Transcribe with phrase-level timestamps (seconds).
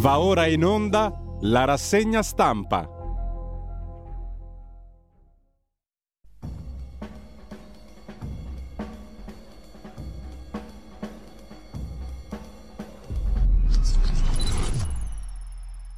[0.00, 2.88] Va ora in onda la rassegna stampa.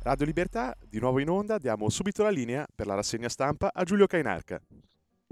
[0.01, 3.85] Radio Libertà, di nuovo in onda, diamo subito la linea per la rassegna stampa a
[3.85, 4.61] Giulio Cainarca.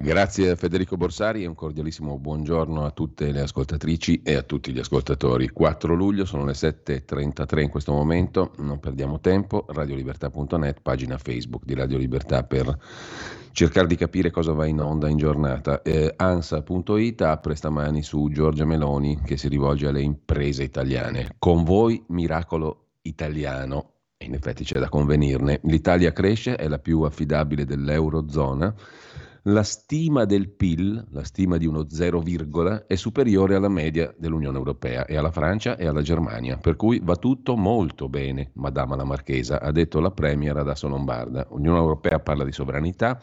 [0.03, 4.73] Grazie a Federico Borsari e un cordialissimo buongiorno a tutte le ascoltatrici e a tutti
[4.73, 5.50] gli ascoltatori.
[5.50, 11.75] 4 luglio sono le 7.33 in questo momento, non perdiamo tempo, radiolibertà.net, pagina Facebook di
[11.75, 12.79] Radio Libertà per
[13.53, 15.82] cercare di capire cosa va in onda in giornata.
[15.82, 21.35] Eh, Ansa.it apre stamani su Giorgia Meloni che si rivolge alle imprese italiane.
[21.39, 23.96] Con voi miracolo italiano.
[24.23, 25.61] In effetti c'è da convenirne.
[25.64, 28.75] L'Italia cresce, è la più affidabile dell'Eurozona
[29.44, 32.22] la stima del PIL, la stima di uno 0,
[32.86, 37.17] è superiore alla media dell'Unione Europea e alla Francia e alla Germania, per cui va
[37.17, 41.47] tutto molto bene, Madama la Marchesa, ha detto la Premier Adasso Lombarda.
[41.50, 43.19] L'Unione Europea parla di sovranità,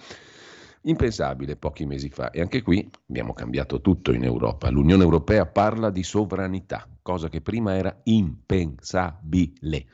[0.88, 4.70] impensabile pochi mesi fa e anche qui abbiamo cambiato tutto in Europa.
[4.70, 9.86] L'Unione Europea parla di sovranità, cosa che prima era impensabile.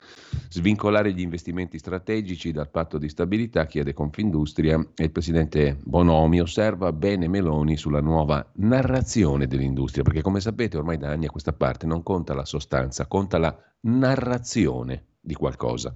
[0.49, 6.91] Svincolare gli investimenti strategici dal patto di stabilità chiede Confindustria e il presidente Bonomi osserva
[6.91, 11.87] bene Meloni sulla nuova narrazione dell'industria, perché come sapete ormai da anni a questa parte
[11.87, 15.93] non conta la sostanza, conta la narrazione di qualcosa.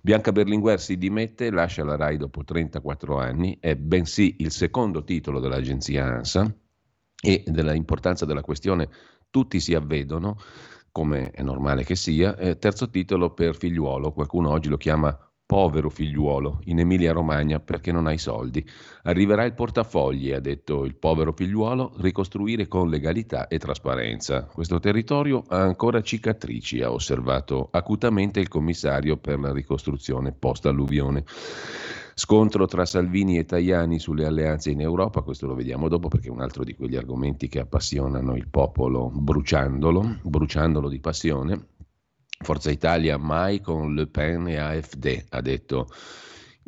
[0.00, 5.40] Bianca Berlinguer si dimette, lascia la RAI dopo 34 anni, è bensì il secondo titolo
[5.40, 6.54] dell'agenzia ANSA
[7.20, 8.88] e dell'importanza della questione
[9.30, 10.38] tutti si avvedono,
[10.92, 12.36] come è normale che sia.
[12.36, 18.06] Eh, terzo titolo per figliuolo, qualcuno oggi lo chiama povero figliuolo in Emilia-Romagna perché non
[18.06, 18.62] hai soldi.
[19.04, 24.42] Arriverà il portafogli, ha detto il povero figliuolo, ricostruire con legalità e trasparenza.
[24.42, 31.24] Questo territorio ha ancora cicatrici, ha osservato acutamente il commissario per la ricostruzione post-alluvione.
[32.12, 36.30] Scontro tra Salvini e Tajani sulle alleanze in Europa, questo lo vediamo dopo perché è
[36.30, 41.68] un altro di quegli argomenti che appassionano il popolo bruciandolo, bruciandolo di passione.
[42.40, 45.88] Forza Italia mai con Le Pen e AFD, ha detto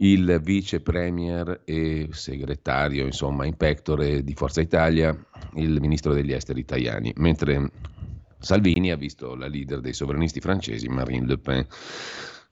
[0.02, 5.16] il vice premier e segretario, insomma, in pectore di Forza Italia,
[5.54, 7.70] il ministro degli esteri Tajani, mentre
[8.38, 11.66] Salvini ha visto la leader dei sovranisti francesi, Marine Le Pen.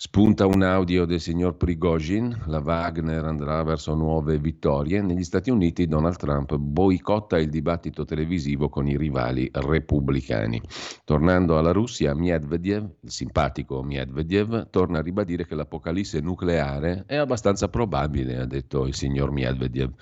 [0.00, 5.02] Spunta un audio del signor Prigozhin, la Wagner andrà verso nuove vittorie.
[5.02, 10.62] Negli Stati Uniti Donald Trump boicotta il dibattito televisivo con i rivali repubblicani.
[11.02, 17.66] Tornando alla Russia, Medvedev, il simpatico Medvedev, torna a ribadire che l'apocalisse nucleare è abbastanza
[17.66, 19.92] probabile, ha detto il signor Medvedev.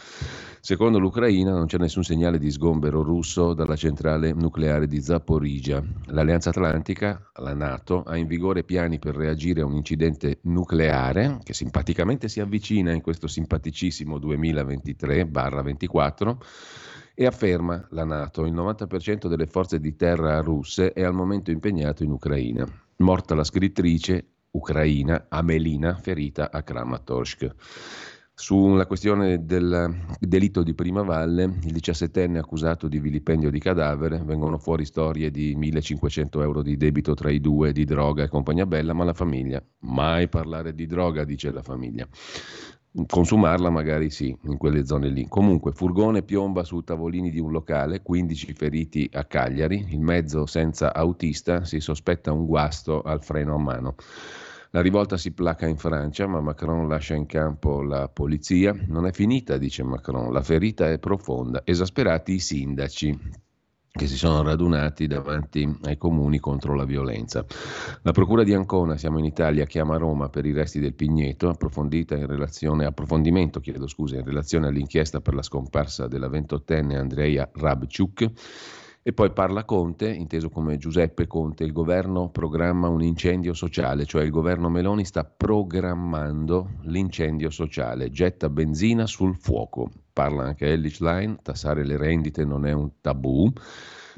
[0.67, 5.81] Secondo l'Ucraina non c'è nessun segnale di sgombero russo dalla centrale nucleare di Zaporizhia.
[6.07, 11.55] L'Alleanza Atlantica, la Nato, ha in vigore piani per reagire a un incidente nucleare che
[11.55, 16.37] simpaticamente si avvicina in questo simpaticissimo 2023-24
[17.15, 22.03] e afferma la Nato il 90% delle forze di terra russe è al momento impegnato
[22.03, 22.67] in Ucraina.
[22.97, 27.55] Morta la scrittrice ucraina Amelina, ferita a Kramatorsk.
[28.39, 34.59] Sulla questione del delitto di Prima Valle, il 17enne accusato di vilipendio di cadavere, vengono
[34.59, 38.93] fuori storie di 1500 euro di debito tra i due, di droga e compagnia bella,
[38.93, 42.07] ma la famiglia, mai parlare di droga, dice la famiglia.
[43.07, 45.27] Consumarla magari sì, in quelle zone lì.
[45.29, 50.93] Comunque, furgone piomba su tavolini di un locale, 15 feriti a Cagliari, il mezzo senza
[50.93, 53.95] autista, si sospetta un guasto al freno a mano.
[54.77, 58.77] La rivolta si placa in Francia, ma Macron lascia in campo la polizia.
[58.89, 61.63] Non è finita, dice Macron, la ferita è profonda.
[61.65, 63.19] Esasperati i sindaci
[63.91, 67.43] che si sono radunati davanti ai comuni contro la violenza.
[68.03, 73.61] La Procura di Ancona, siamo in Italia, chiama Roma per i resti del Pigneto, approfondimento
[73.61, 78.31] chiedo scusa, in relazione all'inchiesta per la scomparsa della ventottenne Andrea Rabciuk.
[79.09, 84.25] E poi parla Conte, inteso come Giuseppe Conte, il governo programma un incendio sociale, cioè
[84.25, 89.89] il governo Meloni sta programmando l'incendio sociale, getta benzina sul fuoco.
[90.13, 93.49] Parla anche Ellich Line, tassare le rendite non è un tabù.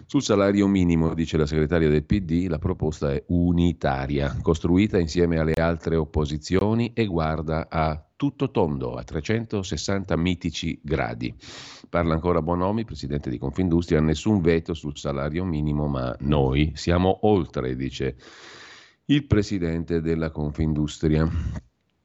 [0.06, 5.52] Sul salario minimo, dice la segretaria del PD, la proposta è unitaria, costruita insieme alle
[5.52, 11.32] altre opposizioni e guarda a tutto tondo, a 360 mitici gradi.
[11.88, 17.76] Parla ancora Bonomi, presidente di Confindustria, nessun veto sul salario minimo, ma noi siamo oltre,
[17.76, 18.17] dice
[19.06, 21.31] il presidente della Confindustria.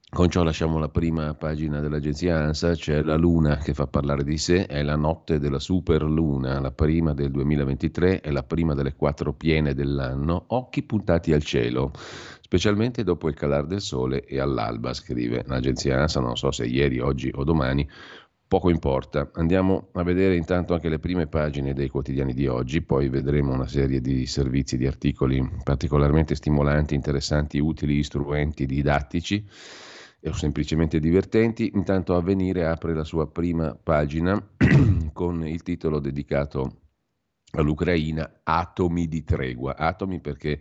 [0.08, 4.38] Con ciò lasciamo la prima pagina dell'agenzia ANSA, c'è la luna che fa parlare di
[4.38, 9.32] sé, è la notte della superluna, la prima del 2023, è la prima delle quattro
[9.32, 11.90] piene dell'anno, occhi puntati al cielo,
[12.54, 17.00] specialmente dopo il calar del sole e all'alba, scrive l'agenzia ANSA, non so se ieri,
[17.00, 17.86] oggi o domani,
[18.46, 19.28] poco importa.
[19.34, 23.66] Andiamo a vedere intanto anche le prime pagine dei quotidiani di oggi, poi vedremo una
[23.66, 29.44] serie di servizi, di articoli particolarmente stimolanti, interessanti, utili, istruenti, didattici
[30.22, 31.72] o semplicemente divertenti.
[31.74, 34.40] Intanto Avvenire apre la sua prima pagina
[35.12, 36.82] con il titolo dedicato
[37.50, 39.76] all'Ucraina Atomi di tregua.
[39.76, 40.60] Atomi perché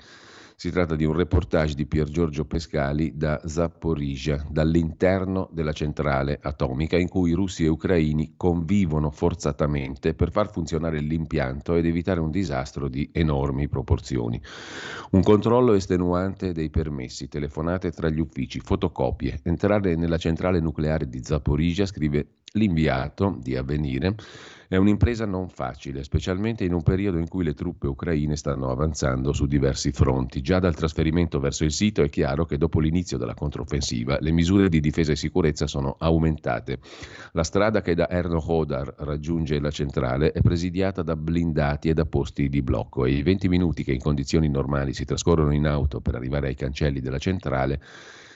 [0.64, 6.96] si tratta di un reportage di Pier Giorgio Pescali da Zaporizhia, dall'interno della centrale atomica
[6.96, 12.88] in cui russi e ucraini convivono forzatamente per far funzionare l'impianto ed evitare un disastro
[12.88, 14.42] di enormi proporzioni.
[15.12, 19.42] Un controllo estenuante dei permessi, telefonate tra gli uffici, fotocopie.
[19.44, 24.16] Entrare nella centrale nucleare di Zaporizhia, scrive l'inviato di Avvenire,
[24.74, 29.32] è un'impresa non facile, specialmente in un periodo in cui le truppe ucraine stanno avanzando
[29.32, 30.42] su diversi fronti.
[30.42, 34.70] Già dal trasferimento verso il sito è chiaro che dopo l'inizio della controffensiva le misure
[34.70, 36.80] di difesa e sicurezza sono aumentate.
[37.34, 42.06] La strada che da Erno Hodar raggiunge la centrale è presidiata da blindati e da
[42.06, 46.02] posti di blocco e i 20 minuti che in condizioni normali si trascorrono in auto
[46.02, 47.80] per arrivare ai cancelli della centrale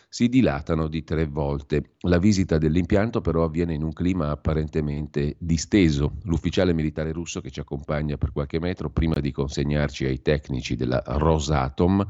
[0.09, 1.95] si dilatano di tre volte.
[2.01, 6.13] La visita dell'impianto però avviene in un clima apparentemente disteso.
[6.24, 11.04] L'ufficiale militare russo che ci accompagna per qualche metro prima di consegnarci ai tecnici della
[11.06, 12.06] Rosatom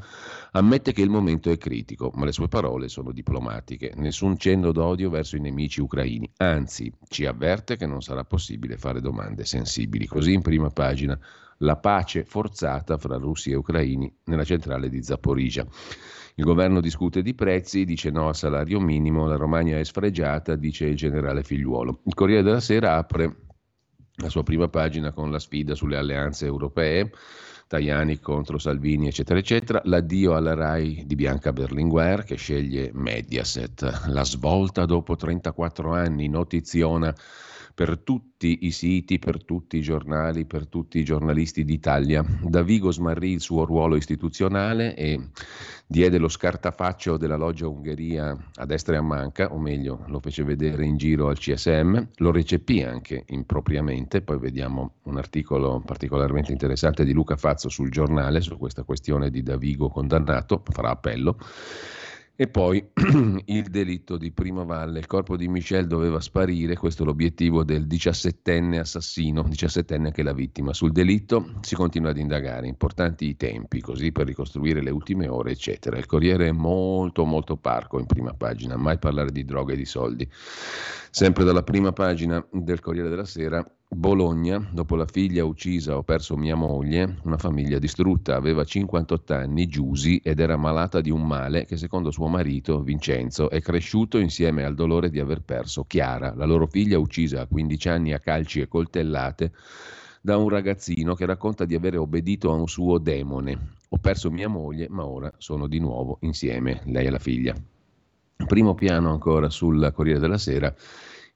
[0.51, 3.93] ammette che il momento è critico, ma le sue parole sono diplomatiche.
[3.95, 9.01] Nessun cenno d'odio verso i nemici ucraini, anzi ci avverte che non sarà possibile fare
[9.01, 10.05] domande sensibili.
[10.05, 11.19] Così in prima pagina
[11.61, 15.65] la pace forzata fra russi e ucraini nella centrale di Zaporizhia.
[16.39, 20.85] Il governo discute di prezzi, dice no al salario minimo, la Romagna è sfregiata, dice
[20.85, 22.01] il generale Figliuolo.
[22.05, 23.37] Il Corriere della Sera apre
[24.17, 27.09] la sua prima pagina con la sfida sulle alleanze europee.
[27.65, 29.81] Tajani contro Salvini, eccetera, eccetera.
[29.85, 34.05] L'addio alla RAI di Bianca Berlinguer che sceglie Mediaset.
[34.09, 37.15] La svolta dopo 34 anni, notiziona
[37.77, 42.25] per tutti i siti, per tutti i giornali, per tutti i giornalisti d'Italia.
[42.41, 45.29] Davigo smarrì il suo ruolo istituzionale e
[45.85, 50.43] diede lo scartafaccio della loggia Ungheria a destra e a manca, o meglio lo fece
[50.43, 57.05] vedere in giro al CSM, lo recepì anche impropriamente, poi vediamo un articolo particolarmente interessante
[57.05, 61.37] di Luca Fazzo sul giornale su questa questione di Davigo condannato, farà appello.
[62.39, 62.87] E poi
[63.45, 67.87] il delitto di Prima Valle, il corpo di Michel doveva sparire, questo è l'obiettivo del
[67.87, 70.71] diciassettenne assassino, diciassettenne che è la vittima.
[70.71, 75.49] Sul delitto si continua ad indagare, importanti i tempi, così per ricostruire le ultime ore,
[75.49, 75.97] eccetera.
[75.97, 79.85] Il Corriere è molto molto parco in prima pagina, mai parlare di droga e di
[79.85, 80.29] soldi.
[81.09, 86.35] Sempre dalla prima pagina del Corriere della Sera, Bologna, dopo la figlia uccisa ho perso
[86.35, 91.63] mia moglie, una famiglia distrutta, aveva 58 anni, Giusi, ed era malata di un male
[91.63, 96.43] che secondo suo marito, Vincenzo, è cresciuto insieme al dolore di aver perso Chiara, la
[96.43, 99.53] loro figlia uccisa a 15 anni a calci e coltellate
[100.19, 103.75] da un ragazzino che racconta di avere obbedito a un suo demone.
[103.87, 107.55] Ho perso mia moglie, ma ora sono di nuovo insieme, lei e la figlia.
[108.45, 110.75] Primo piano ancora sul Corriere della Sera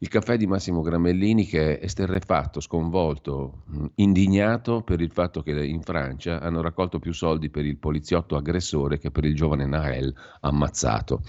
[0.04, 3.66] il caffè di Massimo Gramellini che è esterrefatto, sconvolto,
[3.96, 8.98] indignato per il fatto che in Francia hanno raccolto più soldi per il poliziotto aggressore
[8.98, 11.22] che per il giovane Nael ammazzato.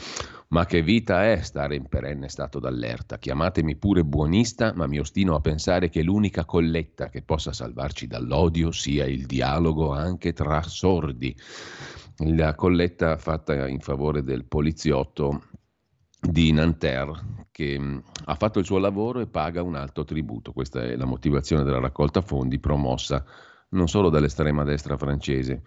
[0.49, 3.19] Ma che vita è stare in perenne stato d'allerta?
[3.19, 8.71] Chiamatemi pure buonista, ma mi ostino a pensare che l'unica colletta che possa salvarci dall'odio
[8.71, 11.37] sia il dialogo anche tra sordi.
[12.25, 15.43] La colletta fatta in favore del poliziotto
[16.19, 20.53] di Nanterre che mh, ha fatto il suo lavoro e paga un alto tributo.
[20.53, 23.25] Questa è la motivazione della raccolta fondi promossa
[23.73, 25.63] non solo dall'estrema destra francese,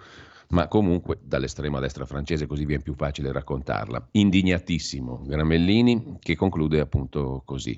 [0.49, 4.09] ma comunque dall'estrema destra francese, così viene più facile raccontarla.
[4.11, 7.77] Indignatissimo Gramellini che conclude appunto così.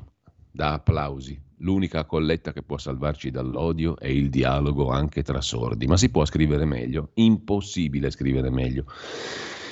[0.51, 1.39] Da applausi.
[1.59, 5.85] L'unica colletta che può salvarci dall'odio è il dialogo anche tra sordi.
[5.85, 7.11] Ma si può scrivere meglio?
[7.15, 8.85] Impossibile scrivere meglio.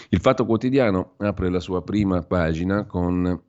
[0.10, 3.42] Il Fatto Quotidiano apre la sua prima pagina con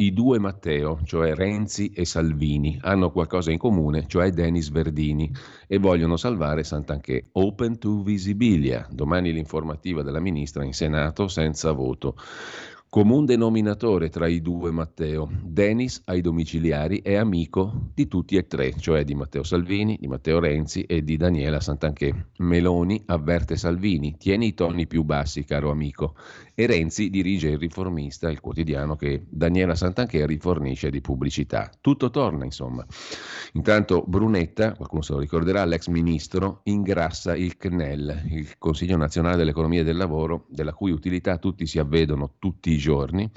[0.00, 5.28] i due Matteo, cioè Renzi e Salvini, hanno qualcosa in comune, cioè Denis Verdini,
[5.66, 7.30] e vogliono salvare Sant'Anché.
[7.32, 8.86] Open to visibilia.
[8.92, 12.14] Domani l'informativa della ministra in Senato senza voto.
[12.90, 15.28] Comune denominatore tra i due Matteo.
[15.42, 20.38] Denis ai domiciliari è amico di tutti e tre, cioè di Matteo Salvini, di Matteo
[20.38, 22.10] Renzi e di Daniela Santanchè.
[22.38, 26.14] Meloni avverte Salvini, tieni i toni più bassi, caro amico.
[26.60, 31.70] E Renzi dirige il riformista, il quotidiano che Daniela Santanchè rifornisce di pubblicità.
[31.80, 32.84] Tutto torna, insomma.
[33.52, 39.82] Intanto Brunetta, qualcuno se lo ricorderà, l'ex ministro, ingrassa il CNEL, il Consiglio nazionale dell'economia
[39.82, 43.30] e del lavoro, della cui utilità tutti si avvedono tutti i giorni.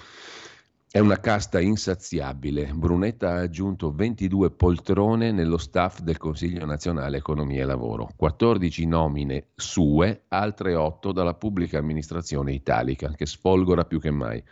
[0.94, 2.74] È una casta insaziabile.
[2.74, 9.52] Brunetta ha aggiunto 22 poltrone nello staff del Consiglio nazionale economia e lavoro, 14 nomine
[9.56, 14.44] sue, altre 8 dalla pubblica amministrazione italica, che sfolgora più che mai.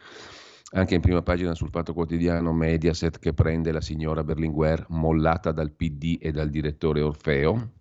[0.75, 5.71] Anche in prima pagina sul Fatto Quotidiano Mediaset che prende la signora Berlinguer mollata dal
[5.71, 7.71] PD e dal direttore Orfeo.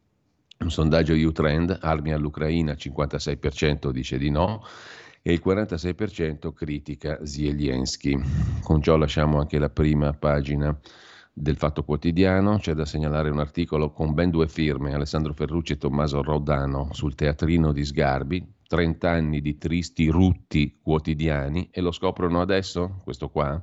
[0.58, 4.64] Un sondaggio U-Trend, armi all'Ucraina 56% dice di no
[5.28, 8.18] e il 46% critica Zelensky.
[8.62, 10.74] Con ciò lasciamo anche la prima pagina
[11.34, 12.56] del Fatto Quotidiano.
[12.56, 17.14] C'è da segnalare un articolo con ben due firme, Alessandro Ferrucci e Tommaso Rodano, sul
[17.14, 18.54] teatrino di Sgarbi.
[18.66, 23.62] 30 anni di tristi rutti quotidiani e lo scoprono adesso, questo qua.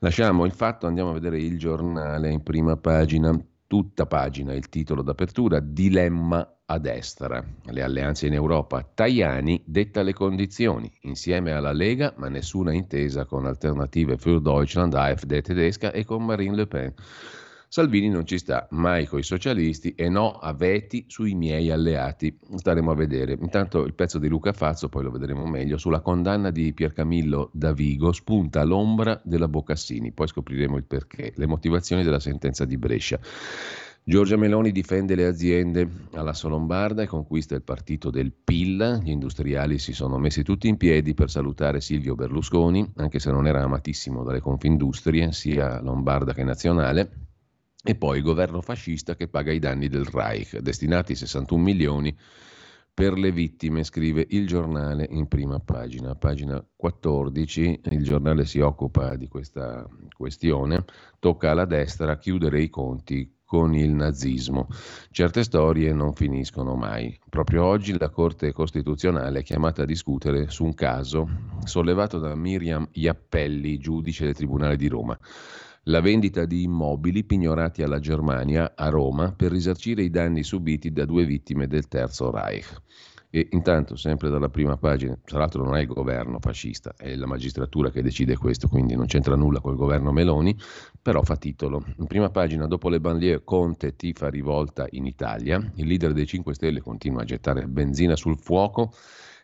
[0.00, 3.34] Lasciamo il fatto, andiamo a vedere il giornale in prima pagina,
[3.66, 7.44] tutta pagina, il titolo d'apertura, Dilemma a destra.
[7.64, 8.82] Le alleanze in Europa.
[8.82, 15.40] Tajani detta le condizioni, insieme alla Lega, ma nessuna intesa con alternative für Deutschland, AfD
[15.42, 16.94] tedesca e con Marine Le Pen.
[17.68, 22.38] Salvini non ci sta mai con i socialisti e no a veti sui miei alleati.
[22.54, 23.36] Staremo a vedere.
[23.40, 28.12] Intanto il pezzo di Luca Fazzo, poi lo vedremo meglio, sulla condanna di Piercamillo Davigo
[28.12, 30.12] spunta l'ombra della Boccassini.
[30.12, 33.18] Poi scopriremo il perché, le motivazioni della sentenza di Brescia.
[34.08, 39.00] Giorgia Meloni difende le aziende alla Solombarda e conquista il partito del PIL.
[39.02, 43.48] Gli industriali si sono messi tutti in piedi per salutare Silvio Berlusconi, anche se non
[43.48, 47.25] era amatissimo dalle confindustrie, sia lombarda che nazionale.
[47.88, 52.12] E poi il governo fascista che paga i danni del Reich, destinati 61 milioni
[52.92, 56.16] per le vittime, scrive il giornale in prima pagina.
[56.16, 60.84] Pagina 14, il giornale si occupa di questa questione,
[61.20, 64.66] tocca alla destra chiudere i conti con il nazismo.
[65.12, 67.16] Certe storie non finiscono mai.
[67.28, 71.28] Proprio oggi la Corte Costituzionale è chiamata a discutere su un caso
[71.62, 75.16] sollevato da Miriam Iappelli, giudice del Tribunale di Roma.
[75.88, 81.04] La vendita di immobili pignorati alla Germania a Roma per risarcire i danni subiti da
[81.04, 82.82] due vittime del Terzo Reich.
[83.30, 87.26] E intanto, sempre dalla prima pagina, tra l'altro non è il governo fascista, è la
[87.26, 90.58] magistratura che decide questo, quindi non c'entra nulla col governo Meloni,
[91.00, 91.84] però fa titolo.
[91.98, 96.52] In prima pagina, dopo le banlieue, Conte tifa rivolta in Italia, il leader dei 5
[96.52, 98.92] Stelle continua a gettare benzina sul fuoco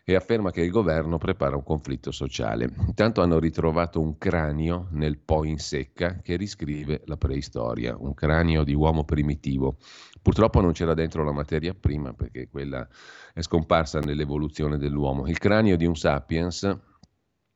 [0.05, 2.69] e afferma che il governo prepara un conflitto sociale.
[2.87, 8.63] Intanto hanno ritrovato un cranio nel Po in secca che riscrive la preistoria, un cranio
[8.63, 9.77] di uomo primitivo.
[10.21, 12.85] Purtroppo non c'era dentro la materia prima perché quella
[13.33, 15.27] è scomparsa nell'evoluzione dell'uomo.
[15.27, 16.79] Il cranio di un sapiens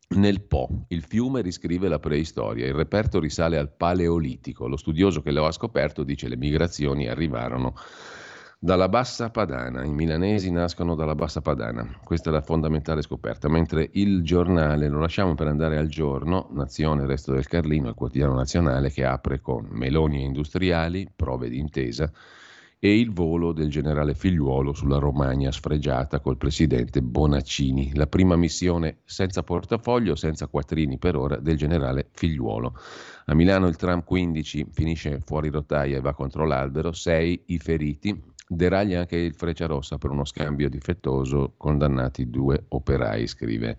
[0.10, 4.68] nel Po, il fiume riscrive la preistoria, il reperto risale al Paleolitico.
[4.68, 7.75] Lo studioso che lo ha scoperto dice che le migrazioni arrivarono
[8.60, 9.84] dalla Bassa Padana.
[9.84, 12.00] I milanesi nascono dalla Bassa Padana.
[12.04, 13.48] Questa è la fondamentale scoperta.
[13.48, 18.34] Mentre il giornale lo lasciamo per andare al giorno, Nazione, Resto del Carlino, il quotidiano
[18.34, 22.12] nazionale che apre con Meloni industriali, prove di intesa
[22.80, 27.96] e il volo del generale Figliuolo sulla Romagna sfregiata col presidente Bonaccini.
[27.96, 32.74] La prima missione senza portafoglio, senza quattrini per ora, del generale Figliuolo.
[33.26, 38.36] A Milano il tram 15 finisce fuori rotaia e va contro l'albero, 6 i feriti,
[38.48, 43.77] deraglia anche il Frecciarossa per uno scambio difettoso, condannati due operai, scrive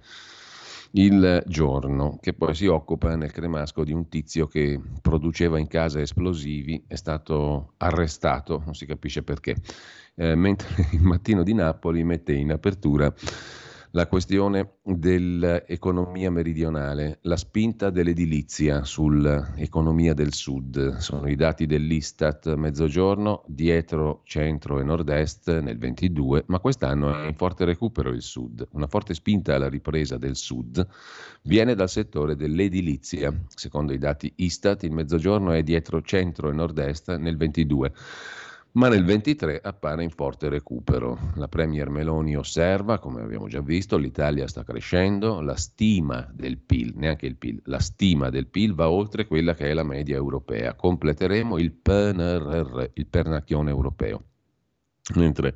[0.93, 6.01] il giorno, che poi si occupa nel cremasco di un tizio che produceva in casa
[6.01, 9.57] esplosivi, è stato arrestato, non si capisce perché,
[10.15, 13.13] eh, mentre il mattino di Napoli mette in apertura
[13.93, 20.97] la questione dell'economia meridionale, la spinta dell'edilizia sull'economia del sud.
[20.99, 27.35] Sono i dati dell'Istat mezzogiorno, dietro centro e nord-est nel 22, ma quest'anno è in
[27.35, 28.67] forte recupero il sud.
[28.73, 30.87] Una forte spinta alla ripresa del sud
[31.43, 33.33] viene dal settore dell'edilizia.
[33.55, 37.93] Secondo i dati Istat il mezzogiorno è dietro centro e nord-est nel 22
[38.73, 41.33] ma nel 23 appare in forte recupero.
[41.37, 46.93] La Premier Meloni osserva, come abbiamo già visto, l'Italia sta crescendo, la stima del PIL,
[46.97, 50.75] neanche il PIL, la stima del PIL va oltre quella che è la media europea.
[50.75, 54.23] Completeremo il PNRR, il pernacchione europeo.
[55.15, 55.55] Mentre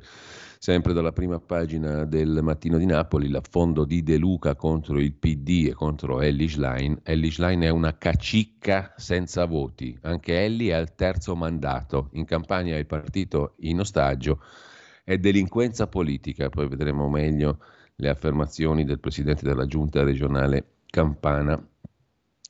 [0.63, 5.67] Sempre dalla prima pagina del Mattino di Napoli, l'affondo di De Luca contro il PD
[5.67, 7.01] e contro Ellie Schlein.
[7.03, 12.77] Ellie Schlein è una cacicca senza voti, anche Ellie è al terzo mandato, in campagna
[12.77, 14.39] il partito in ostaggio,
[15.03, 17.59] è delinquenza politica, poi vedremo meglio
[17.97, 21.61] le affermazioni del presidente della giunta regionale campana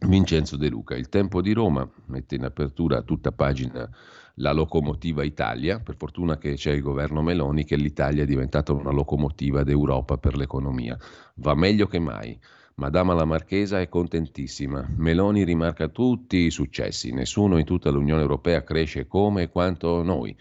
[0.01, 0.95] Vincenzo De Luca.
[0.95, 3.89] Il tempo di Roma mette in apertura tutta pagina
[4.37, 8.91] la locomotiva Italia, per fortuna che c'è il governo Meloni che l'Italia è diventata una
[8.91, 10.97] locomotiva d'Europa per l'economia.
[11.35, 12.39] Va meglio che mai.
[12.75, 14.83] Madama la Marchesa è contentissima.
[14.95, 17.11] Meloni rimarca tutti i successi.
[17.11, 20.35] Nessuno in tutta l'Unione Europea cresce come e quanto noi.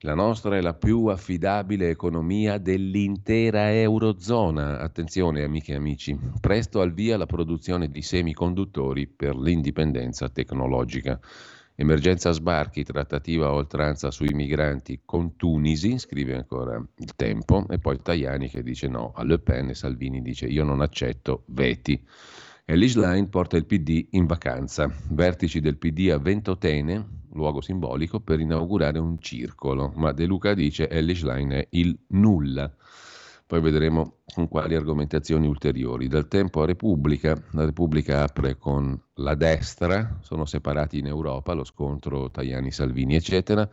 [0.00, 4.78] La nostra è la più affidabile economia dell'intera Eurozona.
[4.78, 11.18] Attenzione amiche e amici, presto al via la produzione di semiconduttori per l'indipendenza tecnologica.
[11.78, 18.00] Emergenza sbarchi, trattativa a oltranza sui migranti con Tunisi, scrive ancora il tempo, e poi
[18.00, 22.02] Tajani che dice no a Le Pen e Salvini dice io non accetto veti.
[22.64, 28.40] Elish Line porta il PD in vacanza, vertici del PD a Ventotene, luogo simbolico, per
[28.40, 32.74] inaugurare un circolo, ma De Luca dice Elish Line è il nulla.
[33.46, 36.08] Poi vedremo con quali argomentazioni ulteriori.
[36.08, 41.62] Dal tempo a Repubblica, la Repubblica apre con la destra, sono separati in Europa, lo
[41.62, 43.68] scontro Tajani-Salvini, eccetera.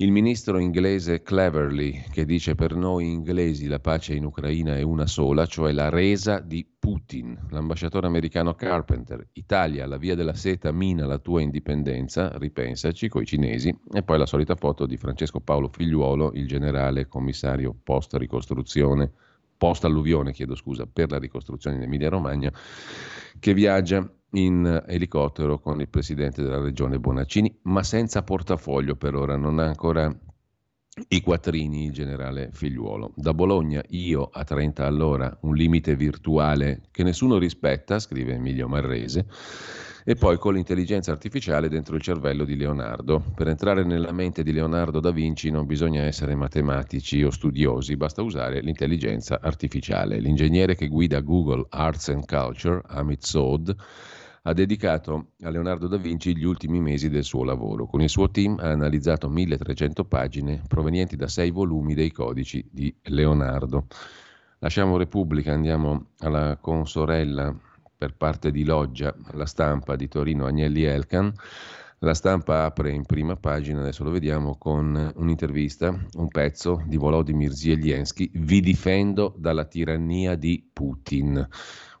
[0.00, 5.06] Il ministro inglese Cleverly, che dice per noi inglesi la pace in Ucraina è una
[5.06, 7.38] sola, cioè la resa di Putin.
[7.50, 13.78] L'ambasciatore americano Carpenter, Italia, la via della seta mina la tua indipendenza, ripensaci coi cinesi.
[13.92, 19.12] E poi la solita foto di Francesco Paolo Figliuolo, il generale commissario post ricostruzione,
[19.58, 22.50] post alluvione, chiedo scusa, per la ricostruzione in Emilia Romagna,
[23.38, 29.36] che viaggia in elicottero con il presidente della regione Bonaccini, ma senza portafoglio per ora,
[29.36, 30.14] non ha ancora
[31.08, 33.12] i quattrini il generale figliuolo.
[33.16, 39.26] Da Bologna io a 30 all'ora, un limite virtuale che nessuno rispetta, scrive Emilio Marrese,
[40.04, 43.22] e poi con l'intelligenza artificiale dentro il cervello di Leonardo.
[43.34, 48.22] Per entrare nella mente di Leonardo da Vinci non bisogna essere matematici o studiosi, basta
[48.22, 50.18] usare l'intelligenza artificiale.
[50.18, 53.76] L'ingegnere che guida Google Arts and Culture, Amit Sod,
[54.42, 57.86] ha dedicato a Leonardo da Vinci gli ultimi mesi del suo lavoro.
[57.86, 62.94] Con il suo team ha analizzato 1300 pagine provenienti da sei volumi dei codici di
[63.02, 63.86] Leonardo.
[64.60, 67.54] Lasciamo Repubblica, andiamo alla consorella
[67.96, 71.32] per parte di Loggia, la stampa di Torino Agnelli Elkan.
[72.02, 77.52] La stampa apre in prima pagina, adesso lo vediamo, con un'intervista, un pezzo di Volodymyr
[77.52, 81.46] Zelensky, Vi difendo dalla tirannia di Putin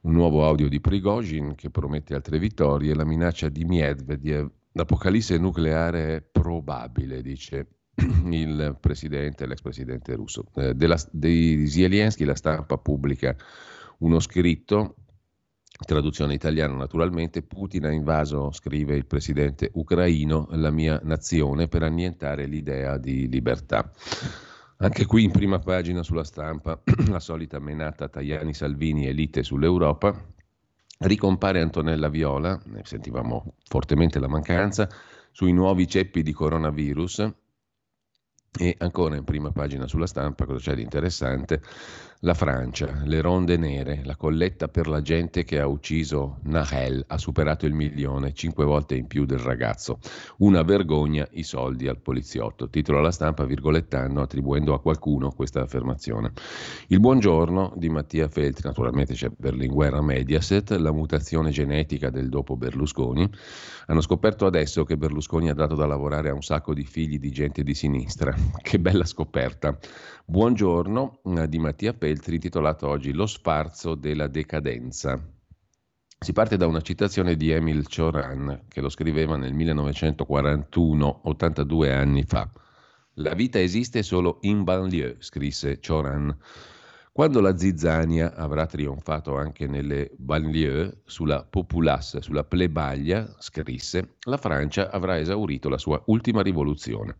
[0.02, 6.16] un nuovo audio di Prigozhin che promette altre vittorie, la minaccia di Medvedev, l'apocalisse nucleare
[6.16, 7.66] è probabile, dice
[8.30, 10.44] il presidente, l'ex presidente russo.
[10.54, 13.36] Eh, della, di Zelensky la stampa pubblica
[13.98, 14.96] uno scritto,
[15.84, 22.46] traduzione italiana naturalmente, Putin ha invaso, scrive il presidente ucraino, la mia nazione per annientare
[22.46, 23.90] l'idea di libertà.
[24.82, 30.14] Anche qui in prima pagina sulla stampa la solita menata Tajani-Salvini elite sull'Europa.
[31.00, 34.88] Ricompare Antonella Viola, ne sentivamo fortemente la mancanza,
[35.32, 37.30] sui nuovi ceppi di coronavirus.
[38.58, 41.60] E ancora in prima pagina sulla stampa, cosa c'è di interessante?
[42.22, 47.16] La Francia, le ronde nere, la colletta per la gente che ha ucciso Nahel ha
[47.16, 50.00] superato il milione, cinque volte in più del ragazzo.
[50.40, 52.68] Una vergogna i soldi al poliziotto.
[52.68, 56.32] Titolo alla stampa, virgolettando, attribuendo a qualcuno questa affermazione.
[56.88, 63.26] Il buongiorno di Mattia Feltri, naturalmente c'è Berlinguer Mediaset, la mutazione genetica del dopo Berlusconi.
[63.86, 67.30] Hanno scoperto adesso che Berlusconi ha dato da lavorare a un sacco di figli di
[67.30, 68.34] gente di sinistra.
[68.60, 69.74] Che bella scoperta.
[70.30, 75.20] Buongiorno eh, di Mattia Peltri, intitolato oggi Lo sfarzo della decadenza.
[76.20, 82.22] Si parte da una citazione di Emil Cioran, che lo scriveva nel 1941, 82 anni
[82.22, 82.48] fa.
[83.14, 86.38] La vita esiste solo in banlieue, scrisse Cioran.
[87.10, 94.92] Quando la zizzania avrà trionfato anche nelle banlieue, sulla populace, sulla plebaglia, scrisse, la Francia
[94.92, 97.16] avrà esaurito la sua ultima rivoluzione.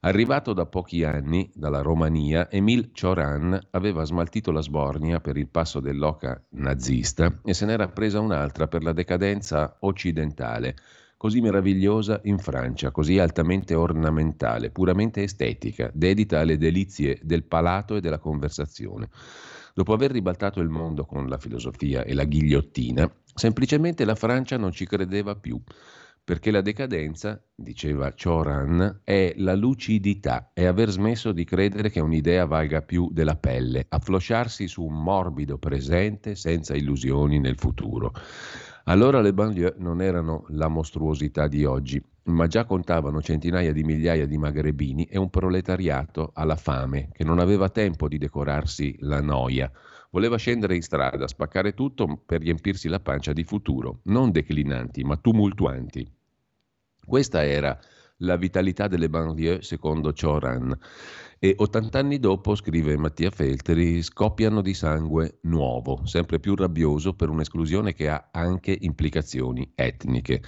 [0.00, 5.80] Arrivato da pochi anni dalla Romania, Emile Cioran aveva smaltito la sbornia per il passo
[5.80, 10.76] dell'oca nazista e se n'era presa un'altra per la decadenza occidentale,
[11.16, 18.00] così meravigliosa in Francia, così altamente ornamentale, puramente estetica, dedita alle delizie del palato e
[18.00, 19.08] della conversazione.
[19.74, 24.70] Dopo aver ribaltato il mondo con la filosofia e la ghigliottina, semplicemente la Francia non
[24.70, 25.60] ci credeva più
[26.28, 32.44] perché la decadenza, diceva Choran, è la lucidità, è aver smesso di credere che un'idea
[32.44, 38.12] valga più della pelle, afflosciarsi su un morbido presente senza illusioni nel futuro.
[38.84, 44.26] Allora le banlieue non erano la mostruosità di oggi, ma già contavano centinaia di migliaia
[44.26, 49.72] di magrebini e un proletariato alla fame che non aveva tempo di decorarsi la noia.
[50.10, 55.16] Voleva scendere in strada, spaccare tutto per riempirsi la pancia di futuro, non declinanti, ma
[55.16, 56.16] tumultuanti.
[57.08, 57.76] Questa era
[58.18, 60.78] la vitalità delle banlieue secondo Choran.
[61.38, 67.30] E 80 anni dopo, scrive Mattia Felteri, scoppiano di sangue nuovo, sempre più rabbioso per
[67.30, 70.42] un'esclusione che ha anche implicazioni etniche.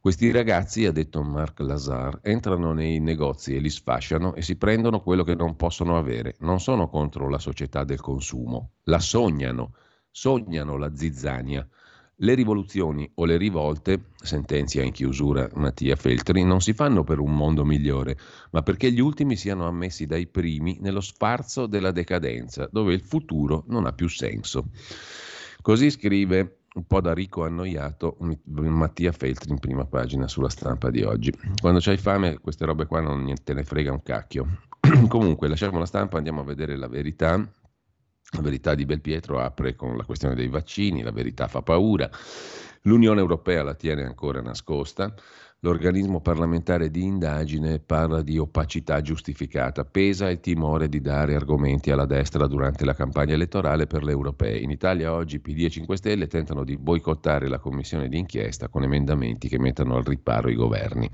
[0.00, 5.02] Questi ragazzi, ha detto Marc Lazar, entrano nei negozi e li sfasciano e si prendono
[5.02, 6.36] quello che non possono avere.
[6.38, 9.74] Non sono contro la società del consumo, la sognano,
[10.10, 11.68] sognano la zizzania.
[12.20, 17.32] Le rivoluzioni o le rivolte, sentenzia in chiusura Mattia Feltri, non si fanno per un
[17.32, 18.18] mondo migliore,
[18.50, 23.62] ma perché gli ultimi siano ammessi dai primi nello sfarzo della decadenza, dove il futuro
[23.68, 24.70] non ha più senso.
[25.62, 31.04] Così scrive un po' da ricco annoiato Mattia Feltri in prima pagina sulla stampa di
[31.04, 31.32] oggi.
[31.60, 34.62] Quando c'hai fame queste robe qua non te ne frega un cacchio.
[35.06, 37.48] Comunque lasciamo la stampa, andiamo a vedere la verità
[38.32, 42.10] la verità di Belpietro apre con la questione dei vaccini, la verità fa paura,
[42.82, 45.14] l'Unione Europea la tiene ancora nascosta,
[45.60, 52.04] l'organismo parlamentare di indagine parla di opacità giustificata, pesa il timore di dare argomenti alla
[52.04, 54.58] destra durante la campagna elettorale per le europee.
[54.58, 58.82] In Italia oggi PD e 5 Stelle tentano di boicottare la commissione di inchiesta con
[58.82, 61.10] emendamenti che mettano al riparo i governi.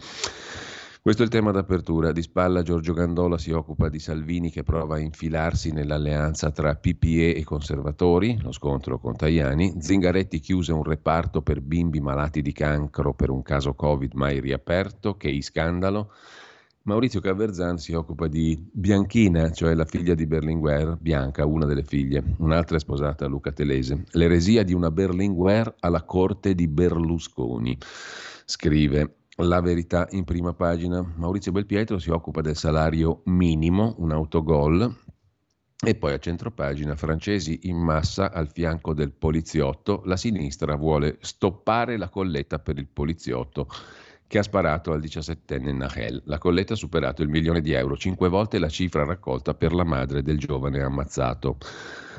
[1.04, 2.12] Questo è il tema d'apertura.
[2.12, 7.34] Di spalla Giorgio Gandola si occupa di Salvini che prova a infilarsi nell'alleanza tra PPE
[7.34, 9.74] e conservatori, lo scontro con Tajani.
[9.80, 15.18] Zingaretti chiuse un reparto per bimbi malati di cancro per un caso Covid mai riaperto,
[15.18, 16.10] che scandalo.
[16.84, 22.24] Maurizio Caverzan si occupa di Bianchina, cioè la figlia di Berlinguer, Bianca, una delle figlie,
[22.38, 24.04] un'altra è sposata Luca Telese.
[24.12, 27.76] L'eresia di una Berlinguer alla corte di Berlusconi.
[28.46, 31.02] Scrive la verità in prima pagina.
[31.16, 35.02] Maurizio Belpietro si occupa del salario minimo, un autogol.
[35.86, 41.98] E poi a centropagina, francesi in massa al fianco del poliziotto, la sinistra vuole stoppare
[41.98, 43.68] la colletta per il poliziotto
[44.26, 46.22] che ha sparato al 17enne Nahel.
[46.26, 49.84] La colletta ha superato il milione di euro, cinque volte la cifra raccolta per la
[49.84, 51.58] madre del giovane ammazzato.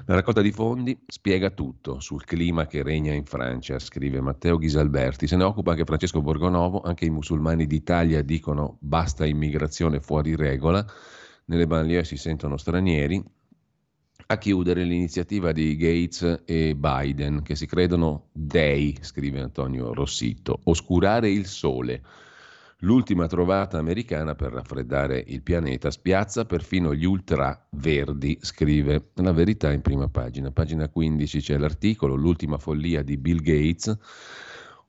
[0.06, 5.26] La raccolta di fondi spiega tutto sul clima che regna in Francia, scrive Matteo Ghisalberti.
[5.26, 10.86] Se ne occupa anche Francesco Borgonovo, anche i musulmani d'Italia dicono basta immigrazione fuori regola,
[11.46, 13.24] nelle banlieue si sentono stranieri,
[14.27, 21.29] a chiudere l'iniziativa di Gates e Biden, che si credono dei, scrive Antonio Rossitto, oscurare
[21.29, 22.01] il sole.
[22.79, 29.81] L'ultima trovata americana per raffreddare il pianeta spiazza perfino gli ultraverdi, scrive la verità in
[29.81, 30.51] prima pagina.
[30.51, 33.97] Pagina 15 c'è l'articolo, l'ultima follia di Bill Gates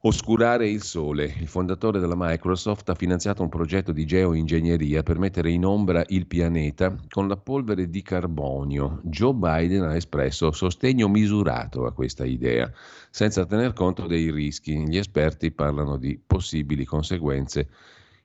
[0.06, 1.24] Oscurare il sole.
[1.24, 6.28] Il fondatore della Microsoft ha finanziato un progetto di geoingegneria per mettere in ombra il
[6.28, 9.00] pianeta con la polvere di carbonio.
[9.02, 12.70] Joe Biden ha espresso sostegno misurato a questa idea,
[13.10, 14.86] senza tener conto dei rischi.
[14.86, 17.68] Gli esperti parlano di possibili conseguenze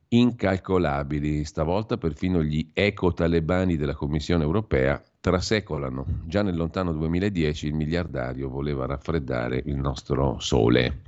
[0.10, 1.44] incalcolabili.
[1.46, 6.06] Stavolta perfino gli eco-talebani della Commissione europea trasecolano.
[6.26, 11.04] Già nel lontano 2010 il miliardario voleva raffreddare il nostro sole.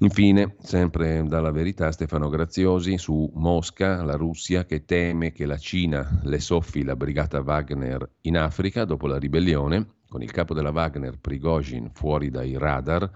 [0.00, 6.20] Infine, sempre dalla verità, Stefano Graziosi su Mosca, la Russia che teme che la Cina
[6.22, 11.18] le soffi la brigata Wagner in Africa dopo la ribellione, con il capo della Wagner
[11.18, 13.10] Prigozhin fuori dai radar,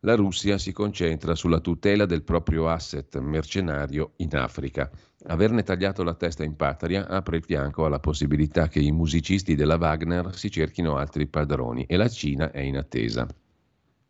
[0.00, 4.90] la Russia si concentra sulla tutela del proprio asset mercenario in Africa.
[5.26, 9.76] Averne tagliato la testa in patria apre il fianco alla possibilità che i musicisti della
[9.76, 13.26] Wagner si cerchino altri padroni e la Cina è in attesa.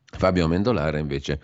[0.04, 1.40] Fabio Amendolara invece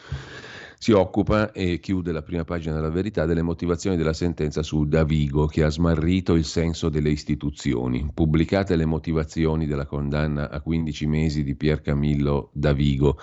[0.79, 5.47] si occupa e chiude la prima pagina della verità delle motivazioni della sentenza su Davigo
[5.47, 8.11] che ha smarrito il senso delle istituzioni.
[8.13, 13.19] Pubblicate le motivazioni della condanna a 15 mesi di Pier Camillo Davigo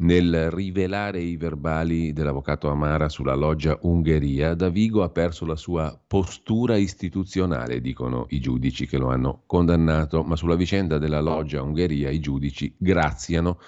[0.00, 6.76] nel rivelare i verbali dell'avvocato Amara sulla loggia Ungheria, Davigo ha perso la sua postura
[6.76, 12.20] istituzionale, dicono i giudici che lo hanno condannato, ma sulla vicenda della loggia Ungheria i
[12.20, 13.58] giudici graziano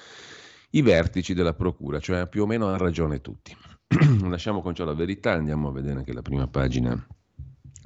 [0.70, 3.56] i vertici della procura, cioè più o meno hanno ragione tutti.
[4.28, 7.06] Lasciamo con ciò la verità, andiamo a vedere anche la prima pagina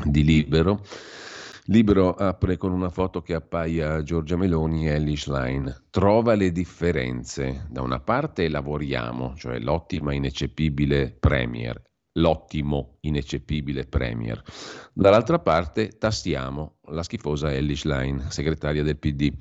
[0.04, 0.84] di Libero.
[1.68, 5.84] Libero apre con una foto che appaia Giorgia Meloni e Ellie Schlein.
[5.88, 7.66] Trova le differenze.
[7.70, 11.80] Da una parte lavoriamo, cioè l'ottima ineccepibile Premier.
[12.14, 14.42] L'ottimo, ineccepibile Premier.
[14.92, 19.32] Dall'altra parte tassiamo la schifosa Ellis Line, segretaria del PD.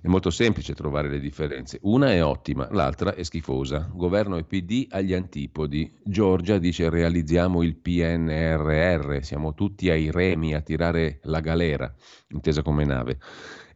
[0.00, 1.78] È molto semplice trovare le differenze.
[1.82, 3.90] Una è ottima, l'altra è schifosa.
[3.92, 5.90] Governo e PD agli antipodi.
[6.02, 11.92] Giorgia dice realizziamo il PNRR, siamo tutti ai remi a tirare la galera,
[12.28, 13.18] intesa come nave.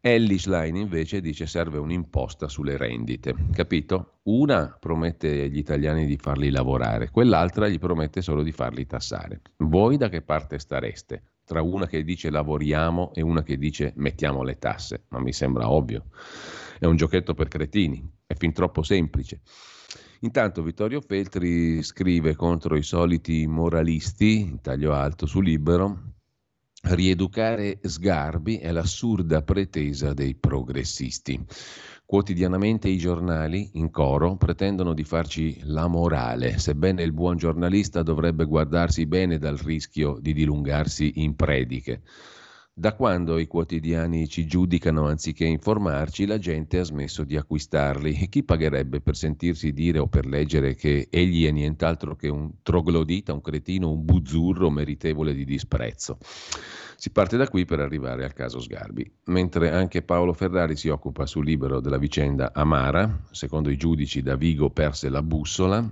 [0.00, 4.18] Ellis Line invece dice serve un'imposta sulle rendite, capito?
[4.24, 9.40] Una promette agli italiani di farli lavorare, quell'altra gli promette solo di farli tassare.
[9.58, 11.22] Voi da che parte stareste?
[11.44, 15.70] Tra una che dice lavoriamo e una che dice mettiamo le tasse, ma mi sembra
[15.70, 16.06] ovvio.
[16.78, 19.40] È un giochetto per cretini, è fin troppo semplice.
[20.20, 26.15] Intanto Vittorio Feltri scrive contro i soliti moralisti, in taglio alto su Libero,
[26.88, 31.44] Rieducare Sgarbi è l'assurda pretesa dei progressisti.
[32.04, 38.44] Quotidianamente i giornali, in coro, pretendono di farci la morale, sebbene il buon giornalista dovrebbe
[38.44, 42.02] guardarsi bene dal rischio di dilungarsi in prediche.
[42.78, 48.18] Da quando i quotidiani ci giudicano anziché informarci, la gente ha smesso di acquistarli.
[48.20, 52.62] E chi pagherebbe per sentirsi dire o per leggere che egli è nient'altro che un
[52.62, 56.18] troglodita, un cretino, un buzzurro meritevole di disprezzo?
[56.96, 61.24] Si parte da qui per arrivare al caso Sgarbi, mentre anche Paolo Ferrari si occupa
[61.24, 65.82] sul libero della vicenda Amara, secondo i giudici da Vigo perse la bussola,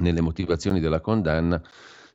[0.00, 1.62] nelle motivazioni della condanna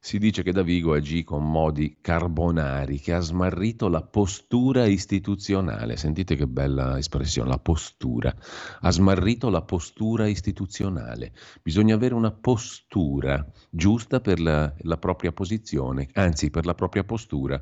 [0.04, 5.96] si dice che Davigo agì con modi carbonari, che ha smarrito la postura istituzionale.
[5.96, 8.34] Sentite che bella espressione, la postura.
[8.80, 11.34] Ha smarrito la postura istituzionale.
[11.62, 17.62] Bisogna avere una postura giusta per la, la propria posizione, anzi per la propria postura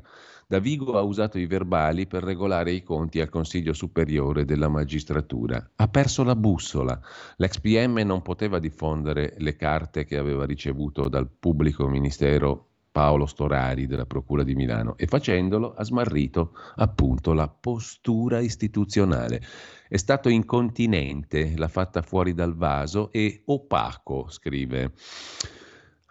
[0.50, 5.70] Davigo ha usato i verbali per regolare i conti al Consiglio Superiore della Magistratura.
[5.76, 7.00] Ha perso la bussola.
[7.36, 13.86] L'ex PM non poteva diffondere le carte che aveva ricevuto dal pubblico ministero Paolo Storari
[13.86, 19.40] della Procura di Milano e facendolo ha smarrito appunto la postura istituzionale.
[19.88, 24.94] È stato incontinente, l'ha fatta fuori dal vaso e opaco, scrive.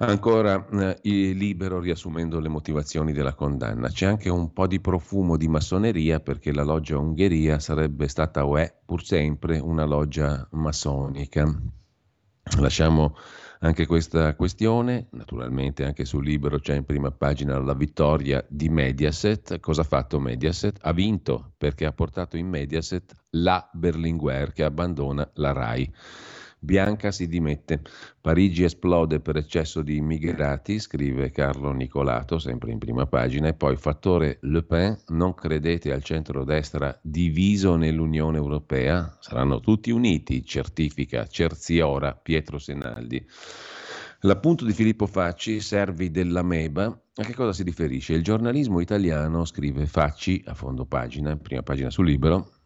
[0.02, 3.90] Ancora eh, libero riassumendo le motivazioni della condanna.
[3.90, 8.56] C'è anche un po' di profumo di massoneria perché la loggia Ungheria sarebbe stata o
[8.56, 11.54] è pur sempre una loggia massonica.
[12.60, 13.18] Lasciamo
[13.60, 19.60] anche questa questione, naturalmente anche sul libro c'è in prima pagina la vittoria di Mediaset.
[19.60, 20.78] Cosa ha fatto Mediaset?
[20.82, 25.94] Ha vinto perché ha portato in Mediaset la Berlinguer che abbandona la RAI.
[26.62, 27.82] Bianca si dimette.
[28.20, 33.78] Parigi esplode per eccesso di immigrati, scrive Carlo Nicolato, sempre in prima pagina, e poi
[33.78, 39.18] fattore Le Pen, non credete al centro-destra diviso nell'Unione Europea?
[39.22, 43.26] Saranno tutti uniti, certifica, cerziora Pietro Senaldi.
[44.24, 48.14] L'appunto di Filippo Facci, servi della Meba, a che cosa si riferisce?
[48.14, 52.59] Il giornalismo italiano, scrive Facci a fondo pagina, prima pagina sul libro,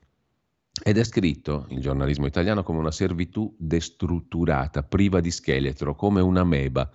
[0.85, 6.43] ed è scritto il giornalismo italiano come una servitù destrutturata, priva di scheletro, come una
[6.43, 6.89] meba.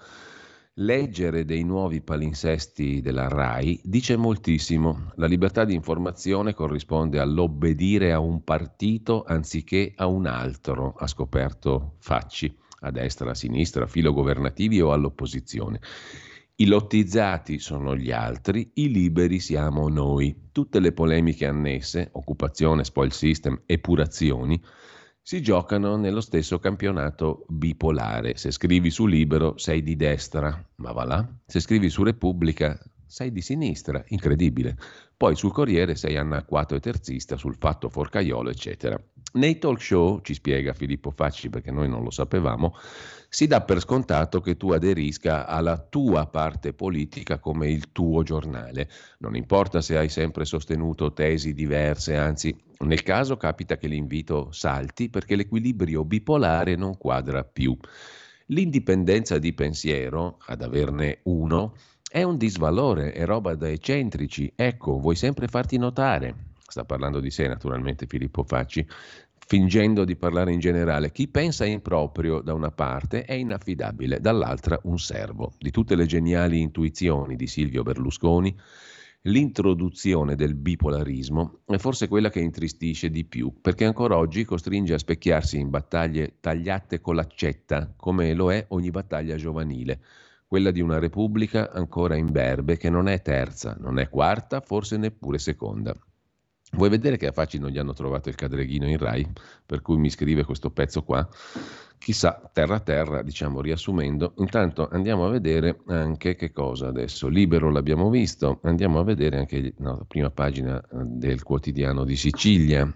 [0.74, 5.12] Leggere dei nuovi palinsesti della RAI dice moltissimo.
[5.16, 11.94] La libertà di informazione corrisponde all'obbedire a un partito anziché a un altro, ha scoperto
[11.98, 15.80] Facci, a destra, a sinistra, filogovernativi o all'opposizione.
[16.60, 20.48] I lottizzati sono gli altri, i liberi siamo noi.
[20.50, 24.60] Tutte le polemiche annesse, occupazione, spoil system, epurazioni,
[25.22, 28.36] si giocano nello stesso campionato bipolare.
[28.36, 31.28] Se scrivi su Libero sei di destra, ma va là.
[31.46, 34.76] Se scrivi su Repubblica sei di sinistra, incredibile.
[35.16, 39.00] Poi sul Corriere sei anacquato e terzista sul fatto forcaiolo, eccetera.
[39.30, 42.74] Nei talk show, ci spiega Filippo Facci perché noi non lo sapevamo,
[43.28, 48.88] si dà per scontato che tu aderisca alla tua parte politica come il tuo giornale.
[49.18, 55.10] Non importa se hai sempre sostenuto tesi diverse, anzi nel caso capita che l'invito salti
[55.10, 57.76] perché l'equilibrio bipolare non quadra più.
[58.46, 61.74] L'indipendenza di pensiero, ad averne uno,
[62.10, 64.50] è un disvalore, è roba da eccentrici.
[64.56, 66.34] Ecco, vuoi sempre farti notare.
[66.70, 68.86] Sta parlando di sé naturalmente Filippo Facci
[69.48, 71.10] fingendo di parlare in generale.
[71.10, 75.54] Chi pensa in proprio da una parte è inaffidabile, dall'altra un servo.
[75.58, 78.54] Di tutte le geniali intuizioni di Silvio Berlusconi,
[79.22, 84.98] l'introduzione del bipolarismo è forse quella che intristisce di più, perché ancora oggi costringe a
[84.98, 90.00] specchiarsi in battaglie tagliate con l'accetta, come lo è ogni battaglia giovanile
[90.46, 94.96] quella di una repubblica ancora in berbe che non è terza, non è quarta, forse
[94.96, 95.94] neppure seconda.
[96.72, 99.26] Vuoi vedere che a Facci non gli hanno trovato il cadreghino in Rai,
[99.64, 101.26] per cui mi scrive questo pezzo qua?
[101.98, 104.34] Chissà, terra terra, diciamo, riassumendo.
[104.38, 107.28] Intanto andiamo a vedere anche che cosa adesso.
[107.28, 112.16] Libero l'abbiamo visto, andiamo a vedere anche no, la prima pagina eh, del quotidiano di
[112.16, 112.90] Sicilia.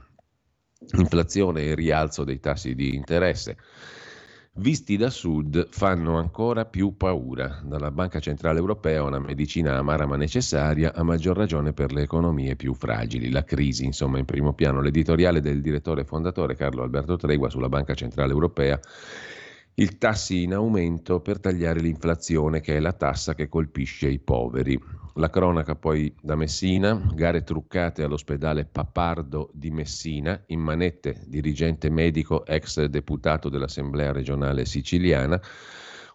[0.94, 3.56] Inflazione e rialzo dei tassi di interesse
[4.56, 7.60] visti da sud fanno ancora più paura.
[7.64, 12.56] Dalla Banca Centrale Europea una medicina amara ma necessaria, a maggior ragione per le economie
[12.56, 13.30] più fragili.
[13.30, 14.82] La crisi, insomma, in primo piano.
[14.82, 18.78] L'editoriale del direttore fondatore Carlo Alberto Tregua sulla Banca Centrale Europea
[19.74, 24.78] il tassi in aumento per tagliare l'inflazione, che è la tassa che colpisce i poveri.
[25.16, 32.46] La cronaca poi da Messina, gare truccate all'ospedale Papardo di Messina, in manette dirigente medico
[32.46, 35.38] ex deputato dell'Assemblea regionale siciliana,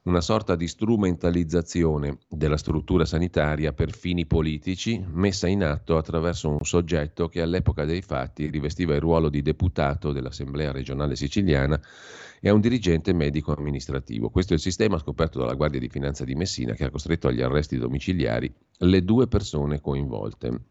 [0.07, 6.63] una sorta di strumentalizzazione della struttura sanitaria per fini politici messa in atto attraverso un
[6.63, 11.79] soggetto che all'epoca dei fatti rivestiva il ruolo di deputato dell'Assemblea regionale siciliana
[12.39, 14.29] e a un dirigente medico amministrativo.
[14.29, 17.41] Questo è il sistema scoperto dalla Guardia di Finanza di Messina che ha costretto agli
[17.41, 20.61] arresti domiciliari le due persone coinvolte.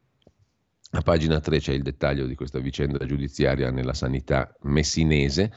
[0.92, 5.52] A pagina 3 c'è il dettaglio di questa vicenda giudiziaria nella sanità messinese.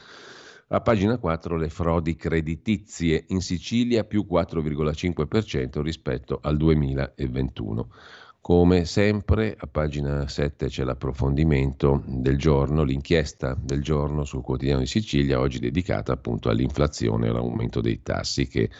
[0.72, 7.88] A pagina 4 le frodi creditizie in Sicilia più 4,5% rispetto al 2021.
[8.40, 14.86] Come sempre a pagina 7 c'è l'approfondimento del giorno, l'inchiesta del giorno sul quotidiano di
[14.86, 18.70] Sicilia, oggi dedicata appunto all'inflazione e all'aumento dei tassi che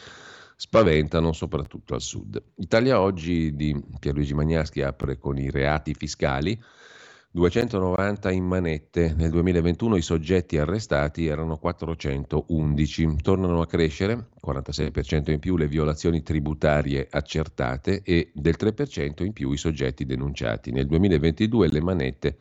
[0.55, 2.40] spaventano soprattutto al sud.
[2.59, 6.57] Italia oggi di Pierluigi Magnaschi apre con i reati fiscali.
[7.33, 9.14] 290 in manette.
[9.16, 13.19] Nel 2021 i soggetti arrestati erano 411.
[13.23, 19.53] Tornano a crescere, 46% in più le violazioni tributarie accertate e del 3% in più
[19.53, 20.73] i soggetti denunciati.
[20.73, 22.38] Nel 2022 le manette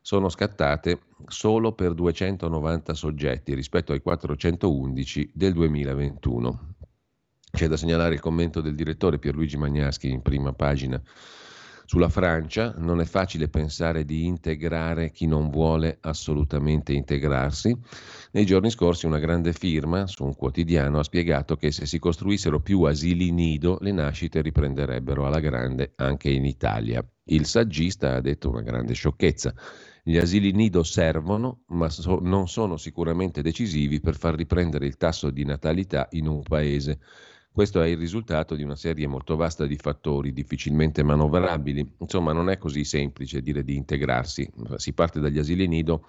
[0.00, 6.74] sono scattate solo per 290 soggetti rispetto ai 411 del 2021.
[7.50, 11.00] C'è da segnalare il commento del direttore Pierluigi Magnaschi in prima pagina
[11.92, 17.76] sulla Francia non è facile pensare di integrare chi non vuole assolutamente integrarsi.
[18.30, 22.60] Nei giorni scorsi una grande firma su un quotidiano ha spiegato che se si costruissero
[22.60, 27.06] più asili nido le nascite riprenderebbero alla grande anche in Italia.
[27.24, 29.52] Il saggista ha detto una grande sciocchezza.
[30.02, 35.28] Gli asili nido servono, ma so- non sono sicuramente decisivi per far riprendere il tasso
[35.28, 37.00] di natalità in un paese.
[37.52, 41.96] Questo è il risultato di una serie molto vasta di fattori difficilmente manovrabili.
[41.98, 44.50] Insomma, non è così semplice dire di integrarsi.
[44.76, 46.06] Si parte dagli asili nido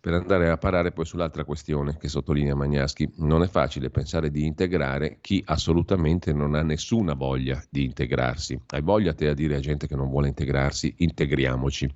[0.00, 3.10] per andare a parare poi sull'altra questione che sottolinea Magnaschi.
[3.16, 8.60] Non è facile pensare di integrare chi assolutamente non ha nessuna voglia di integrarsi.
[8.68, 11.92] Hai voglia te a dire a gente che non vuole integrarsi, integriamoci.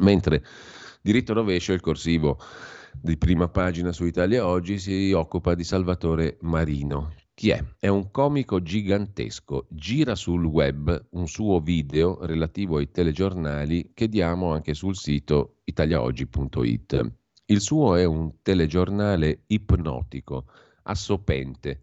[0.00, 0.42] Mentre
[1.02, 2.40] diritto rovescio, il corsivo
[2.98, 7.64] di prima pagina su Italia Oggi si occupa di Salvatore Marino, chi è?
[7.78, 14.52] È un comico gigantesco, gira sul web un suo video relativo ai telegiornali che diamo
[14.52, 17.12] anche sul sito italiaoggi.it.
[17.44, 20.46] Il suo è un telegiornale ipnotico,
[20.82, 21.80] assopente,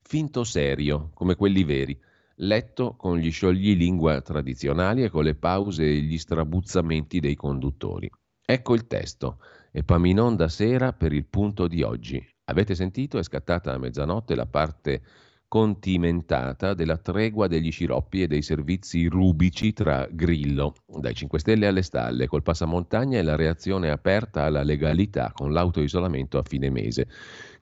[0.00, 2.00] finto serio, come quelli veri,
[2.36, 8.08] letto con gli sciogli lingua tradizionali e con le pause e gli strabuzzamenti dei conduttori.
[8.40, 9.40] Ecco il testo.
[9.72, 12.24] Epaminonda sera per il punto di oggi.
[12.44, 13.18] Avete sentito?
[13.18, 15.02] È scattata a mezzanotte la parte
[15.46, 21.82] contimentata della tregua degli sciroppi e dei servizi rubici tra Grillo, dai 5 Stelle alle
[21.82, 27.06] stalle, col passamontagna e la reazione aperta alla legalità con l'autoisolamento a fine mese.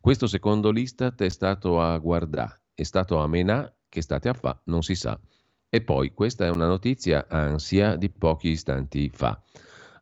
[0.01, 4.59] Questo secondo l'Istat è stato a guardà, è stato a menà, che state a fa,
[4.67, 5.19] non si sa.
[5.69, 9.43] E poi questa è una notizia ansia di pochi istanti fa.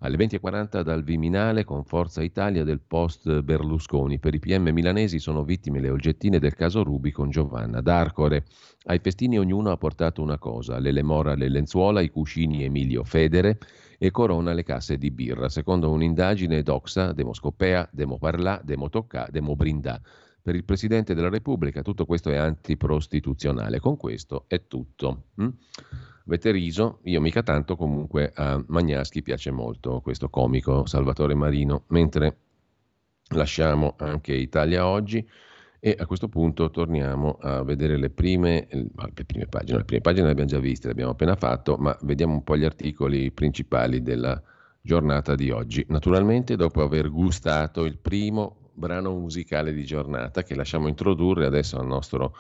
[0.01, 4.21] Alle 20.40 dal Viminale con Forza Italia del post Berlusconi.
[4.21, 8.45] Per i PM milanesi sono vittime le oggettine del caso Rubi con Giovanna d'Arcore.
[8.85, 10.93] Ai festini ognuno ha portato una cosa, le
[11.49, 13.59] lenzuola, i cuscini Emilio Federe
[13.99, 15.49] e Corona le casse di birra.
[15.49, 20.01] Secondo un'indagine doxa, demoscopea, demoparlà, demotoccà, demobrindà.
[20.41, 23.81] Per il Presidente della Repubblica tutto questo è antiprostituzionale.
[23.81, 25.25] Con questo è tutto.
[25.43, 25.49] Mm?
[26.29, 32.37] Avete riso, io mica tanto, comunque a Magnaschi piace molto questo comico Salvatore Marino, mentre
[33.29, 35.27] lasciamo anche Italia oggi
[35.81, 40.27] e a questo punto torniamo a vedere le prime, le prime pagine, le prime pagine
[40.27, 44.03] le abbiamo già viste, le abbiamo appena fatto, ma vediamo un po' gli articoli principali
[44.03, 44.39] della
[44.83, 45.83] giornata di oggi.
[45.89, 51.87] Naturalmente dopo aver gustato il primo brano musicale di giornata che lasciamo introdurre adesso al
[51.87, 52.35] nostro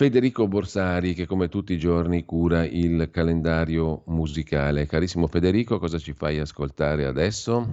[0.00, 4.86] Federico Borsari che come tutti i giorni cura il calendario musicale.
[4.86, 7.68] Carissimo Federico, cosa ci fai ascoltare adesso?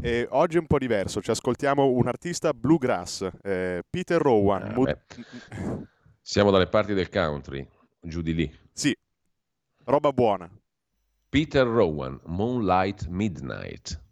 [0.00, 4.62] E oggi è un po' diverso, ci ascoltiamo un artista bluegrass, eh, Peter Rowan.
[4.62, 4.98] Ah, Mud-
[6.20, 7.64] Siamo dalle parti del country,
[8.00, 8.58] giù di lì.
[8.72, 8.92] Sì,
[9.84, 10.50] roba buona.
[11.28, 14.02] Peter Rowan, Moonlight Midnight.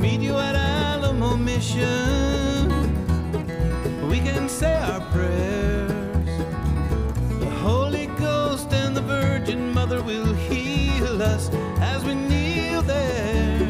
[0.00, 2.70] meet you at Alamo Mission.
[4.08, 6.30] We can say our prayers.
[7.38, 13.60] The Holy Ghost and the Virgin Mother will heal us as we kneel there.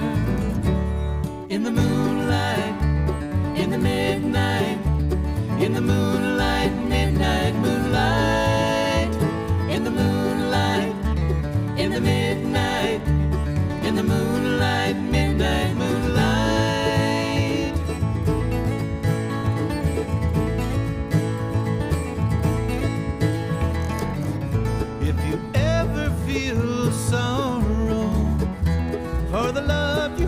[1.48, 2.76] In the moonlight,
[3.56, 4.78] in the midnight,
[5.60, 9.12] in the moonlight, midnight, moonlight.
[9.68, 10.94] In the moonlight,
[11.76, 13.00] in the midnight,
[13.84, 14.39] in the moonlight.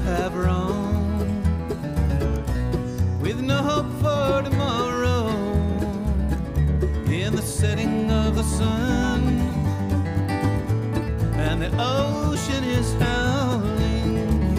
[0.05, 1.29] have wrong
[3.21, 5.29] with no hope for tomorrow.
[7.07, 9.39] In the setting of the sun,
[11.37, 14.57] and the ocean is howling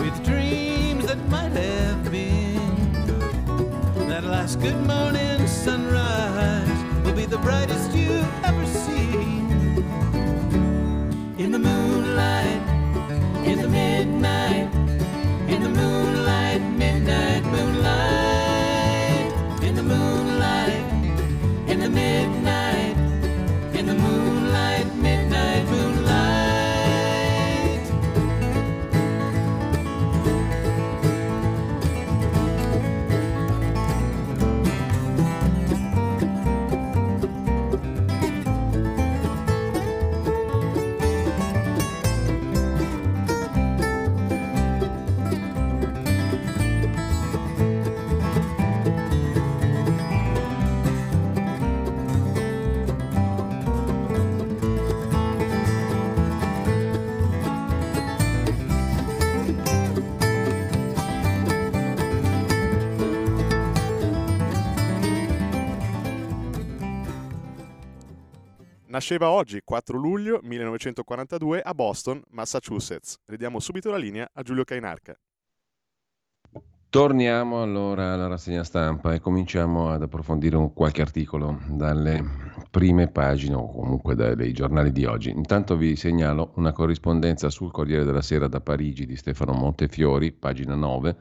[0.00, 2.92] with dreams that might have been.
[4.08, 9.48] That last good morning sunrise will be the brightest you've ever seen
[11.38, 12.53] in the moonlight.
[68.94, 73.16] Nasceva oggi, 4 luglio 1942, a Boston, Massachusetts.
[73.26, 75.18] Ridiamo subito la linea a Giulio Cainarca.
[76.90, 82.22] Torniamo allora alla rassegna stampa e cominciamo ad approfondire un qualche articolo dalle
[82.70, 85.30] prime pagine o comunque dai giornali di oggi.
[85.30, 90.76] Intanto vi segnalo una corrispondenza sul Corriere della Sera da Parigi di Stefano Montefiori, pagina
[90.76, 91.16] 9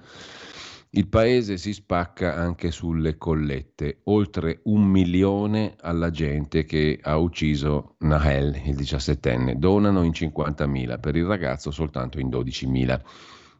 [0.96, 7.96] il paese si spacca anche sulle collette, oltre un milione alla gente che ha ucciso
[8.00, 13.02] Nahel, il diciassettenne, donano in 50.000, per il ragazzo soltanto in 12.000.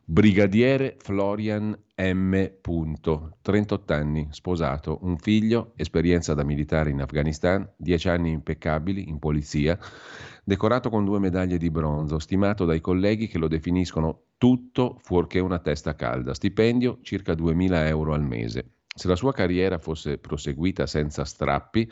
[0.06, 2.52] Brigadiere Florian M.
[3.42, 9.80] 38 anni, sposato, un figlio, esperienza da militare in Afghanistan, 10 anni impeccabili in polizia,
[10.44, 15.60] decorato con due medaglie di bronzo, stimato dai colleghi che lo definiscono tutto fuorché una
[15.60, 18.74] testa calda, stipendio circa 2.000 euro al mese.
[18.96, 21.90] Se la sua carriera fosse proseguita senza strappi,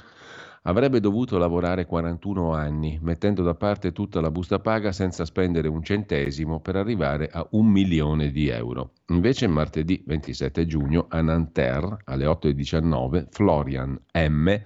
[0.64, 5.82] avrebbe dovuto lavorare 41 anni, mettendo da parte tutta la busta paga senza spendere un
[5.82, 8.92] centesimo per arrivare a un milione di euro.
[9.08, 14.62] Invece martedì 27 giugno a Nanterre alle 8.19 Florian M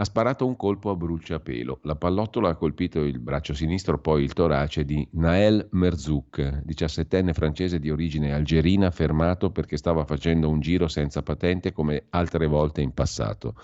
[0.00, 1.80] ha sparato un colpo a bruciapelo.
[1.82, 7.80] La pallottola ha colpito il braccio sinistro, poi il torace di Nael Merzouk, 17enne francese
[7.80, 12.94] di origine algerina, fermato perché stava facendo un giro senza patente come altre volte in
[12.94, 13.56] passato.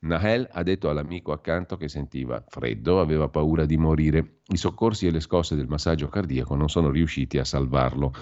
[0.00, 4.40] Nahel ha detto all'amico accanto che sentiva freddo, aveva paura di morire.
[4.48, 8.12] I soccorsi e le scosse del massaggio cardiaco non sono riusciti a salvarlo.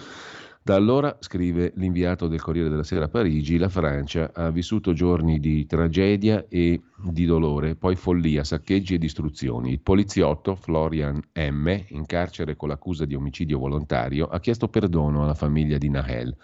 [0.69, 5.41] Da allora, scrive l'inviato del Corriere della Sera a Parigi, la Francia ha vissuto giorni
[5.41, 9.71] di tragedia e di dolore, poi follia, saccheggi e distruzioni.
[9.71, 15.33] Il poliziotto Florian M., in carcere con l'accusa di omicidio volontario, ha chiesto perdono alla
[15.33, 16.37] famiglia di Nahel.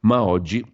[0.00, 0.64] Ma oggi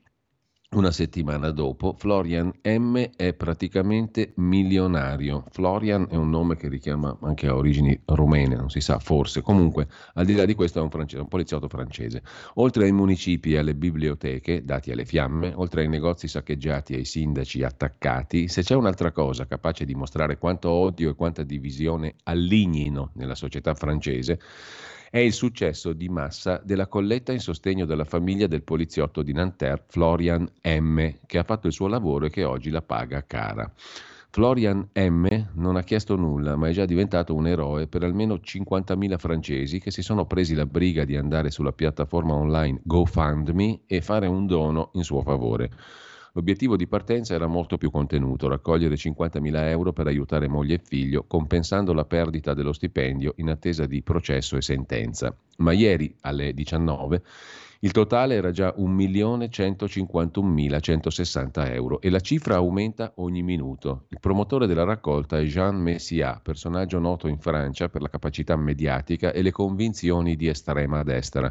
[0.77, 5.45] una settimana dopo, Florian M è praticamente milionario.
[5.51, 9.41] Florian è un nome che richiama anche a origini rumene, non si sa, forse.
[9.41, 12.23] Comunque, al di là di questo è un, francese, un poliziotto francese.
[12.55, 17.05] Oltre ai municipi e alle biblioteche dati alle fiamme, oltre ai negozi saccheggiati e ai
[17.07, 23.13] sindaci attaccati, se c'è un'altra cosa capace di mostrare quanto odio e quanta divisione allignino
[23.15, 24.39] nella società francese,
[25.11, 29.85] è il successo di massa della colletta in sostegno della famiglia del poliziotto di Nanterre
[29.89, 33.71] Florian M, che ha fatto il suo lavoro e che oggi la paga cara.
[34.31, 39.17] Florian M non ha chiesto nulla, ma è già diventato un eroe per almeno 50.000
[39.17, 44.27] francesi che si sono presi la briga di andare sulla piattaforma online GoFundMe e fare
[44.27, 45.71] un dono in suo favore.
[46.37, 51.25] L'obiettivo di partenza era molto più contenuto, raccogliere 50.000 euro per aiutare moglie e figlio,
[51.27, 55.35] compensando la perdita dello stipendio in attesa di processo e sentenza.
[55.57, 57.23] Ma ieri, alle 19,
[57.81, 64.05] il totale era già 1.151.160 euro e la cifra aumenta ogni minuto.
[64.09, 69.33] Il promotore della raccolta è Jean Messiat, personaggio noto in Francia per la capacità mediatica
[69.33, 71.51] e le convinzioni di estrema destra.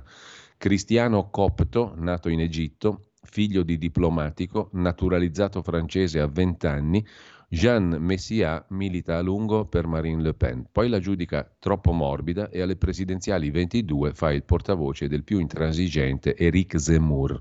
[0.57, 7.05] Cristiano copto, nato in Egitto, figlio di diplomatico, naturalizzato francese a 20 anni,
[7.47, 12.61] Jean Messiat milita a lungo per Marine Le Pen, poi la giudica troppo morbida e
[12.61, 17.39] alle presidenziali 22 fa il portavoce del più intransigente Éric Zemmour.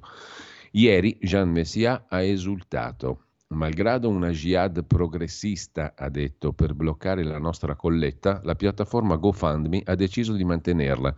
[0.72, 3.20] Ieri Jean Messiat ha esultato.
[3.48, 9.94] Malgrado una jihad progressista, ha detto, per bloccare la nostra colletta, la piattaforma GoFundMe ha
[9.94, 11.14] deciso di mantenerla.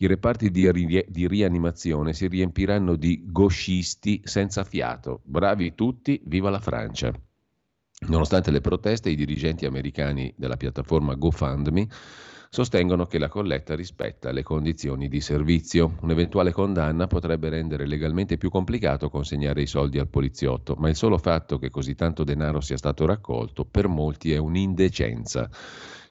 [0.00, 5.22] I reparti di, ri- di rianimazione si riempiranno di gauchisti senza fiato.
[5.24, 7.12] Bravi tutti, viva la Francia.
[8.06, 11.88] Nonostante le proteste, i dirigenti americani della piattaforma GoFundMe
[12.48, 15.96] sostengono che la colletta rispetta le condizioni di servizio.
[16.02, 21.18] Un'eventuale condanna potrebbe rendere legalmente più complicato consegnare i soldi al poliziotto, ma il solo
[21.18, 25.50] fatto che così tanto denaro sia stato raccolto per molti è un'indecenza.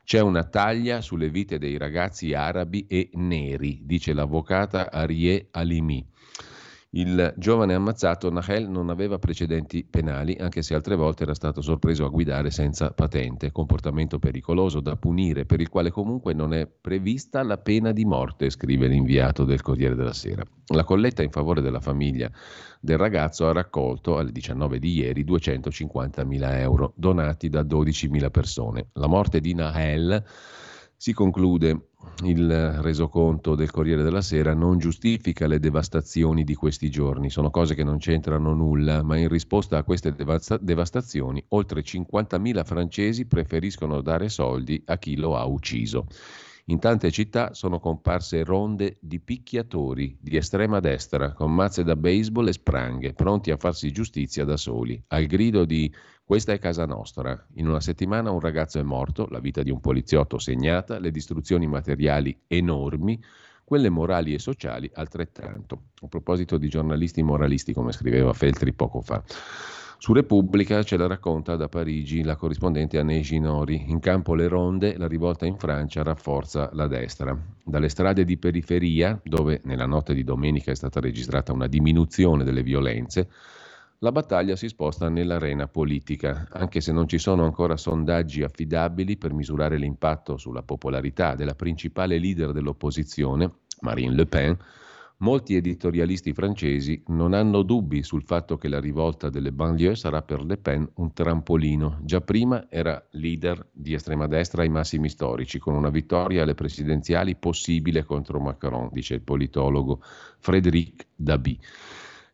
[0.08, 6.10] C'è una taglia sulle vite dei ragazzi arabi e neri, dice l'avvocata Arie Alimi.
[6.98, 12.06] Il giovane ammazzato Nahel non aveva precedenti penali, anche se altre volte era stato sorpreso
[12.06, 17.44] a guidare senza patente, comportamento pericoloso da punire, per il quale comunque non è prevista
[17.44, 20.44] la pena di morte, scrive l'inviato del Corriere della Sera.
[20.74, 22.32] La colletta in favore della famiglia
[22.80, 28.88] del ragazzo ha raccolto alle 19 di ieri 250.000 euro donati da 12.000 persone.
[28.94, 30.24] La morte di Nahel
[31.00, 31.90] si conclude
[32.24, 37.76] il resoconto del Corriere della Sera non giustifica le devastazioni di questi giorni, sono cose
[37.76, 44.02] che non c'entrano nulla, ma in risposta a queste devasta- devastazioni oltre 50.000 francesi preferiscono
[44.02, 46.08] dare soldi a chi lo ha ucciso.
[46.70, 52.50] In tante città sono comparse ronde di picchiatori di estrema destra con mazze da baseball
[52.50, 55.90] e spranghe, pronti a farsi giustizia da soli, al grido di
[56.26, 57.42] questa è casa nostra.
[57.54, 61.68] In una settimana un ragazzo è morto, la vita di un poliziotto segnata, le distruzioni
[61.68, 63.18] materiali enormi,
[63.64, 65.84] quelle morali e sociali altrettanto.
[66.02, 69.24] A proposito di giornalisti moralisti, come scriveva Feltri poco fa.
[70.00, 73.90] Su Repubblica ce la racconta da Parigi la corrispondente Anne Ginori.
[73.90, 77.36] In campo le ronde, la rivolta in Francia rafforza la destra.
[77.64, 82.62] Dalle strade di periferia, dove nella notte di domenica è stata registrata una diminuzione delle
[82.62, 83.28] violenze,
[83.98, 89.34] la battaglia si sposta nell'arena politica, anche se non ci sono ancora sondaggi affidabili per
[89.34, 94.58] misurare l'impatto sulla popolarità della principale leader dell'opposizione, Marine Le Pen.
[95.20, 100.44] Molti editorialisti francesi non hanno dubbi sul fatto che la rivolta delle banlieue sarà per
[100.44, 101.98] Le Pen un trampolino.
[102.04, 107.36] Già prima era leader di estrema destra ai massimi storici, con una vittoria alle presidenziali
[107.36, 110.02] possibile contro Macron, dice il politologo
[110.38, 111.60] Frédéric Dabi.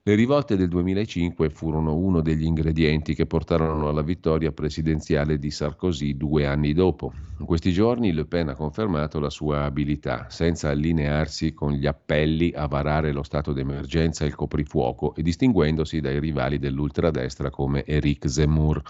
[0.06, 6.18] Le rivolte del 2005 furono uno degli ingredienti che portarono alla vittoria presidenziale di Sarkozy
[6.18, 7.14] due anni dopo.
[7.38, 12.51] In questi giorni Le Pen ha confermato la sua abilità, senza allinearsi con gli appelli
[12.54, 18.30] a varare lo stato d'emergenza e il coprifuoco e distinguendosi dai rivali dell'ultradestra come Éric
[18.30, 18.82] Zemmour.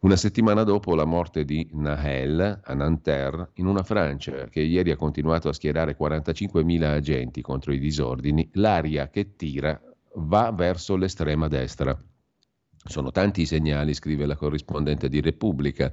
[0.00, 4.96] Una settimana dopo la morte di Nahel a Nanterre, in una Francia che ieri ha
[4.96, 9.80] continuato a schierare 45.000 agenti contro i disordini, l'aria che tira
[10.14, 11.96] va verso l'estrema destra.
[12.82, 15.92] Sono tanti i segnali, scrive la corrispondente di Repubblica.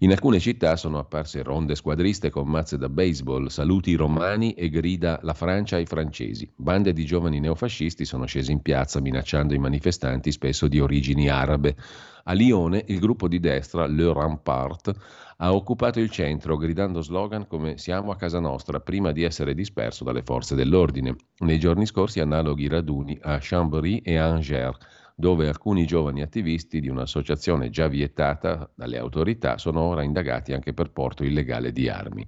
[0.00, 5.20] In alcune città sono apparse ronde squadriste con mazze da baseball, saluti romani e grida
[5.22, 6.50] la Francia ai francesi.
[6.56, 11.76] Bande di giovani neofascisti sono scesi in piazza minacciando i manifestanti, spesso di origini arabe.
[12.24, 14.92] A Lione il gruppo di destra, Le Rampart,
[15.36, 20.02] ha occupato il centro gridando slogan come siamo a casa nostra prima di essere disperso
[20.02, 21.14] dalle forze dell'ordine.
[21.38, 27.70] Nei giorni scorsi analoghi raduni a Chambéry e Angers dove alcuni giovani attivisti di un'associazione
[27.70, 32.24] già vietata dalle autorità sono ora indagati anche per porto illegale di armi.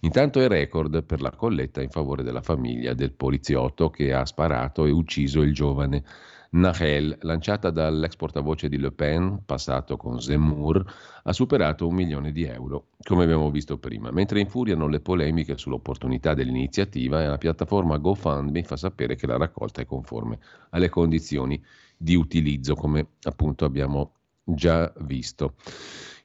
[0.00, 4.84] Intanto è record per la colletta in favore della famiglia del poliziotto che ha sparato
[4.84, 6.04] e ucciso il giovane
[6.50, 10.84] Nahel, lanciata dall'ex portavoce di Le Pen, passato con Zemmour,
[11.22, 14.10] ha superato un milione di euro, come abbiamo visto prima.
[14.10, 19.86] Mentre infuriano le polemiche sull'opportunità dell'iniziativa, la piattaforma GoFundMe fa sapere che la raccolta è
[19.86, 20.38] conforme
[20.70, 21.60] alle condizioni
[21.96, 24.12] di utilizzo, come appunto abbiamo
[24.44, 25.54] già visto.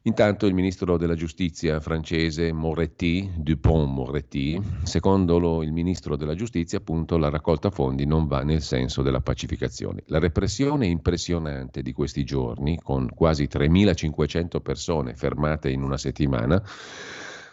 [0.04, 7.18] Intanto il ministro della giustizia francese Moretti, Dupont-Moretti, secondo lo, il ministro della giustizia, appunto,
[7.18, 10.04] la raccolta fondi non va nel senso della pacificazione.
[10.08, 16.64] La repressione impressionante di questi giorni, con quasi 3.500 persone fermate in una settimana,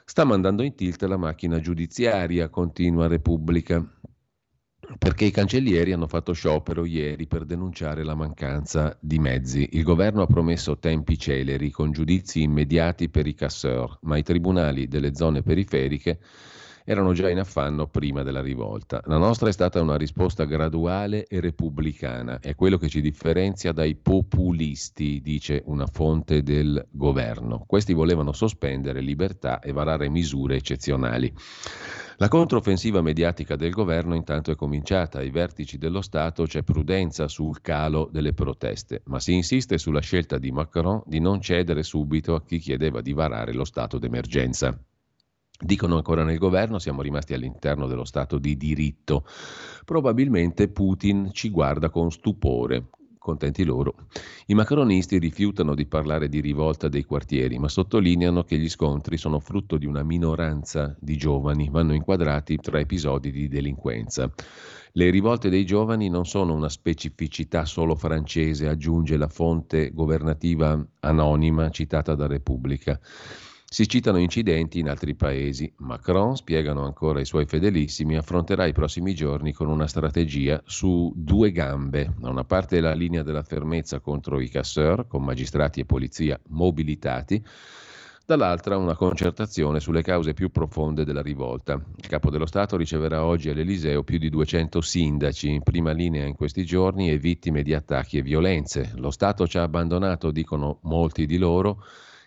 [0.04, 3.84] sta mandando in tilt la macchina giudiziaria, continua Repubblica
[4.98, 9.68] perché i cancellieri hanno fatto sciopero ieri per denunciare la mancanza di mezzi.
[9.72, 14.88] Il governo ha promesso tempi celeri con giudizi immediati per i casseur, ma i tribunali
[14.88, 16.18] delle zone periferiche
[16.88, 19.02] erano già in affanno prima della rivolta.
[19.06, 23.96] La nostra è stata una risposta graduale e repubblicana, è quello che ci differenzia dai
[23.96, 27.64] populisti, dice una fonte del governo.
[27.66, 31.34] Questi volevano sospendere libertà e varare misure eccezionali.
[32.18, 35.18] La controffensiva mediatica del governo intanto è cominciata.
[35.18, 40.38] Ai vertici dello Stato c'è prudenza sul calo delle proteste, ma si insiste sulla scelta
[40.38, 44.78] di Macron di non cedere subito a chi chiedeva di varare lo stato d'emergenza.
[45.58, 49.26] Dicono ancora nel governo, siamo rimasti all'interno dello Stato di diritto.
[49.84, 52.88] Probabilmente Putin ci guarda con stupore,
[53.26, 53.94] contenti loro.
[54.46, 59.40] I macronisti rifiutano di parlare di rivolta dei quartieri, ma sottolineano che gli scontri sono
[59.40, 64.32] frutto di una minoranza di giovani, vanno inquadrati tra episodi di delinquenza.
[64.92, 71.68] Le rivolte dei giovani non sono una specificità solo francese, aggiunge la fonte governativa anonima
[71.70, 72.98] citata da Repubblica.
[73.76, 75.70] Si citano incidenti in altri paesi.
[75.80, 81.52] Macron, spiegano ancora i suoi fedelissimi, affronterà i prossimi giorni con una strategia su due
[81.52, 82.14] gambe.
[82.16, 87.44] Da una parte la linea della fermezza contro i casseur, con magistrati e polizia mobilitati,
[88.24, 91.74] dall'altra una concertazione sulle cause più profonde della rivolta.
[91.74, 96.34] Il capo dello Stato riceverà oggi all'Eliseo più di 200 sindaci in prima linea in
[96.34, 98.92] questi giorni e vittime di attacchi e violenze.
[98.94, 101.84] Lo Stato ci ha abbandonato, dicono molti di loro,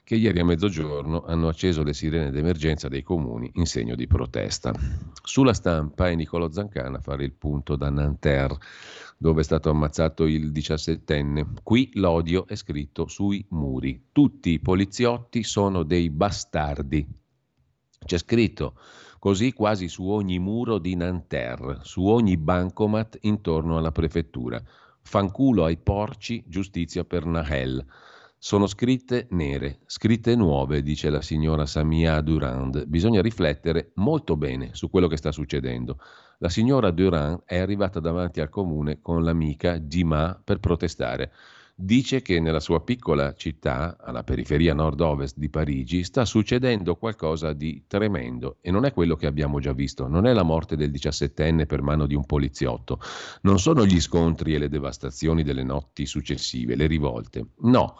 [0.09, 4.73] che ieri a mezzogiorno hanno acceso le sirene d'emergenza dei comuni in segno di protesta.
[5.21, 8.57] Sulla stampa è Nicolo Zancana a fare il punto da Nanterre,
[9.19, 11.53] dove è stato ammazzato il diciassettenne.
[11.61, 14.07] Qui l'odio è scritto sui muri.
[14.11, 17.07] Tutti i poliziotti sono dei bastardi.
[18.03, 18.79] C'è scritto
[19.19, 24.59] così quasi su ogni muro di Nanterre, su ogni bancomat intorno alla prefettura.
[25.03, 27.85] Fanculo ai porci, giustizia per Nahel.
[28.41, 32.85] Sono scritte nere, scritte nuove, dice la signora Samia Durand.
[32.85, 35.99] Bisogna riflettere molto bene su quello che sta succedendo.
[36.37, 41.33] La signora Durand è arrivata davanti al comune con l'amica Dima per protestare.
[41.75, 47.83] Dice che nella sua piccola città, alla periferia nord-ovest di Parigi, sta succedendo qualcosa di
[47.87, 51.65] tremendo e non è quello che abbiamo già visto, non è la morte del diciassettenne
[51.65, 52.99] per mano di un poliziotto,
[53.41, 57.47] non sono gli scontri e le devastazioni delle notti successive, le rivolte.
[57.59, 57.95] No,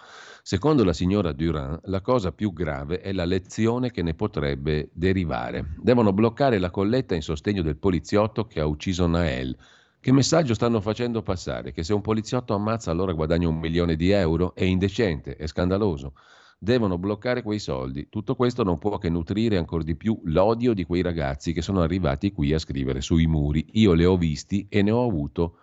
[0.50, 5.76] Secondo la signora Durand, la cosa più grave è la lezione che ne potrebbe derivare.
[5.80, 9.56] Devono bloccare la colletta in sostegno del poliziotto che ha ucciso Nael.
[10.00, 11.72] Che messaggio stanno facendo passare?
[11.72, 14.56] Che se un poliziotto ammazza allora guadagna un milione di euro?
[14.56, 16.14] È indecente, è scandaloso.
[16.58, 18.10] Devono bloccare quei soldi.
[18.10, 21.82] Tutto questo non può che nutrire ancora di più l'odio di quei ragazzi che sono
[21.82, 23.68] arrivati qui a scrivere sui muri.
[23.74, 25.60] Io li ho visti e ne ho avuto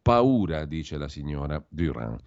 [0.00, 2.20] paura, dice la signora Durand.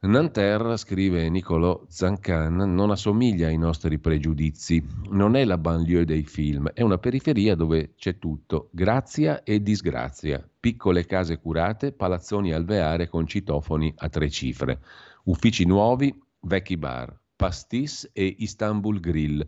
[0.00, 4.80] Nanterre, scrive Niccolò Zancan, non assomiglia ai nostri pregiudizi,
[5.10, 10.48] non è la banlieue dei film, è una periferia dove c'è tutto, grazia e disgrazia,
[10.60, 14.80] piccole case curate, palazzoni alveare con citofoni a tre cifre,
[15.24, 19.44] uffici nuovi, vecchi bar, pastis e Istanbul Grill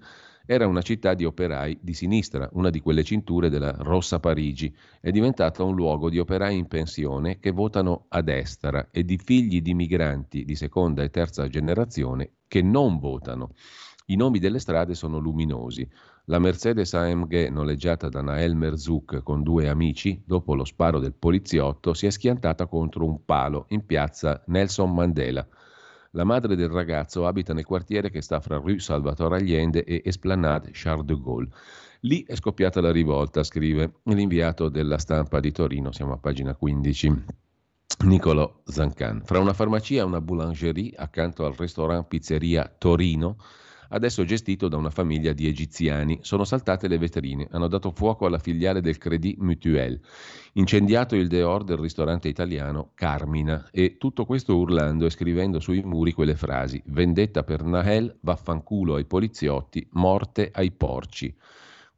[0.52, 4.74] era una città di operai di sinistra, una di quelle cinture della Rossa Parigi.
[5.00, 9.62] È diventata un luogo di operai in pensione che votano a destra e di figli
[9.62, 13.52] di migranti di seconda e terza generazione che non votano.
[14.06, 15.88] I nomi delle strade sono luminosi.
[16.24, 21.94] La Mercedes AMG noleggiata da Nael Merzouk con due amici, dopo lo sparo del poliziotto,
[21.94, 25.46] si è schiantata contro un palo in piazza Nelson Mandela.
[26.14, 30.70] La madre del ragazzo abita nel quartiere che sta fra Rue Salvatore Allende e Esplanade
[30.72, 31.48] Charles de Gaulle.
[32.00, 37.24] Lì è scoppiata la rivolta, scrive l'inviato della stampa di Torino, siamo a pagina 15.
[38.06, 39.22] Nicolo Zancan.
[39.24, 43.36] Fra una farmacia e una boulangerie accanto al ristorante pizzeria Torino
[43.90, 46.18] adesso gestito da una famiglia di egiziani.
[46.22, 50.00] Sono saltate le vetrine, hanno dato fuoco alla filiale del Credit Mutuel,
[50.54, 56.12] incendiato il deor del ristorante italiano Carmina e tutto questo urlando e scrivendo sui muri
[56.12, 61.34] quelle frasi: vendetta per Nahel, vaffanculo ai poliziotti, morte ai porci.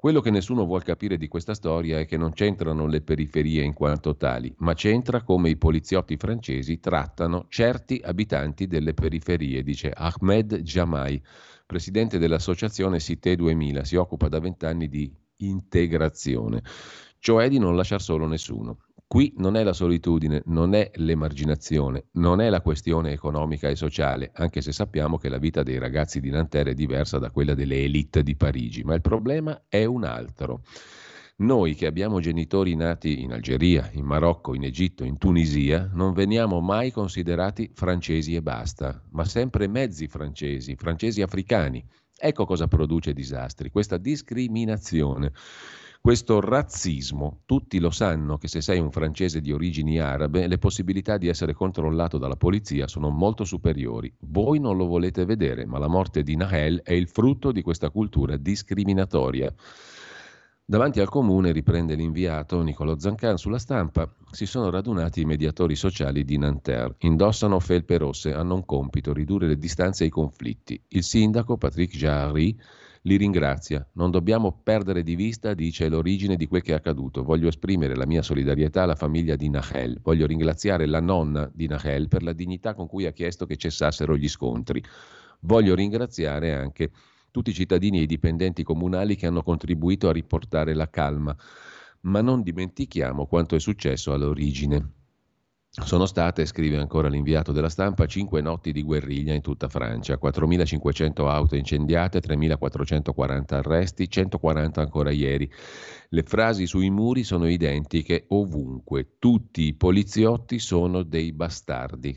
[0.02, 3.72] Quello che nessuno vuol capire di questa storia è che non c'entrano le periferie in
[3.72, 10.56] quanto tali, ma c'entra come i poliziotti francesi trattano certi abitanti delle periferie, dice Ahmed
[10.56, 11.22] Jamai,
[11.64, 16.64] presidente dell'associazione Cité 2000, si occupa da vent'anni di integrazione,
[17.20, 18.78] cioè di non lasciare solo nessuno.
[19.12, 24.30] Qui non è la solitudine, non è l'emarginazione, non è la questione economica e sociale,
[24.32, 27.82] anche se sappiamo che la vita dei ragazzi di Nanterre è diversa da quella delle
[27.82, 30.62] elite di Parigi, ma il problema è un altro.
[31.40, 36.62] Noi che abbiamo genitori nati in Algeria, in Marocco, in Egitto, in Tunisia, non veniamo
[36.62, 41.86] mai considerati francesi e basta, ma sempre mezzi francesi, francesi africani.
[42.16, 45.32] Ecco cosa produce disastri, questa discriminazione.
[46.04, 51.16] Questo razzismo, tutti lo sanno che se sei un francese di origini arabe, le possibilità
[51.16, 54.12] di essere controllato dalla polizia sono molto superiori.
[54.22, 57.90] Voi non lo volete vedere, ma la morte di Nahel è il frutto di questa
[57.90, 59.54] cultura discriminatoria.
[60.64, 66.24] Davanti al comune, riprende l'inviato Niccolò Zancan sulla stampa, si sono radunati i mediatori sociali
[66.24, 66.96] di Nanterre.
[67.02, 70.82] Indossano felpe rosse, hanno un compito, ridurre le distanze e i conflitti.
[70.88, 72.58] Il sindaco, Patrick Jarry,
[73.02, 73.86] li ringrazia.
[73.94, 77.22] Non dobbiamo perdere di vista, dice, l'origine di quel che è accaduto.
[77.22, 79.98] Voglio esprimere la mia solidarietà alla famiglia di Nahel.
[80.02, 84.16] Voglio ringraziare la nonna di Nahel per la dignità con cui ha chiesto che cessassero
[84.16, 84.82] gli scontri.
[85.40, 86.90] Voglio ringraziare anche
[87.30, 91.36] tutti i cittadini e i dipendenti comunali che hanno contribuito a riportare la calma.
[92.02, 95.01] Ma non dimentichiamo quanto è successo all'origine.
[95.74, 101.26] Sono state, scrive ancora l'inviato della stampa, cinque notti di guerriglia in tutta Francia, 4.500
[101.26, 105.50] auto incendiate, 3.440 arresti, 140 ancora ieri.
[106.10, 112.14] Le frasi sui muri sono identiche ovunque, tutti i poliziotti sono dei bastardi.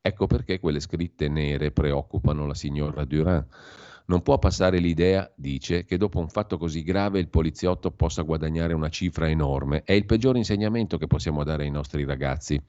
[0.00, 3.46] Ecco perché quelle scritte nere preoccupano la signora Durand.
[4.06, 8.74] Non può passare l'idea, dice, che dopo un fatto così grave il poliziotto possa guadagnare
[8.74, 9.82] una cifra enorme.
[9.82, 12.60] È il peggior insegnamento che possiamo dare ai nostri ragazzi.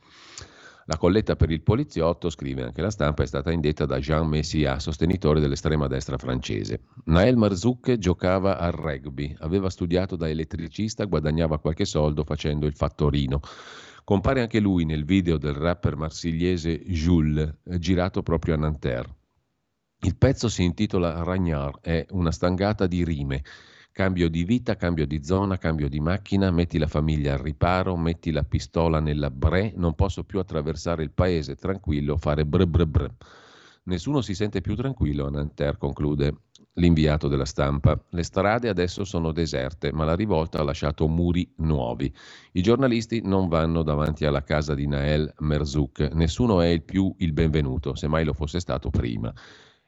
[0.86, 4.80] La colletta per il poliziotto, scrive anche la stampa, è stata indetta da Jean Messia,
[4.80, 6.84] sostenitore dell'estrema destra francese.
[7.06, 13.42] Nael Marzouk giocava al rugby, aveva studiato da elettricista, guadagnava qualche soldo facendo il fattorino.
[14.06, 19.25] Compare anche lui nel video del rapper marsigliese Jules, girato proprio a Nanterre.
[20.02, 23.44] Il pezzo si intitola Ragnard, è una stangata di rime.
[23.92, 28.32] Cambio di vita, cambio di zona, cambio di macchina, metti la famiglia al riparo, metti
[28.32, 33.16] la pistola nella bre, non posso più attraversare il paese tranquillo, fare bre bre bre.
[33.86, 36.42] Nessuno si sente più tranquillo Nanterre, conclude
[36.74, 38.00] l'inviato della stampa.
[38.10, 42.14] Le strade adesso sono deserte, ma la rivolta ha lasciato muri nuovi.
[42.52, 47.32] I giornalisti non vanno davanti alla casa di Nael Merzouk, nessuno è il più il
[47.34, 49.34] benvenuto, se mai lo fosse stato prima.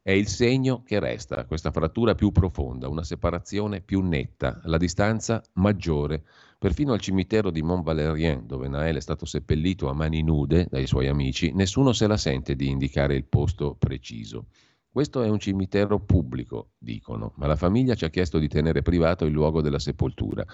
[0.07, 5.43] È il segno che resta, questa frattura più profonda, una separazione più netta, la distanza
[5.55, 6.23] maggiore.
[6.57, 10.87] Perfino al cimitero di Mont Valérien, dove Nael è stato seppellito a mani nude dai
[10.87, 14.45] suoi amici, nessuno se la sente di indicare il posto preciso.
[14.89, 19.25] Questo è un cimitero pubblico, dicono, ma la famiglia ci ha chiesto di tenere privato
[19.25, 20.45] il luogo della sepoltura.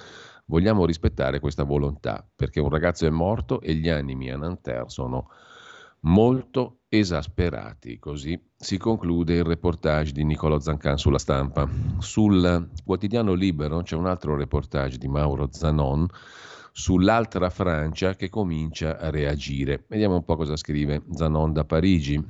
[0.45, 5.29] Vogliamo rispettare questa volontà, perché un ragazzo è morto e gli animi a Nanterre sono
[6.03, 7.99] molto esasperati.
[7.99, 11.67] Così si conclude il reportage di Niccolò Zancan sulla stampa.
[11.99, 16.07] Sul quotidiano Libero c'è un altro reportage di Mauro Zanon
[16.71, 19.85] sull'altra Francia che comincia a reagire.
[19.87, 22.21] Vediamo un po' cosa scrive Zanon da Parigi.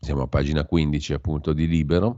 [0.00, 2.16] Siamo a pagina 15 appunto di Libero.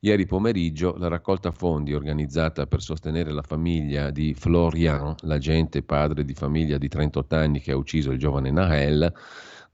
[0.00, 6.34] Ieri pomeriggio la raccolta fondi organizzata per sostenere la famiglia di Florian, l'agente padre di
[6.34, 9.10] famiglia di 38 anni che ha ucciso il giovane Nahel,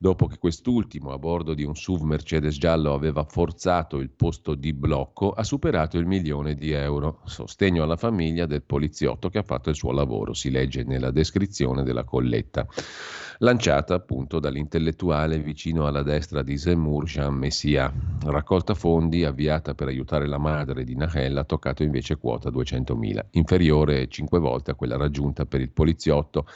[0.02, 4.72] dopo che quest'ultimo a bordo di un SUV Mercedes giallo aveva forzato il posto di
[4.72, 7.20] blocco, ha superato il milione di euro.
[7.26, 11.82] Sostegno alla famiglia del poliziotto che ha fatto il suo lavoro, si legge nella descrizione
[11.82, 12.66] della colletta,
[13.40, 17.92] lanciata appunto dall'intellettuale vicino alla destra di Zemmour, Jean Messia.
[18.24, 24.08] Raccolta fondi avviata per aiutare la madre di Nahel ha toccato invece quota 200.000, inferiore
[24.08, 26.46] 5 volte a quella raggiunta per il poliziotto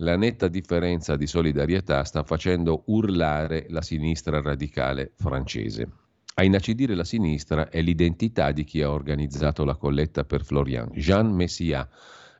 [0.00, 5.88] la netta differenza di solidarietà sta facendo urlare la sinistra radicale francese.
[6.34, 11.34] A inacidire la sinistra è l'identità di chi ha organizzato la colletta per Florian, Jean
[11.34, 11.88] Messia,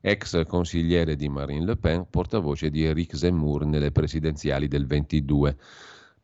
[0.00, 5.56] ex consigliere di Marine Le Pen, portavoce di Eric Zemmour nelle presidenziali del 22.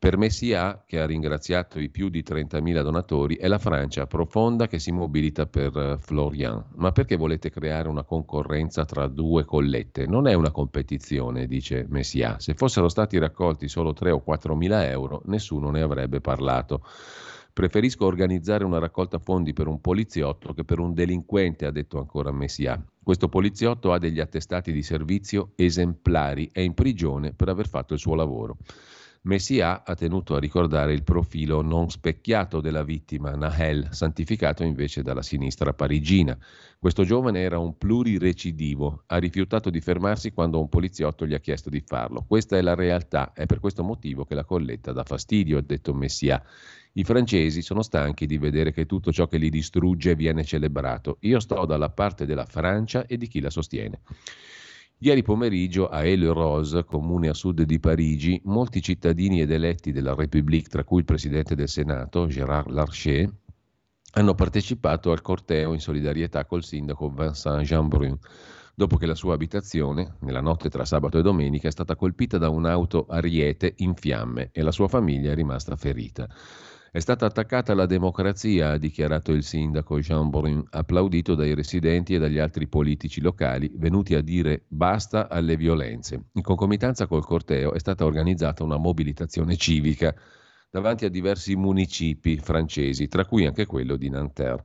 [0.05, 4.79] Per Messia, che ha ringraziato i più di 30.000 donatori, è la Francia profonda che
[4.79, 6.63] si mobilita per eh, Florian.
[6.75, 10.07] Ma perché volete creare una concorrenza tra due collette?
[10.07, 12.39] Non è una competizione, dice Messia.
[12.39, 16.83] Se fossero stati raccolti solo 3 o 4 mila euro, nessuno ne avrebbe parlato.
[17.55, 22.31] Preferisco organizzare una raccolta fondi per un poliziotto che per un delinquente, ha detto ancora
[22.31, 22.79] Messia.
[23.03, 28.01] Questo poliziotto ha degli attestati di servizio esemplari, è in prigione per aver fatto il
[28.01, 28.59] suo lavoro.
[29.27, 35.23] Messia ha tenuto a ricordare il profilo non specchiato della vittima, Nahel, santificato invece dalla
[35.23, 36.37] sinistra parigina.
[36.79, 41.71] Questo giovane era un plurirecidivo, ha rifiutato di fermarsi quando un poliziotto gli ha chiesto
[41.71, 42.27] di farlo.
[42.29, 45.95] Questa è la realtà, è per questo motivo che la colletta dà fastidio, ha detto
[45.95, 46.43] Messia.
[46.93, 51.17] I francesi sono stanchi di vedere che tutto ciò che li distrugge viene celebrato.
[51.21, 54.01] Io sto dalla parte della Francia e di chi la sostiene.
[54.99, 60.71] Ieri pomeriggio a Aile-Rose, comune a sud di Parigi, molti cittadini ed eletti della République,
[60.71, 63.31] tra cui il presidente del Senato, Gérard Larcher,
[64.13, 68.17] hanno partecipato al corteo in solidarietà col sindaco Vincent Jeanbrun,
[68.75, 72.49] dopo che la sua abitazione, nella notte tra sabato e domenica, è stata colpita da
[72.49, 76.29] un'auto ariete in fiamme e la sua famiglia è rimasta ferita.
[76.95, 82.21] È stata attaccata la democrazia, ha dichiarato il sindaco Jean Brun, applaudito dai residenti e
[82.21, 86.27] dagli altri politici locali venuti a dire basta alle violenze.
[86.35, 90.15] In concomitanza col corteo è stata organizzata una mobilitazione civica
[90.71, 94.63] davanti a diversi municipi francesi, tra cui anche quello di Nanterre.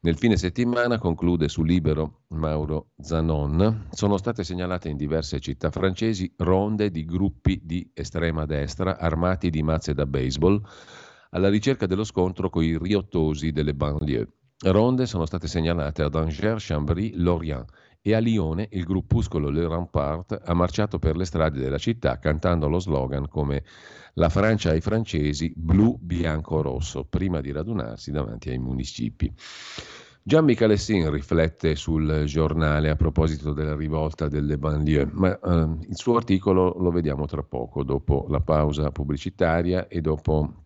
[0.00, 6.32] Nel fine settimana, conclude su Libero Mauro Zanon, sono state segnalate in diverse città francesi
[6.38, 10.62] ronde di gruppi di estrema destra armati di mazze da baseball
[11.36, 14.28] alla ricerca dello scontro con i riottosi delle banlieue.
[14.64, 17.70] Ronde sono state segnalate ad Angers, Chambry, Lorient
[18.00, 22.68] e a Lione il gruppuscolo Le Rampart ha marciato per le strade della città cantando
[22.68, 23.64] lo slogan come
[24.14, 29.30] La Francia ai francesi, blu, bianco, rosso, prima di radunarsi davanti ai municipi.
[30.22, 36.16] Gian Michalessin riflette sul giornale a proposito della rivolta delle banlieue, ma eh, il suo
[36.16, 40.65] articolo lo vediamo tra poco, dopo la pausa pubblicitaria e dopo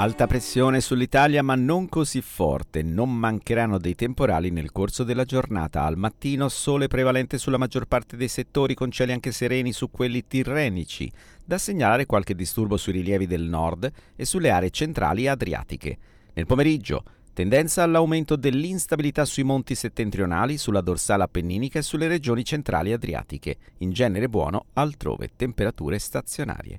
[0.00, 5.82] Alta pressione sull'Italia ma non così forte, non mancheranno dei temporali nel corso della giornata.
[5.82, 10.24] Al mattino sole prevalente sulla maggior parte dei settori con cieli anche sereni su quelli
[10.28, 11.10] tirrenici.
[11.44, 15.98] Da segnalare qualche disturbo sui rilievi del nord e sulle aree centrali adriatiche.
[16.32, 22.92] Nel pomeriggio tendenza all'aumento dell'instabilità sui monti settentrionali, sulla dorsale appenninica e sulle regioni centrali
[22.92, 23.56] adriatiche.
[23.78, 26.78] In genere buono altrove temperature stazionarie.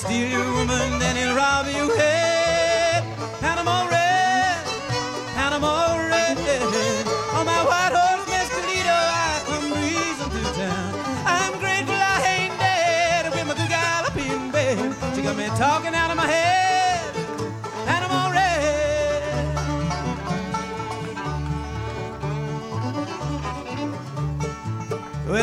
[0.00, 1.94] Steal your woman, then he'll rob you.
[1.94, 2.19] Hey,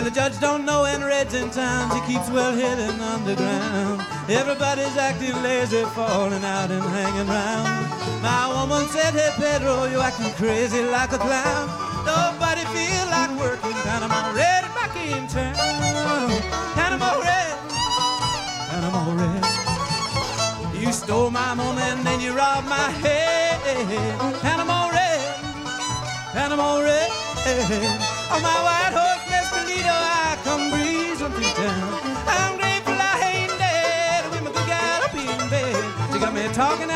[0.08, 1.92] the judge don't know when Red's in town.
[1.92, 4.00] She keeps well hidden underground.
[4.30, 7.68] Everybody's acting lazy, falling out and hanging round.
[8.24, 11.68] My woman said, Hey Pedro, you acting crazy like a clown.
[12.06, 13.76] Nobody feel like working.
[13.84, 16.32] Panama Red back in town.
[16.80, 17.58] Panama Red,
[18.72, 19.44] Panama Red.
[20.82, 23.60] You stole my woman, then you robbed my head.
[24.40, 25.20] Panama Red,
[26.32, 27.12] Panama Red.
[28.32, 32.00] On my white horse, Mescalito, I come breezing through town.
[32.28, 36.12] I'm grateful I ain't dead with my good galloping bed.
[36.12, 36.90] She got me talking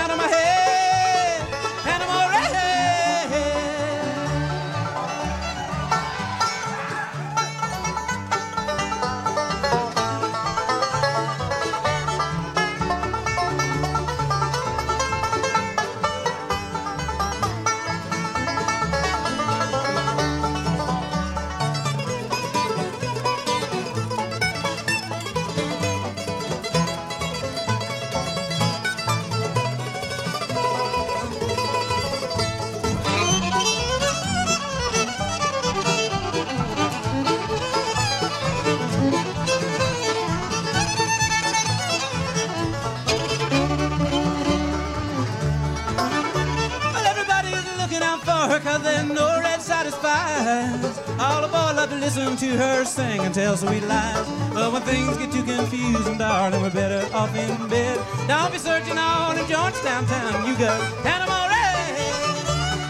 [52.15, 54.27] listen to her sing and tell sweet lies.
[54.53, 57.97] But when things get too confusing, darling, we're better off in bed.
[58.27, 60.45] Don't be searching all in joints downtown.
[60.45, 60.55] You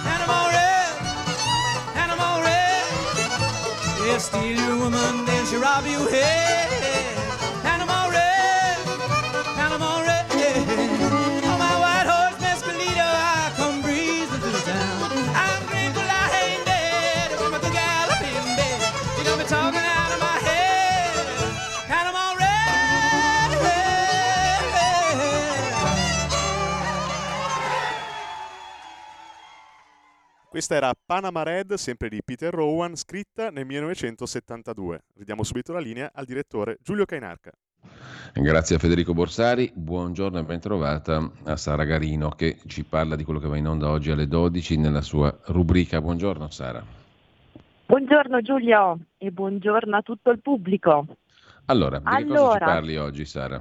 [0.06, 0.98] Panama Red,
[1.94, 2.84] Panama Red.
[4.08, 6.08] Yeah, steal your woman, then she rob you.
[6.08, 6.91] Hey,
[30.62, 35.06] Questa era Panama Red, sempre di Peter Rowan, scritta nel 1972.
[35.16, 37.50] Ridiamo subito la linea al direttore Giulio Cainarca.
[38.32, 43.40] Grazie a Federico Borsari, buongiorno e bentrovata a Sara Garino che ci parla di quello
[43.40, 46.00] che va in onda oggi alle 12 nella sua rubrica.
[46.00, 46.86] Buongiorno Sara.
[47.88, 51.08] Buongiorno Giulio e buongiorno a tutto il pubblico.
[51.66, 52.66] Allora, di che cosa ci Allora.
[52.66, 53.60] parli oggi Sara?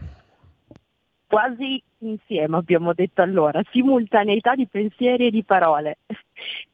[1.30, 5.98] Quasi insieme abbiamo detto allora, simultaneità di pensieri e di parole.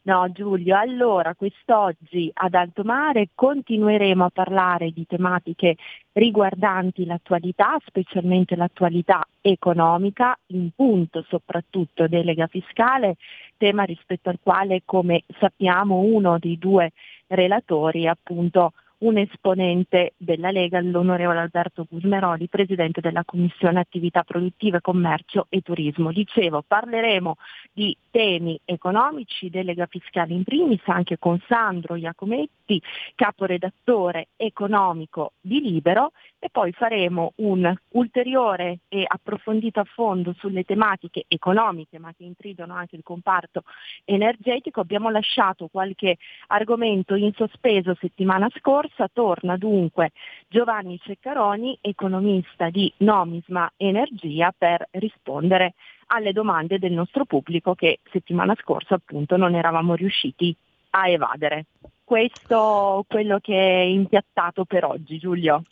[0.06, 5.74] No Giulio, allora quest'oggi ad Alto Mare continueremo a parlare di tematiche
[6.12, 13.16] riguardanti l'attualità, specialmente l'attualità economica, in punto soprattutto delega fiscale,
[13.56, 16.92] tema rispetto al quale come sappiamo uno dei due
[17.26, 25.46] relatori appunto un esponente della Lega, l'onorevole Alberto Gusmeroli, presidente della Commissione Attività Produttive, Commercio
[25.48, 26.12] e Turismo.
[26.12, 27.36] Dicevo, parleremo
[27.72, 32.80] di temi economici, delega fiscale in primis, anche con Sandro Iacometti,
[33.14, 41.98] caporedattore economico di Libero, e poi faremo un ulteriore e approfondito affondo sulle tematiche economiche,
[41.98, 43.62] ma che intridono anche il comparto
[44.04, 44.80] energetico.
[44.80, 46.16] Abbiamo lasciato qualche
[46.48, 50.12] argomento in sospeso settimana scorsa, torna dunque
[50.48, 55.74] Giovanni Ceccaroni, economista di Nomisma Energia, per rispondere
[56.08, 60.54] alle domande del nostro pubblico che settimana scorsa appunto non eravamo riusciti
[60.90, 61.66] a evadere.
[62.04, 65.62] Questo quello che è impiattato per oggi, Giulio.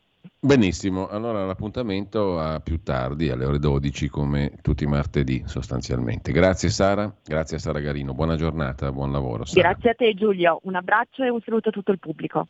[0.45, 6.33] Benissimo, allora l'appuntamento a più tardi, alle ore 12 come tutti i martedì sostanzialmente.
[6.33, 9.47] Grazie Sara, grazie a Sara Garino, buona giornata, buon lavoro.
[9.47, 9.71] Sara.
[9.71, 12.49] Grazie a te Giulio, un abbraccio e un saluto a tutto il pubblico.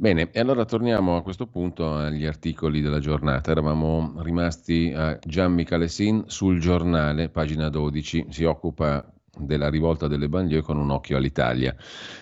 [0.00, 3.50] Bene, e allora torniamo a questo punto agli articoli della giornata.
[3.50, 9.04] Eravamo rimasti a Gian Micalesin sul giornale, pagina 12, si occupa
[9.36, 11.76] della rivolta delle banlieue con un occhio all'Italia.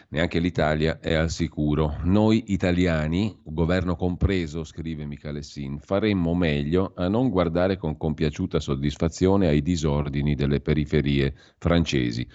[0.08, 1.98] Neanche l'Italia è al sicuro.
[2.02, 9.62] Noi italiani, governo compreso, scrive Micalessin, faremmo meglio a non guardare con compiaciuta soddisfazione ai
[9.62, 12.26] disordini delle periferie francesi.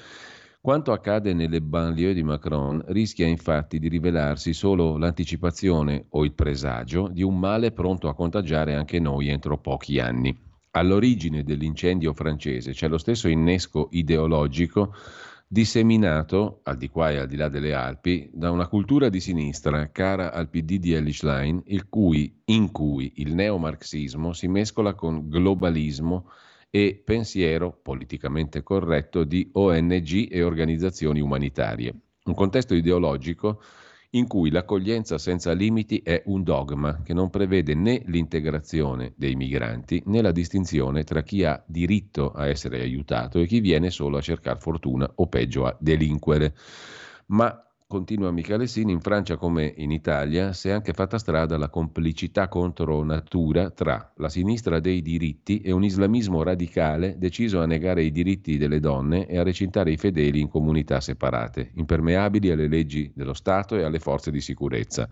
[0.65, 7.09] Quanto accade nelle banlieue di Macron rischia infatti di rivelarsi solo l'anticipazione o il presagio
[7.09, 10.33] di un male pronto a contagiare anche noi entro pochi anni.
[10.71, 14.93] All'origine dell'incendio francese c'è lo stesso innesco ideologico
[15.45, 19.91] disseminato, al di qua e al di là delle Alpi, da una cultura di sinistra
[19.91, 26.29] cara al PD di Ellis Line, in cui il neomarxismo si mescola con globalismo
[26.75, 31.93] e pensiero politicamente corretto di ONG e organizzazioni umanitarie.
[32.23, 33.61] Un contesto ideologico
[34.15, 40.01] in cui l'accoglienza senza limiti è un dogma che non prevede né l'integrazione dei migranti
[40.07, 44.21] né la distinzione tra chi ha diritto a essere aiutato e chi viene solo a
[44.21, 46.55] cercare fortuna o peggio a delinquere.
[47.27, 47.55] Ma
[47.93, 52.47] continua Michele Sini, in Francia come in Italia si è anche fatta strada la complicità
[52.47, 58.11] contro natura tra la sinistra dei diritti e un islamismo radicale deciso a negare i
[58.11, 63.35] diritti delle donne e a recintare i fedeli in comunità separate, impermeabili alle leggi dello
[63.35, 65.07] Stato e alle forze di sicurezza.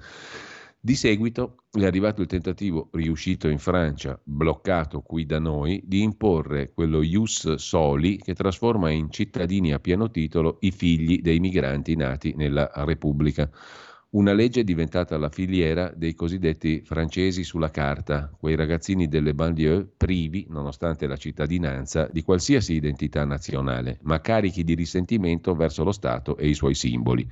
[0.84, 6.72] Di seguito è arrivato il tentativo, riuscito in Francia, bloccato qui da noi, di imporre
[6.74, 12.34] quello ius soli che trasforma in cittadini a pieno titolo i figli dei migranti nati
[12.36, 13.48] nella Repubblica.
[14.14, 20.48] Una legge diventata la filiera dei cosiddetti francesi sulla carta, quei ragazzini delle banlieue privi,
[20.50, 26.48] nonostante la cittadinanza, di qualsiasi identità nazionale, ma carichi di risentimento verso lo Stato e
[26.48, 27.30] i suoi simboli.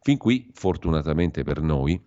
[0.00, 1.98] Fin qui, fortunatamente per noi,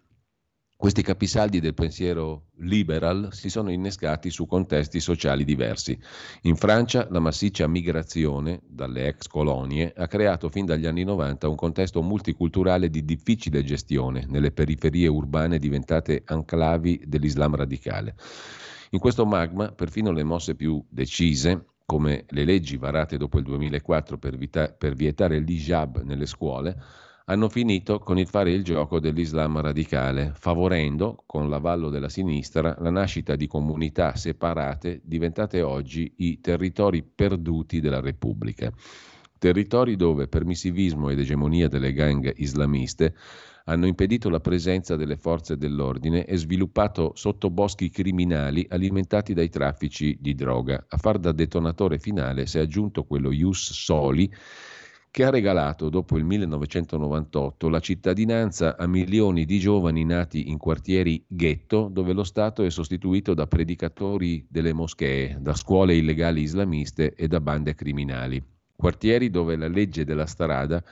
[0.77, 5.99] questi capisaldi del pensiero liberal si sono innescati su contesti sociali diversi.
[6.43, 11.55] In Francia la massiccia migrazione dalle ex colonie ha creato fin dagli anni 90 un
[11.55, 18.15] contesto multiculturale di difficile gestione nelle periferie urbane diventate enclavi dell'Islam radicale.
[18.91, 24.19] In questo magma perfino le mosse più decise come le leggi varate dopo il 2004
[24.19, 26.77] per, vita- per vietare l'hijab nelle scuole,
[27.29, 32.89] hanno finito con il fare il gioco dell'Islam radicale, favorendo, con l'avallo della sinistra, la
[32.89, 38.71] nascita di comunità separate diventate oggi i territori perduti della Repubblica.
[39.37, 43.13] Territori dove permissivismo ed egemonia delle gang islamiste
[43.65, 50.33] hanno impedito la presenza delle forze dell'ordine e sviluppato sottoboschi criminali alimentati dai traffici di
[50.33, 50.85] droga.
[50.87, 54.31] A far da detonatore finale si è aggiunto quello Ius Soli
[55.09, 61.23] che ha regalato dopo il 1998 la cittadinanza a milioni di giovani nati in quartieri
[61.27, 67.27] ghetto dove lo Stato è sostituito da predicatori delle moschee, da scuole illegali islamiste e
[67.27, 68.43] da bande criminali.
[68.75, 70.83] Quartieri dove la legge della strada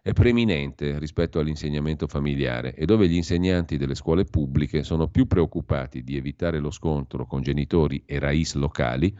[0.00, 6.02] è preminente rispetto all'insegnamento familiare e dove gli insegnanti delle scuole pubbliche sono più preoccupati
[6.02, 9.16] di evitare lo scontro con genitori e rais locali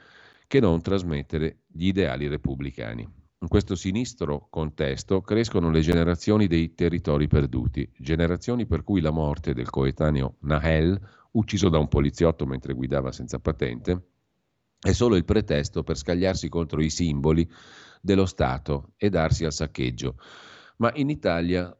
[0.46, 3.23] che non trasmettere gli ideali repubblicani.
[3.40, 9.52] In questo sinistro contesto crescono le generazioni dei territori perduti, generazioni per cui la morte
[9.52, 10.98] del coetaneo Nahel,
[11.32, 14.08] ucciso da un poliziotto mentre guidava senza patente,
[14.80, 17.50] è solo il pretesto per scagliarsi contro i simboli
[18.00, 20.16] dello Stato e darsi al saccheggio.
[20.76, 21.76] Ma in Italia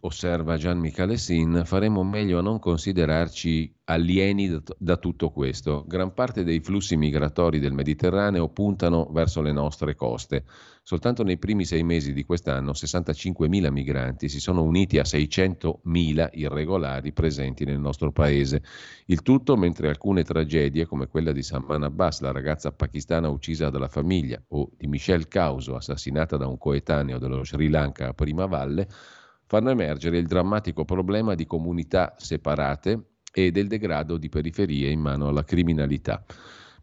[0.00, 5.84] osserva Gian Michalessin, faremo meglio a non considerarci alieni da, da, tutto questo.
[5.86, 10.44] Gran parte dei flussi migratori del Mediterraneo puntano verso le nostre coste.
[10.82, 17.12] Soltanto nei primi sei mesi di quest'anno 65.000 migranti si sono uniti a 600.000 irregolari
[17.12, 18.62] presenti nel nostro paese.
[19.06, 23.88] Il tutto mentre alcune tragedie, come quella di Salman Abbas, la ragazza pakistana uccisa dalla
[23.88, 28.88] famiglia, o di Michelle Causo, assassinata da un coetaneo dello Sri Lanka a Prima Valle,
[29.54, 35.28] fanno emergere il drammatico problema di comunità separate e del degrado di periferie in mano
[35.28, 36.24] alla criminalità.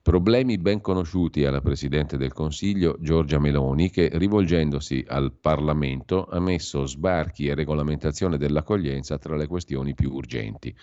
[0.01, 6.85] Problemi ben conosciuti alla Presidente del Consiglio Giorgia Meloni che, rivolgendosi al Parlamento, ha messo
[6.85, 10.73] sbarchi e regolamentazione dell'accoglienza tra le questioni più urgenti.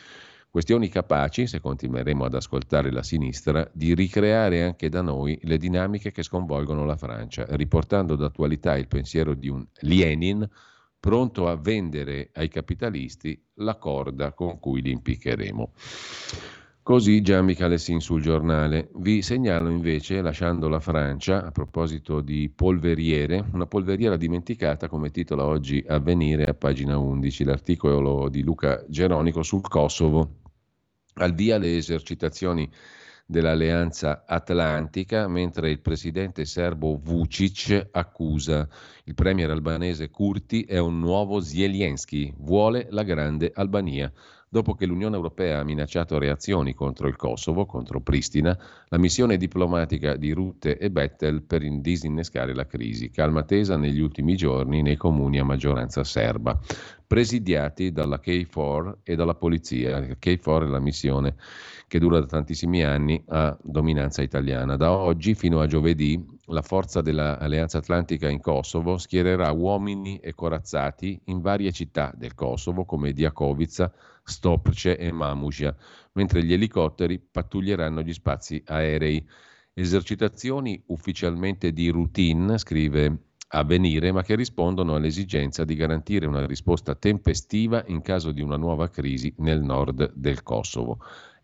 [0.51, 6.13] Questioni capaci, se continueremo ad ascoltare la sinistra, di ricreare anche da noi le dinamiche
[6.13, 10.47] che sconvolgono la Francia, riportando d'attualità il pensiero di un Lenin
[11.01, 15.73] pronto a vendere ai capitalisti la corda con cui li impiccheremo.
[16.89, 18.89] Così Gian Michalessin sul giornale.
[18.95, 25.45] Vi segnalo invece, lasciando la Francia, a proposito di polveriere, una polveriera dimenticata come titola
[25.45, 30.37] oggi Avvenire a pagina 11, l'articolo di Luca Geronico sul Kosovo.
[31.17, 32.71] Al via le esercitazioni
[33.31, 38.67] dell'Alleanza Atlantica, mentre il presidente serbo Vucic accusa
[39.05, 44.11] il premier albanese Kurti è un nuovo Zelensky, vuole la grande Albania.
[44.51, 50.17] Dopo che l'Unione Europea ha minacciato reazioni contro il Kosovo, contro Pristina, la missione diplomatica
[50.17, 55.39] di Rutte e Bettel per disinnescare la crisi, calma tesa negli ultimi giorni nei comuni
[55.39, 56.59] a maggioranza serba.
[57.07, 59.99] presidiati dalla K4 e dalla polizia.
[59.99, 61.37] La K4 è la missione
[61.89, 64.77] che dura da tantissimi anni a dominanza italiana.
[64.77, 71.21] Da oggi fino a giovedì la forza dell'Alleanza Atlantica in Kosovo schiererà uomini e corazzati
[71.25, 73.93] in varie città del Kosovo come Diakovica,
[74.23, 75.75] Stopce e Mamusia,
[76.13, 79.27] mentre gli elicotteri pattuglieranno gli spazi aerei.
[79.73, 87.83] Esercitazioni ufficialmente di routine, scrive Avvenire, ma che rispondono all'esigenza di garantire una risposta tempestiva
[87.87, 90.99] in caso di una nuova crisi nel nord del Kosovo.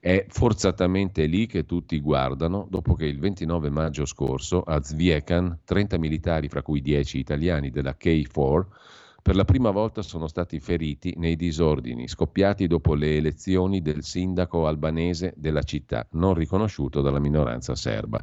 [0.04, 5.96] È forzatamente lì che tutti guardano dopo che il 29 maggio scorso a Zviekan 30
[5.96, 8.66] militari, fra cui 10 italiani della K4,
[9.22, 14.66] per la prima volta sono stati feriti nei disordini scoppiati dopo le elezioni del sindaco
[14.66, 18.22] albanese della città, non riconosciuto dalla minoranza serba.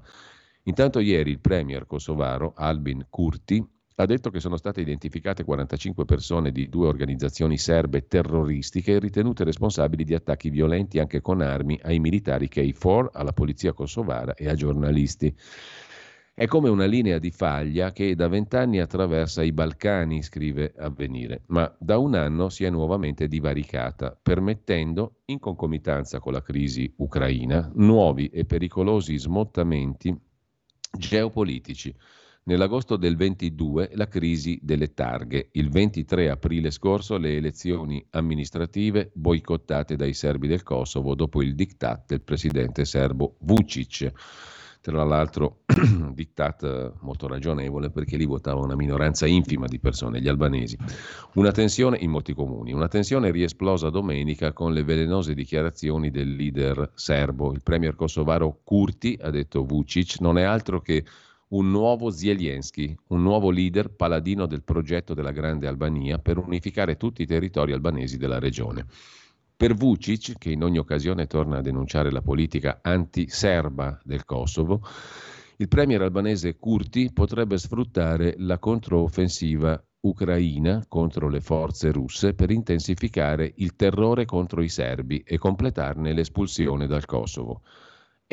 [0.65, 3.67] Intanto ieri il premier kosovaro Albin Kurti
[4.01, 10.03] ha detto che sono state identificate 45 persone di due organizzazioni serbe terroristiche ritenute responsabili
[10.03, 15.35] di attacchi violenti anche con armi ai militari K4, alla polizia kosovara e a giornalisti.
[16.33, 21.71] È come una linea di faglia che da vent'anni attraversa i Balcani, scrive Avvenire, ma
[21.77, 28.29] da un anno si è nuovamente divaricata, permettendo, in concomitanza con la crisi ucraina, nuovi
[28.29, 30.17] e pericolosi smottamenti
[30.97, 31.95] geopolitici.
[32.43, 35.49] Nell'agosto del 22 la crisi delle targhe.
[35.51, 42.07] Il 23 aprile scorso le elezioni amministrative boicottate dai serbi del Kosovo dopo il diktat
[42.07, 44.11] del presidente serbo Vucic.
[44.81, 45.59] Tra l'altro
[46.15, 50.75] diktat molto ragionevole perché lì votava una minoranza infima di persone, gli albanesi.
[51.35, 56.89] Una tensione in molti comuni, una tensione riesplosa domenica con le velenose dichiarazioni del leader
[56.95, 57.53] serbo.
[57.53, 61.05] Il premier kosovaro Kurti, ha detto Vucic, non è altro che
[61.51, 67.21] un nuovo Zelensky, un nuovo leader paladino del progetto della Grande Albania per unificare tutti
[67.21, 68.85] i territori albanesi della regione.
[69.55, 74.81] Per Vucic, che in ogni occasione torna a denunciare la politica anti-serba del Kosovo,
[75.57, 83.51] il premier albanese Kurti potrebbe sfruttare la controffensiva ucraina contro le forze russe per intensificare
[83.57, 87.61] il terrore contro i serbi e completarne l'espulsione dal Kosovo.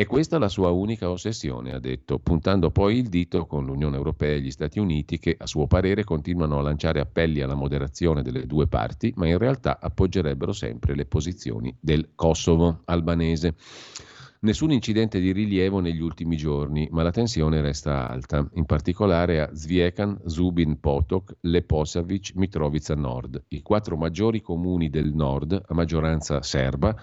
[0.00, 4.34] E questa la sua unica ossessione, ha detto, puntando poi il dito con l'Unione Europea
[4.34, 8.46] e gli Stati Uniti che a suo parere continuano a lanciare appelli alla moderazione delle
[8.46, 13.56] due parti, ma in realtà appoggerebbero sempre le posizioni del Kosovo albanese.
[14.42, 19.50] Nessun incidente di rilievo negli ultimi giorni, ma la tensione resta alta, in particolare a
[19.52, 26.94] Zviekan, Zubin Potok, Leposavic, Mitrovica Nord, i quattro maggiori comuni del nord, a maggioranza serba,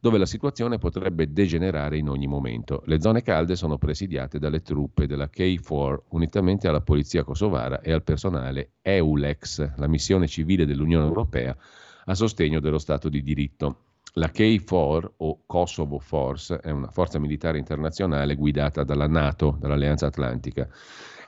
[0.00, 2.82] dove la situazione potrebbe degenerare in ogni momento.
[2.86, 8.02] Le zone calde sono presidiate dalle truppe della K4, unitamente alla polizia kosovara e al
[8.02, 11.56] personale EULEX, la missione civile dell'Unione Europea
[12.06, 13.84] a sostegno dello Stato di diritto.
[14.14, 20.68] La K4 o Kosovo Force è una forza militare internazionale guidata dalla NATO, dall'Alleanza Atlantica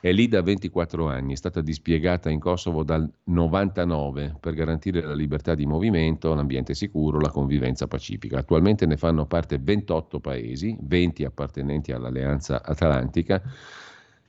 [0.03, 5.13] è lì da 24 anni, è stata dispiegata in Kosovo dal 99 per garantire la
[5.13, 8.39] libertà di movimento, l'ambiente sicuro, la convivenza pacifica.
[8.39, 13.41] Attualmente ne fanno parte 28 paesi, 20 appartenenti all'Alleanza Atlantica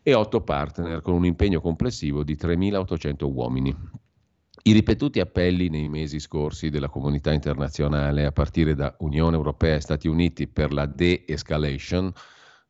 [0.01, 3.77] e 8 partner con un impegno complessivo di 3.800 uomini.
[4.63, 9.81] I ripetuti appelli nei mesi scorsi della comunità internazionale, a partire da Unione Europea e
[9.81, 12.13] Stati Uniti, per la de-escalation,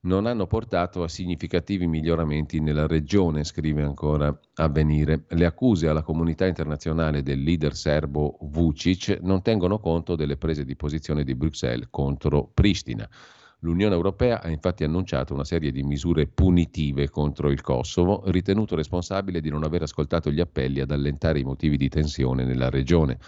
[0.05, 5.25] non hanno portato a significativi miglioramenti nella regione, scrive ancora Avvenire.
[5.29, 10.77] Le accuse alla comunità internazionale del leader serbo Vucic non tengono conto delle prese di
[10.77, 13.09] posizione di Bruxelles contro Pristina.
[13.61, 19.41] L'Unione Europea ha infatti annunciato una serie di misure punitive contro il Kosovo, ritenuto responsabile
[19.41, 23.19] di non aver ascoltato gli appelli ad allentare i motivi di tensione nella regione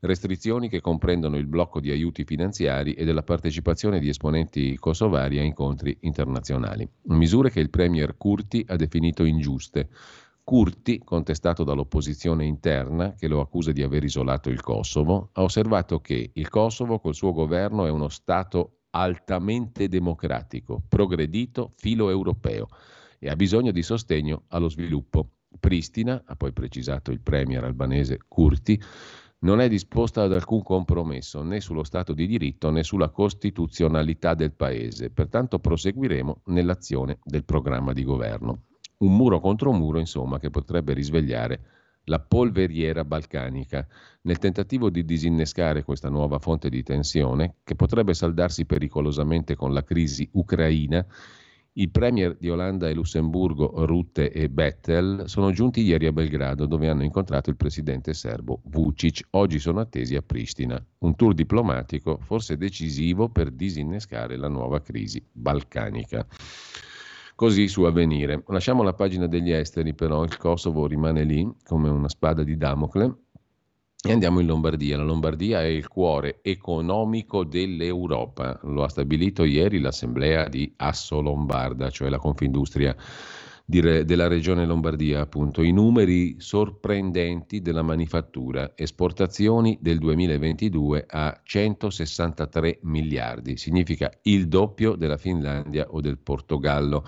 [0.00, 5.42] restrizioni che comprendono il blocco di aiuti finanziari e della partecipazione di esponenti kosovari a
[5.42, 6.88] incontri internazionali.
[7.04, 9.88] Misure che il premier Kurti ha definito ingiuste.
[10.44, 16.30] Kurti, contestato dall'opposizione interna che lo accusa di aver isolato il Kosovo, ha osservato che
[16.32, 22.68] il Kosovo col suo governo è uno Stato altamente democratico, progredito, filo europeo
[23.18, 25.30] e ha bisogno di sostegno allo sviluppo.
[25.58, 28.80] Pristina, ha poi precisato il premier albanese Kurti,
[29.40, 34.52] non è disposta ad alcun compromesso né sullo Stato di diritto né sulla costituzionalità del
[34.52, 38.62] Paese, pertanto proseguiremo nell'azione del programma di governo.
[38.98, 41.60] Un muro contro muro, insomma, che potrebbe risvegliare
[42.04, 43.86] la polveriera balcanica,
[44.22, 49.82] nel tentativo di disinnescare questa nuova fonte di tensione, che potrebbe saldarsi pericolosamente con la
[49.82, 51.04] crisi ucraina
[51.78, 56.88] I premier di Olanda e Lussemburgo, Rutte e Bettel, sono giunti ieri a Belgrado dove
[56.88, 59.26] hanno incontrato il presidente serbo Vucic.
[59.32, 60.82] Oggi sono attesi a Pristina.
[61.00, 66.26] Un tour diplomatico forse decisivo per disinnescare la nuova crisi balcanica.
[67.34, 68.42] Così su avvenire.
[68.46, 73.25] Lasciamo la pagina degli esteri, però il Kosovo rimane lì come una spada di Damocle
[74.02, 74.96] e andiamo in Lombardia.
[74.96, 78.58] La Lombardia è il cuore economico dell'Europa.
[78.64, 82.94] Lo ha stabilito ieri l'assemblea di Asso Lombarda, cioè la Confindustria
[83.64, 85.60] della regione Lombardia, appunto.
[85.60, 88.74] I numeri sorprendenti della manifattura.
[88.76, 93.56] Esportazioni del 2022 a 163 miliardi.
[93.56, 97.04] Significa il doppio della Finlandia o del Portogallo.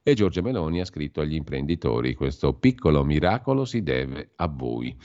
[0.00, 4.96] E Giorgia Meloni ha scritto agli imprenditori: questo piccolo miracolo si deve a voi.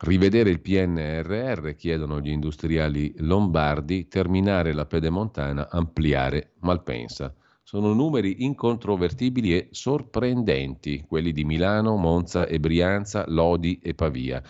[0.00, 7.34] Rivedere il PNRR, chiedono gli industriali lombardi, terminare la pedemontana, ampliare Malpensa.
[7.64, 14.40] Sono numeri incontrovertibili e sorprendenti, quelli di Milano, Monza e Brianza, Lodi e Pavia.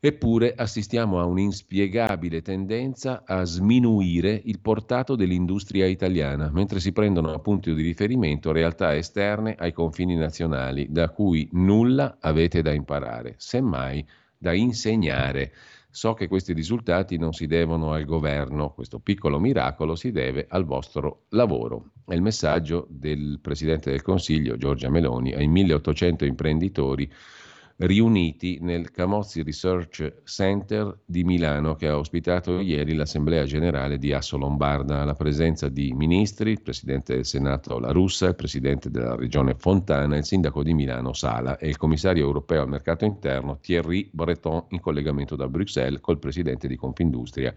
[0.00, 7.38] Eppure assistiamo a un'inspiegabile tendenza a sminuire il portato dell'industria italiana, mentre si prendono a
[7.38, 14.02] punto di riferimento realtà esterne ai confini nazionali, da cui nulla avete da imparare, semmai
[14.40, 15.52] da insegnare.
[15.90, 20.64] So che questi risultati non si devono al governo, questo piccolo miracolo si deve al
[20.64, 21.90] vostro lavoro.
[22.06, 27.12] È il messaggio del Presidente del Consiglio, Giorgia Meloni, ai 1800 imprenditori
[27.80, 34.36] riuniti nel Camozzi Research Center di Milano che ha ospitato ieri l'Assemblea Generale di Asso
[34.36, 39.54] Lombarda alla presenza di ministri, il Presidente del Senato La Russa, il Presidente della Regione
[39.54, 44.66] Fontana, il Sindaco di Milano Sala e il Commissario europeo al mercato interno Thierry Breton
[44.70, 47.54] in collegamento da Bruxelles col Presidente di Confindustria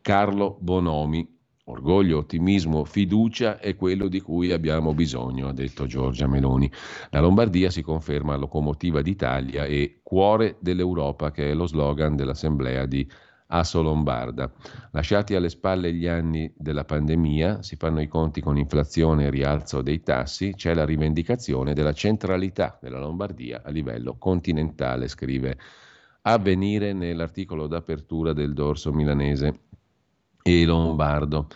[0.00, 1.35] Carlo Bonomi.
[1.68, 6.70] Orgoglio, ottimismo, fiducia è quello di cui abbiamo bisogno, ha detto Giorgia Meloni.
[7.10, 13.04] La Lombardia si conferma locomotiva d'Italia e cuore dell'Europa, che è lo slogan dell'Assemblea di
[13.48, 14.48] Asso Lombarda.
[14.92, 19.82] Lasciati alle spalle gli anni della pandemia, si fanno i conti con inflazione e rialzo
[19.82, 25.58] dei tassi, c'è la rivendicazione della centralità della Lombardia a livello continentale, scrive
[26.28, 29.65] Avvenire nell'articolo d'apertura del dorso milanese
[30.46, 31.48] e lombardo.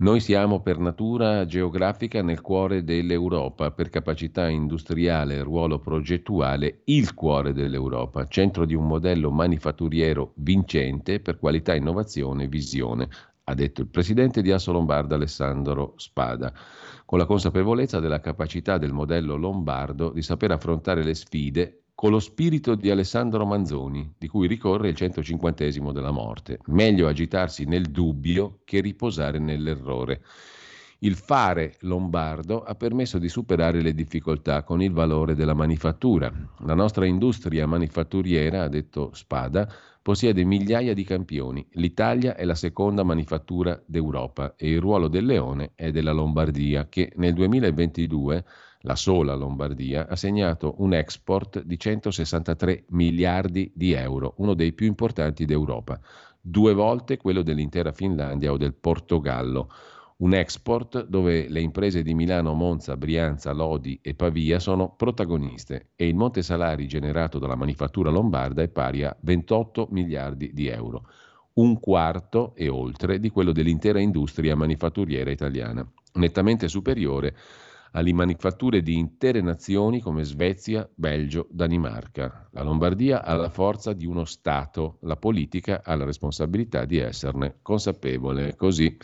[0.00, 7.14] Noi siamo per natura geografica nel cuore dell'Europa, per capacità industriale e ruolo progettuale il
[7.14, 13.08] cuore dell'Europa, centro di un modello manifatturiero vincente per qualità, innovazione e visione,
[13.44, 16.52] ha detto il presidente di Asso Lombarda Alessandro Spada,
[17.06, 22.20] con la consapevolezza della capacità del modello lombardo di saper affrontare le sfide con lo
[22.20, 26.60] spirito di Alessandro Manzoni, di cui ricorre il 150 della morte.
[26.66, 30.22] Meglio agitarsi nel dubbio che riposare nell'errore.
[31.00, 36.32] Il fare lombardo ha permesso di superare le difficoltà con il valore della manifattura.
[36.58, 39.68] La nostra industria manifatturiera, ha detto Spada,
[40.00, 41.66] possiede migliaia di campioni.
[41.72, 47.12] L'Italia è la seconda manifattura d'Europa e il ruolo del Leone è della Lombardia, che
[47.16, 48.44] nel 2022
[48.82, 54.86] la sola Lombardia, ha segnato un export di 163 miliardi di euro, uno dei più
[54.86, 55.98] importanti d'Europa,
[56.40, 59.70] due volte quello dell'intera Finlandia o del Portogallo.
[60.18, 66.08] Un export dove le imprese di Milano, Monza, Brianza, Lodi e Pavia sono protagoniste e
[66.08, 71.06] il monte salari generato dalla manifattura lombarda è pari a 28 miliardi di euro,
[71.54, 77.36] un quarto e oltre di quello dell'intera industria manifatturiera italiana, nettamente superiore
[77.92, 82.48] alle manifatture di intere nazioni come Svezia, Belgio, Danimarca.
[82.52, 87.58] La Lombardia ha la forza di uno Stato, la politica ha la responsabilità di esserne
[87.62, 88.56] consapevole.
[88.56, 88.96] Così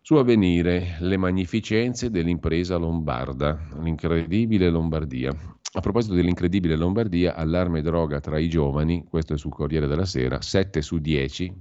[0.00, 5.30] su avvenire le magnificenze dell'impresa lombarda, l'incredibile Lombardia.
[5.70, 10.40] A proposito dell'incredibile Lombardia, allarme droga tra i giovani, questo è sul Corriere della Sera,
[10.40, 11.54] 7 su 10,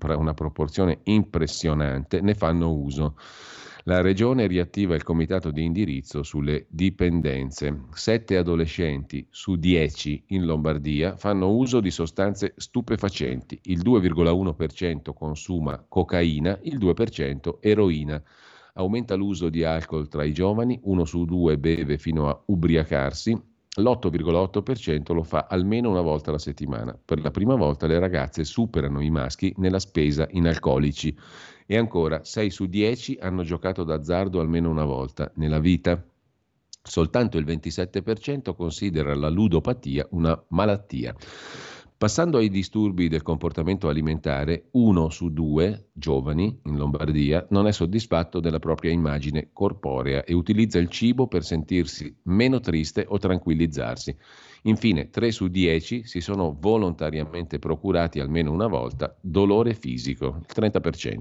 [0.00, 3.16] una proporzione impressionante, ne fanno uso.
[3.90, 7.86] La Regione riattiva il comitato di indirizzo sulle dipendenze.
[7.92, 13.58] Sette adolescenti su dieci in Lombardia fanno uso di sostanze stupefacenti.
[13.64, 18.22] Il 2,1% consuma cocaina, il 2% eroina.
[18.74, 23.36] Aumenta l'uso di alcol tra i giovani, uno su due beve fino a ubriacarsi,
[23.76, 26.98] l'8,8% lo fa almeno una volta alla settimana.
[27.02, 31.16] Per la prima volta le ragazze superano i maschi nella spesa in alcolici.
[31.72, 36.04] E ancora, 6 su 10 hanno giocato d'azzardo almeno una volta nella vita.
[36.82, 41.14] Soltanto il 27% considera la ludopatia una malattia.
[42.00, 48.40] Passando ai disturbi del comportamento alimentare, uno su due giovani in Lombardia non è soddisfatto
[48.40, 54.16] della propria immagine corporea e utilizza il cibo per sentirsi meno triste o tranquillizzarsi.
[54.62, 61.18] Infine, 3 su 10 si sono volontariamente procurati almeno una volta dolore fisico, il 30%.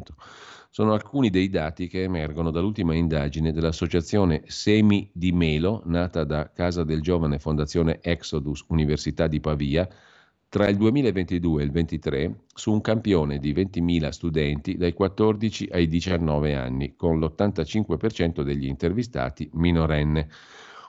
[0.69, 6.85] Sono alcuni dei dati che emergono dall'ultima indagine dell'associazione Semi di Melo, nata da Casa
[6.85, 9.85] del Giovane Fondazione Exodus Università di Pavia,
[10.49, 15.87] tra il 2022 e il 2023 su un campione di 20.000 studenti dai 14 ai
[15.87, 20.27] 19 anni, con l'85% degli intervistati minorenne.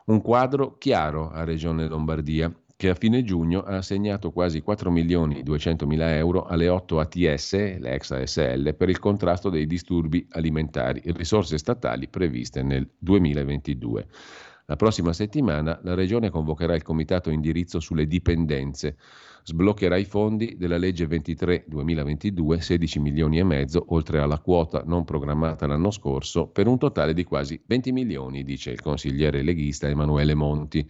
[0.06, 5.42] Un quadro chiaro a Regione Lombardia, che a fine giugno ha assegnato quasi 4 milioni
[5.42, 11.02] 200 mila euro alle 8 ATS, le ex ASL, per il contrasto dei disturbi alimentari,
[11.04, 14.06] risorse statali previste nel 2022.
[14.70, 18.96] La prossima settimana la Regione convocherà il Comitato Indirizzo sulle dipendenze
[19.42, 25.66] sbloccherà i fondi della legge 23-2022, 16 milioni e mezzo, oltre alla quota non programmata
[25.66, 30.88] l'anno scorso, per un totale di quasi 20 milioni, dice il consigliere leghista Emanuele Monti.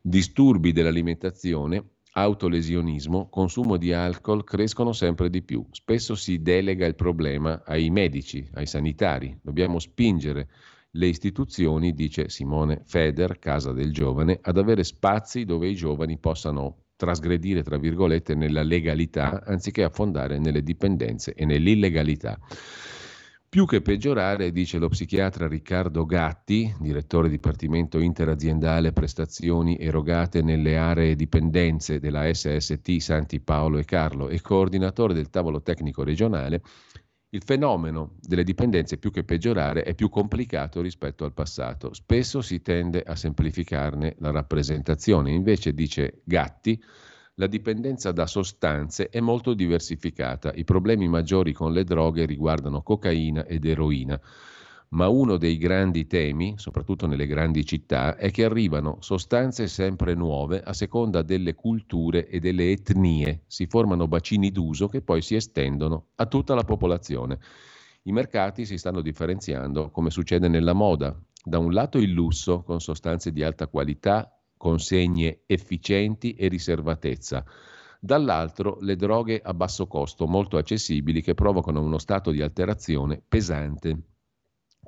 [0.00, 5.64] Disturbi dell'alimentazione, autolesionismo, consumo di alcol crescono sempre di più.
[5.70, 9.38] Spesso si delega il problema ai medici, ai sanitari.
[9.40, 10.48] Dobbiamo spingere
[10.94, 16.84] le istituzioni, dice Simone Feder, Casa del Giovane, ad avere spazi dove i giovani possano
[16.96, 22.38] trasgredire, tra virgolette, nella legalità anziché affondare nelle dipendenze e nell'illegalità.
[23.48, 31.14] Più che peggiorare, dice lo psichiatra Riccardo Gatti, direttore Dipartimento Interaziendale Prestazioni erogate nelle aree
[31.16, 36.62] dipendenze della SST Santi Paolo e Carlo e coordinatore del tavolo tecnico regionale,
[37.34, 41.94] il fenomeno delle dipendenze più che peggiorare è più complicato rispetto al passato.
[41.94, 46.78] Spesso si tende a semplificarne la rappresentazione, invece dice Gatti,
[47.36, 50.52] la dipendenza da sostanze è molto diversificata.
[50.52, 54.20] I problemi maggiori con le droghe riguardano cocaina ed eroina
[54.92, 60.62] ma uno dei grandi temi, soprattutto nelle grandi città, è che arrivano sostanze sempre nuove
[60.62, 66.08] a seconda delle culture e delle etnie, si formano bacini d'uso che poi si estendono
[66.16, 67.38] a tutta la popolazione.
[68.02, 71.18] I mercati si stanno differenziando come succede nella moda.
[71.44, 77.44] Da un lato il lusso con sostanze di alta qualità, consegne efficienti e riservatezza
[78.04, 84.11] dall'altro le droghe a basso costo, molto accessibili, che provocano uno stato di alterazione pesante.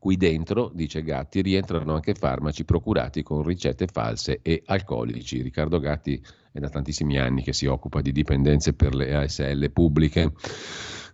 [0.04, 5.40] Qui dentro, dice Gatti, rientrano anche farmaci procurati con ricette false e alcolici.
[5.40, 6.22] Riccardo Gatti
[6.52, 10.30] è da tantissimi anni che si occupa di dipendenze per le ASL pubbliche.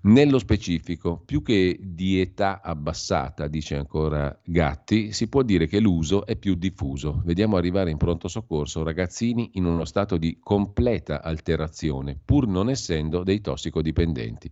[0.03, 6.27] Nello specifico, più che di età abbassata, dice ancora Gatti, si può dire che l'uso
[6.27, 7.23] è più diffuso.
[7.25, 13.23] Vediamo arrivare in pronto soccorso ragazzini in uno stato di completa alterazione, pur non essendo
[13.23, 14.51] dei tossicodipendenti.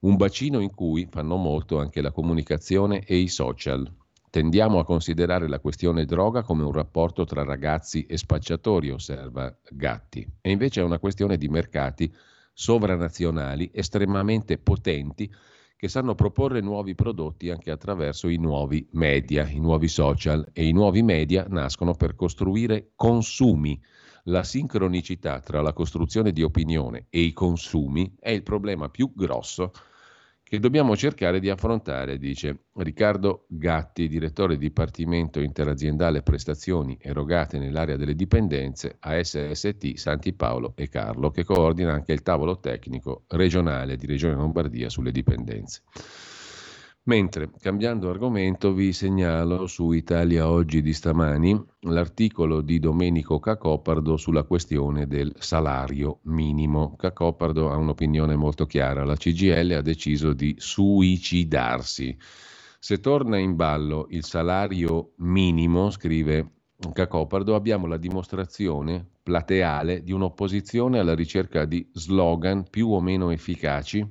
[0.00, 3.90] Un bacino in cui fanno molto anche la comunicazione e i social.
[4.28, 10.26] Tendiamo a considerare la questione droga come un rapporto tra ragazzi e spacciatori, osserva Gatti,
[10.40, 12.12] e invece è una questione di mercati
[12.52, 15.32] sovranazionali estremamente potenti
[15.76, 20.72] che sanno proporre nuovi prodotti anche attraverso i nuovi media, i nuovi social e i
[20.72, 23.80] nuovi media nascono per costruire consumi.
[24.28, 29.70] La sincronicità tra la costruzione di opinione e i consumi è il problema più grosso
[30.42, 38.14] che dobbiamo cercare di affrontare, dice Riccardo Gatti, direttore Dipartimento Interaziendale Prestazioni erogate nell'area delle
[38.14, 44.06] dipendenze a SST Santi Paolo e Carlo, che coordina anche il tavolo tecnico regionale di
[44.06, 45.82] Regione Lombardia sulle dipendenze.
[47.06, 54.44] Mentre, cambiando argomento, vi segnalo su Italia Oggi di stamani l'articolo di Domenico Cacopardo sulla
[54.44, 56.96] questione del salario minimo.
[56.96, 62.16] Cacopardo ha un'opinione molto chiara, la CGL ha deciso di suicidarsi.
[62.78, 66.52] Se torna in ballo il salario minimo, scrive
[66.90, 74.10] Cacopardo, abbiamo la dimostrazione plateale di un'opposizione alla ricerca di slogan più o meno efficaci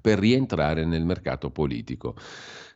[0.00, 2.14] per rientrare nel mercato politico.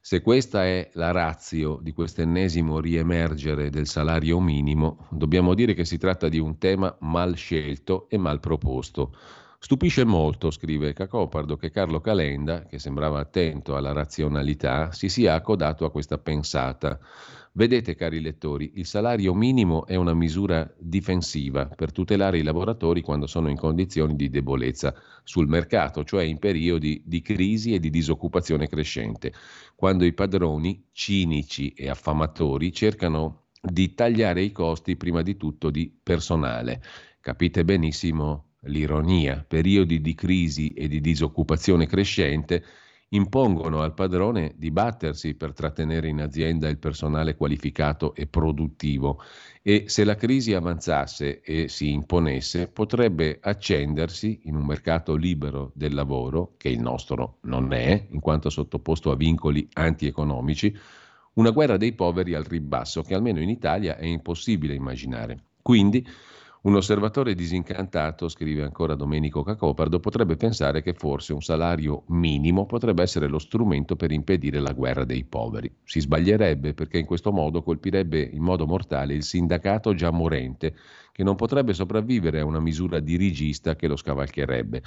[0.00, 5.98] Se questa è la razio di quest'ennesimo riemergere del salario minimo, dobbiamo dire che si
[5.98, 9.14] tratta di un tema mal scelto e mal proposto.
[9.60, 15.84] Stupisce molto, scrive Cacopardo, che Carlo Calenda, che sembrava attento alla razionalità, si sia accodato
[15.84, 16.98] a questa pensata.
[17.52, 23.26] Vedete, cari lettori, il salario minimo è una misura difensiva per tutelare i lavoratori quando
[23.26, 24.94] sono in condizioni di debolezza
[25.24, 29.32] sul mercato, cioè in periodi di crisi e di disoccupazione crescente,
[29.74, 35.92] quando i padroni, cinici e affamatori, cercano di tagliare i costi prima di tutto di
[36.02, 36.82] personale.
[37.20, 42.64] Capite benissimo l'ironia, periodi di crisi e di disoccupazione crescente
[43.10, 49.22] impongono al padrone di battersi per trattenere in azienda il personale qualificato e produttivo
[49.62, 55.94] e se la crisi avanzasse e si imponesse potrebbe accendersi in un mercato libero del
[55.94, 60.76] lavoro, che il nostro non è, in quanto sottoposto a vincoli antieconomici,
[61.34, 65.44] una guerra dei poveri al ribasso che almeno in Italia è impossibile immaginare.
[65.62, 66.06] Quindi
[66.62, 73.02] un osservatore disincantato, scrive ancora Domenico Cacopardo, potrebbe pensare che forse un salario minimo potrebbe
[73.02, 75.72] essere lo strumento per impedire la guerra dei poveri.
[75.84, 80.74] Si sbaglierebbe perché in questo modo colpirebbe in modo mortale il sindacato già morente,
[81.12, 84.82] che non potrebbe sopravvivere a una misura dirigista che lo scavalcherebbe.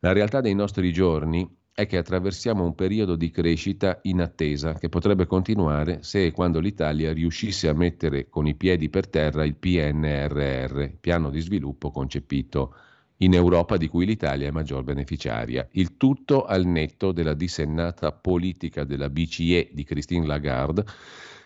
[0.00, 5.26] La realtà dei nostri giorni è che attraversiamo un periodo di crescita inattesa che potrebbe
[5.26, 10.96] continuare se e quando l'Italia riuscisse a mettere con i piedi per terra il PNRR,
[11.00, 12.74] piano di sviluppo concepito
[13.22, 15.66] in Europa di cui l'Italia è maggior beneficiaria.
[15.72, 20.84] Il tutto al netto della dissennata politica della BCE di Christine Lagarde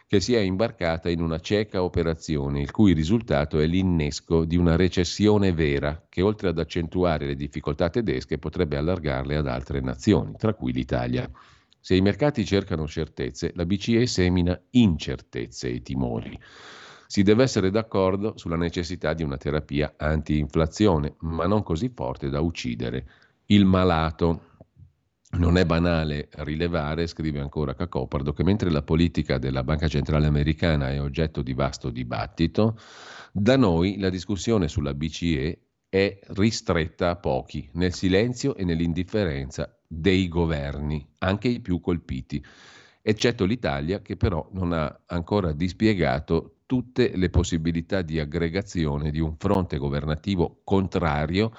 [0.07, 4.77] che si è imbarcata in una cieca operazione, il cui risultato è l'innesco di una
[4.77, 10.55] recessione vera, che oltre ad accentuare le difficoltà tedesche potrebbe allargarle ad altre nazioni, tra
[10.55, 11.31] cui l'Italia.
[11.81, 16.39] Se i mercati cercano certezze, la BCE semina incertezze e timori.
[17.07, 22.41] Si deve essere d'accordo sulla necessità di una terapia anti-inflazione, ma non così forte da
[22.41, 23.07] uccidere
[23.47, 24.53] il malato.
[25.37, 30.91] Non è banale rilevare, scrive ancora Cacopardo, che mentre la politica della Banca Centrale Americana
[30.91, 32.79] è oggetto di vasto dibattito,
[33.33, 35.59] da noi la discussione sulla BCE
[35.89, 42.45] è ristretta a pochi, nel silenzio e nell'indifferenza dei governi, anche i più colpiti,
[43.03, 49.37] eccetto l'Italia che però non ha ancora dispiegato tutte le possibilità di aggregazione di un
[49.37, 51.53] fronte governativo contrario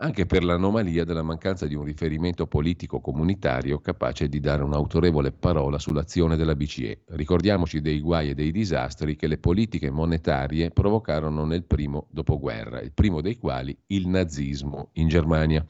[0.00, 5.78] anche per l'anomalia della mancanza di un riferimento politico comunitario capace di dare un'autorevole parola
[5.78, 7.02] sull'azione della BCE.
[7.08, 12.92] Ricordiamoci dei guai e dei disastri che le politiche monetarie provocarono nel primo dopoguerra, il
[12.92, 15.66] primo dei quali il nazismo in Germania.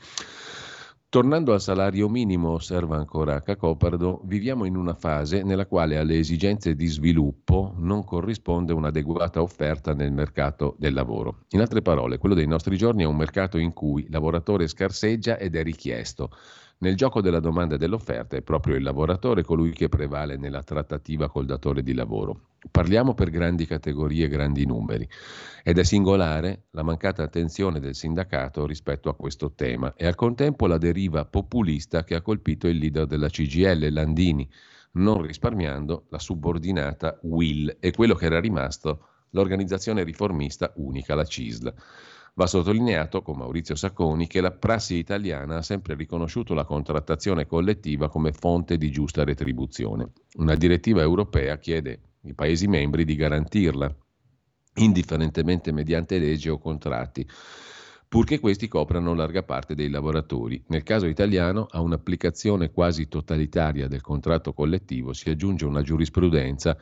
[1.11, 6.75] Tornando al salario minimo, osserva ancora Cacopardo, viviamo in una fase nella quale alle esigenze
[6.75, 11.47] di sviluppo non corrisponde un'adeguata offerta nel mercato del lavoro.
[11.53, 15.39] In altre parole, quello dei nostri giorni è un mercato in cui il lavoratore scarseggia
[15.39, 16.29] ed è richiesto.
[16.81, 21.29] Nel gioco della domanda e dell'offerta è proprio il lavoratore colui che prevale nella trattativa
[21.29, 22.51] col datore di lavoro.
[22.71, 25.09] Parliamo per grandi categorie e grandi numeri
[25.65, 30.69] ed è singolare la mancata attenzione del sindacato rispetto a questo tema e al contempo
[30.69, 34.49] la deriva populista che ha colpito il leader della CGL, Landini,
[34.93, 41.75] non risparmiando la subordinata Will e quello che era rimasto l'organizzazione riformista unica, la CISL.
[42.39, 48.09] Va sottolineato con Maurizio Sacconi che la prassi italiana ha sempre riconosciuto la contrattazione collettiva
[48.09, 50.13] come fonte di giusta retribuzione.
[50.35, 53.93] Una direttiva europea chiede i Paesi membri di garantirla,
[54.77, 57.27] indifferentemente mediante legge o contratti,
[58.07, 60.63] purché questi coprano larga parte dei lavoratori.
[60.69, 66.79] Nel caso italiano, a un'applicazione quasi totalitaria del contratto collettivo si aggiunge una giurisprudenza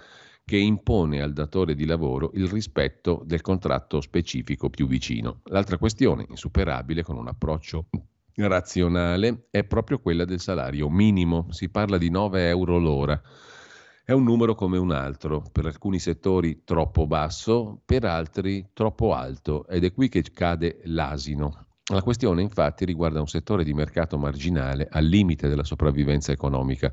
[0.49, 5.41] che impone al datore di lavoro il rispetto del contratto specifico più vicino.
[5.47, 7.87] L'altra questione, insuperabile con un approccio
[8.37, 11.49] razionale, è proprio quella del salario minimo.
[11.51, 13.21] Si parla di 9 euro l'ora
[14.05, 19.67] è un numero come un altro, per alcuni settori troppo basso, per altri troppo alto
[19.67, 21.66] ed è qui che cade l'asino.
[21.93, 26.93] La questione infatti riguarda un settore di mercato marginale al limite della sopravvivenza economica.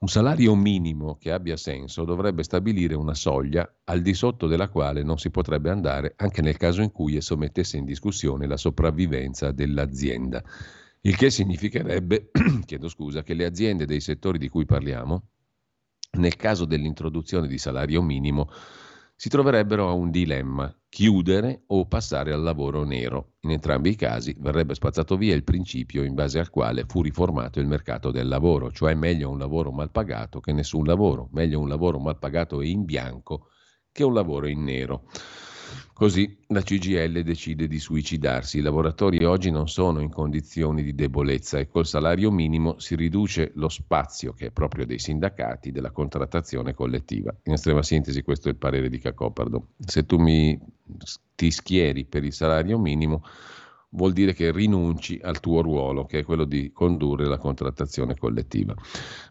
[0.00, 5.02] Un salario minimo che abbia senso dovrebbe stabilire una soglia al di sotto della quale
[5.02, 9.50] non si potrebbe andare anche nel caso in cui esso mettesse in discussione la sopravvivenza
[9.50, 10.42] dell'azienda.
[11.00, 12.30] Il che significherebbe,
[12.66, 15.22] chiedo scusa, che le aziende dei settori di cui parliamo
[16.18, 18.50] nel caso dell'introduzione di salario minimo
[19.16, 23.34] si troverebbero a un dilemma, chiudere o passare al lavoro nero.
[23.40, 27.60] In entrambi i casi verrebbe spazzato via il principio in base al quale fu riformato
[27.60, 31.68] il mercato del lavoro, cioè meglio un lavoro mal pagato che nessun lavoro, meglio un
[31.68, 33.48] lavoro mal pagato e in bianco
[33.92, 35.04] che un lavoro in nero.
[35.94, 38.58] Così la CGL decide di suicidarsi.
[38.58, 43.52] I lavoratori oggi non sono in condizioni di debolezza e col salario minimo si riduce
[43.54, 47.32] lo spazio, che è proprio dei sindacati, della contrattazione collettiva.
[47.44, 49.68] In estrema sintesi questo è il parere di Cacopardo.
[49.78, 50.58] Se tu mi,
[51.36, 53.22] ti schieri per il salario minimo,
[53.94, 58.74] vuol dire che rinunci al tuo ruolo, che è quello di condurre la contrattazione collettiva.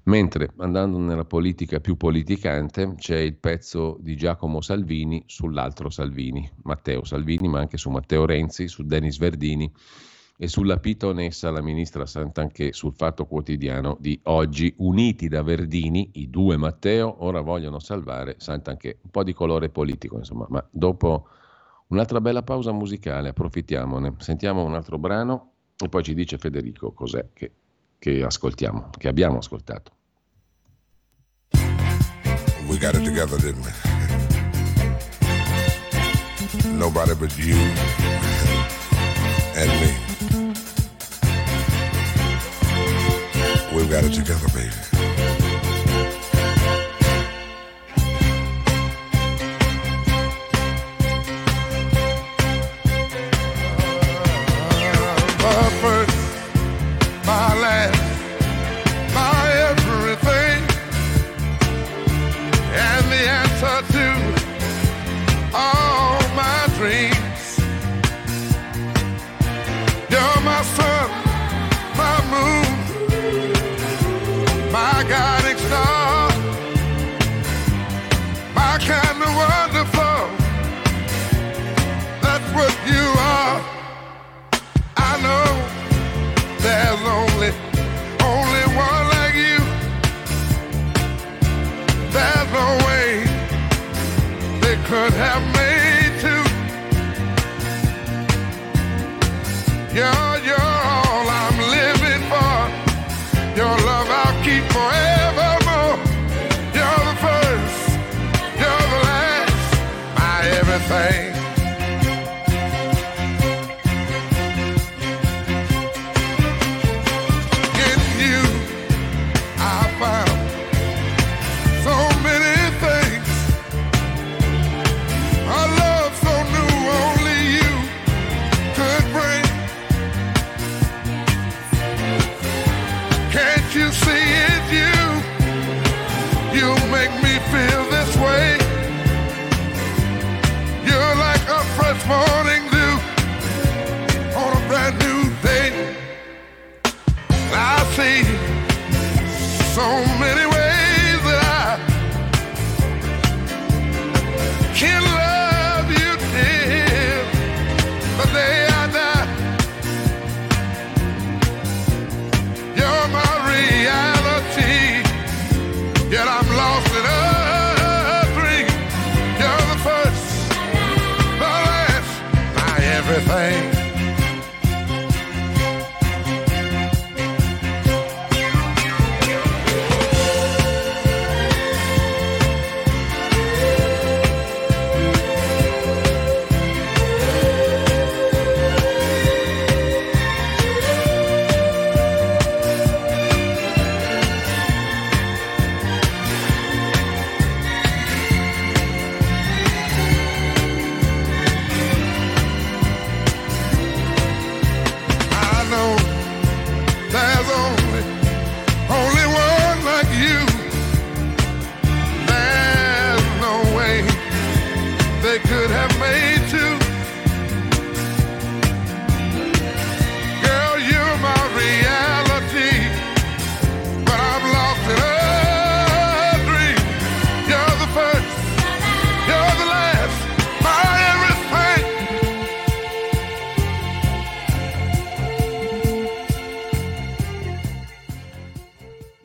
[0.03, 7.03] Mentre andando nella politica più politicante c'è il pezzo di Giacomo Salvini sull'altro Salvini, Matteo
[7.03, 9.71] Salvini, ma anche su Matteo Renzi, su Denis Verdini
[10.35, 14.73] e sulla pitonessa la ministra Santanché sul Fatto Quotidiano di oggi.
[14.77, 18.99] Uniti da Verdini, i due Matteo ora vogliono salvare Santanché.
[19.03, 21.27] Un po' di colore politico, insomma, ma dopo
[21.87, 24.15] un'altra bella pausa musicale, approfittiamone.
[24.19, 27.51] Sentiamo un altro brano e poi ci dice Federico cos'è che,
[27.99, 29.91] che ascoltiamo, che abbiamo ascoltato.
[32.67, 33.71] We got it together, didn't we?
[36.71, 37.57] Nobody but you
[39.55, 39.93] and me.
[43.73, 45.12] We've got it together, baby.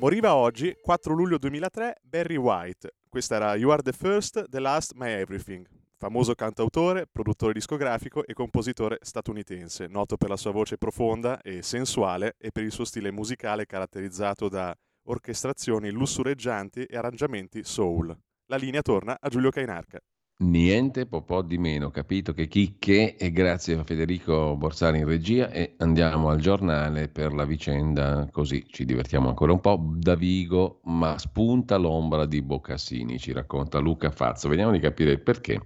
[0.09, 2.95] Moriva oggi, 4 luglio 2003, Barry White.
[3.11, 5.69] Questa era You Are the First, The Last, My Everything.
[5.99, 12.37] Famoso cantautore, produttore discografico e compositore statunitense, noto per la sua voce profonda e sensuale
[12.39, 14.75] e per il suo stile musicale caratterizzato da
[15.09, 18.19] orchestrazioni lussureggianti e arrangiamenti soul.
[18.47, 19.99] La linea torna a Giulio Cainarca.
[20.41, 25.51] Niente po' po' di meno, capito che chicche e grazie a Federico Borsari in regia
[25.51, 29.95] e andiamo al giornale per la vicenda, così ci divertiamo ancora un po'.
[29.97, 34.49] Da Vigo, ma spunta l'ombra di Boccassini, ci racconta Luca Fazzo.
[34.49, 35.61] Vediamo di capire perché,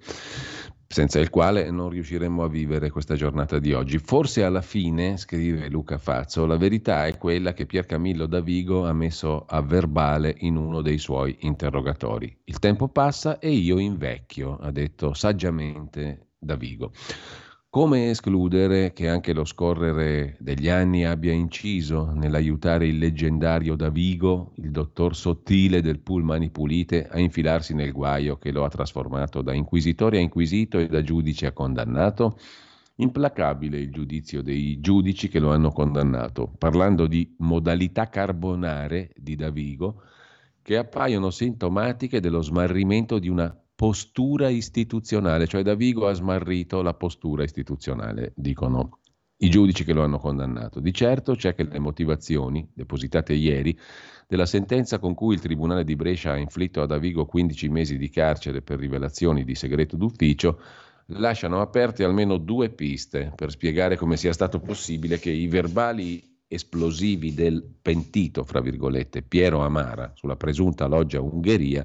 [0.93, 3.98] senza il quale non riusciremmo a vivere questa giornata di oggi.
[3.98, 8.86] Forse alla fine, scrive Luca Fazzo, la verità è quella che Pier Camillo da Vigo
[8.86, 12.36] ha messo a verbale in uno dei suoi interrogatori.
[12.44, 16.93] Il tempo passa e io invecchio, ha detto saggiamente da Vigo.
[17.74, 24.70] Come escludere che anche lo scorrere degli anni abbia inciso nell'aiutare il leggendario Davigo, il
[24.70, 30.18] dottor sottile del Pullmani Pulite, a infilarsi nel guaio che lo ha trasformato da inquisitore
[30.18, 32.36] a inquisito e da giudice a condannato?
[32.96, 40.02] Implacabile il giudizio dei giudici che lo hanno condannato, parlando di modalità carbonare di Davigo
[40.60, 47.42] che appaiono sintomatiche dello smarrimento di una postura istituzionale, cioè Davigo ha smarrito la postura
[47.42, 49.00] istituzionale, dicono
[49.38, 50.80] i giudici che lo hanno condannato.
[50.80, 53.76] Di certo c'è che le motivazioni, depositate ieri,
[54.28, 58.08] della sentenza con cui il Tribunale di Brescia ha inflitto a Davigo 15 mesi di
[58.08, 60.60] carcere per rivelazioni di segreto d'ufficio,
[61.06, 67.34] lasciano aperte almeno due piste per spiegare come sia stato possibile che i verbali esplosivi
[67.34, 71.84] del pentito, fra virgolette, Piero Amara sulla presunta loggia Ungheria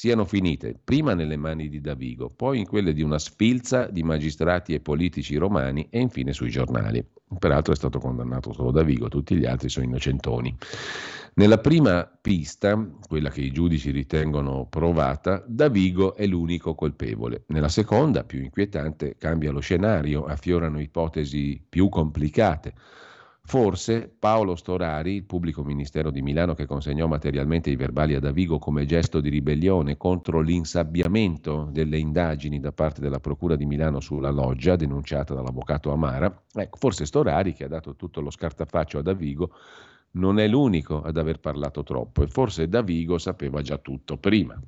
[0.00, 4.72] siano finite prima nelle mani di Davigo, poi in quelle di una sfilza di magistrati
[4.72, 7.06] e politici romani e infine sui giornali.
[7.38, 10.56] Peraltro è stato condannato solo Davigo, tutti gli altri sono innocentoni.
[11.34, 17.44] Nella prima pista, quella che i giudici ritengono provata, Davigo è l'unico colpevole.
[17.48, 22.72] Nella seconda, più inquietante, cambia lo scenario, affiorano ipotesi più complicate.
[23.42, 28.58] Forse Paolo Storari, il pubblico ministero di Milano che consegnò materialmente i verbali a Davigo
[28.58, 34.30] come gesto di ribellione contro l'insabbiamento delle indagini da parte della Procura di Milano sulla
[34.30, 39.52] loggia denunciata dall'avvocato Amara, ecco, forse Storari, che ha dato tutto lo scartafaccio a Davigo,
[40.12, 44.60] non è l'unico ad aver parlato troppo e forse Davigo sapeva già tutto prima.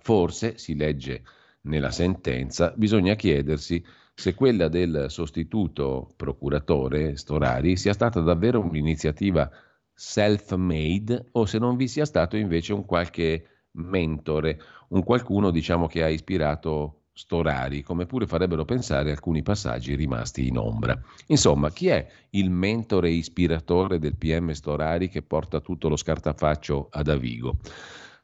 [0.00, 1.22] Forse, si legge
[1.62, 3.82] nella sentenza, bisogna chiedersi
[4.18, 9.48] se quella del sostituto procuratore Storari sia stata davvero un'iniziativa
[9.94, 16.02] self-made o se non vi sia stato invece un qualche mentore, un qualcuno diciamo che
[16.02, 21.00] ha ispirato Storari, come pure farebbero pensare alcuni passaggi rimasti in ombra.
[21.28, 27.06] Insomma, chi è il mentore ispiratore del PM Storari che porta tutto lo scartafaccio ad
[27.06, 27.58] Avigo?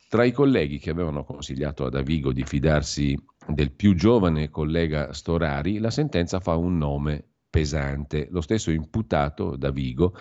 [0.08, 3.16] Tra i colleghi che avevano consigliato ad Avigo di fidarsi
[3.48, 8.28] del più giovane collega Storari, la sentenza fa un nome pesante.
[8.30, 10.16] Lo stesso imputato, Davigo,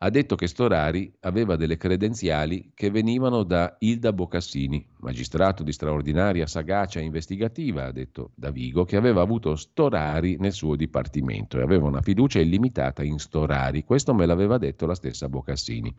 [0.00, 6.46] ha detto che Storari aveva delle credenziali che venivano da Ilda Bocassini, magistrato di straordinaria
[6.46, 12.00] sagacia investigativa, ha detto Davigo, che aveva avuto Storari nel suo dipartimento e aveva una
[12.00, 13.82] fiducia illimitata in Storari.
[13.82, 15.92] Questo me l'aveva detto la stessa Bocassini.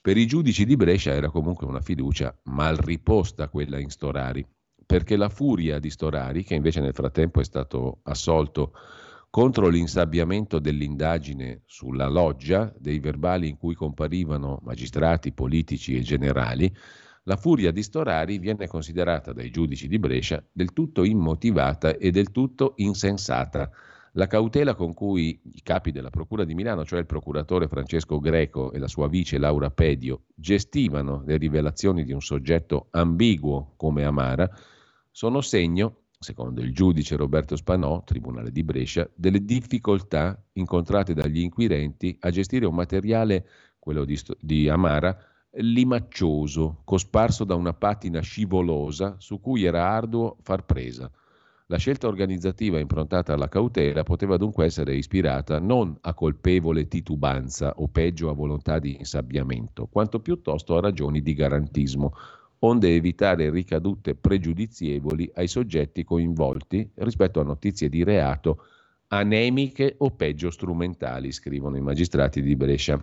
[0.00, 4.42] Per i giudici di Brescia era comunque una fiducia mal riposta quella in Storari,
[4.90, 8.72] perché la furia di Storari, che invece nel frattempo è stato assolto
[9.30, 16.74] contro l'insabbiamento dell'indagine sulla loggia, dei verbali in cui comparivano magistrati, politici e generali,
[17.22, 22.32] la furia di Storari viene considerata dai giudici di Brescia del tutto immotivata e del
[22.32, 23.70] tutto insensata.
[24.14, 28.72] La cautela con cui i capi della Procura di Milano, cioè il procuratore Francesco Greco
[28.72, 34.50] e la sua vice Laura Pedio, gestivano le rivelazioni di un soggetto ambiguo come Amara,
[35.10, 42.16] sono segno, secondo il giudice Roberto Spanò, Tribunale di Brescia, delle difficoltà incontrate dagli inquirenti
[42.20, 43.46] a gestire un materiale,
[43.78, 45.16] quello di, di Amara,
[45.52, 51.10] limaccioso, cosparso da una patina scivolosa su cui era arduo far presa.
[51.66, 57.86] La scelta organizzativa improntata alla cautela poteva dunque essere ispirata non a colpevole titubanza o
[57.86, 62.12] peggio a volontà di insabbiamento, quanto piuttosto a ragioni di garantismo,
[62.60, 68.64] onde evitare ricadute pregiudizievoli ai soggetti coinvolti rispetto a notizie di reato
[69.08, 73.02] anemiche o peggio strumentali, scrivono i magistrati di Brescia.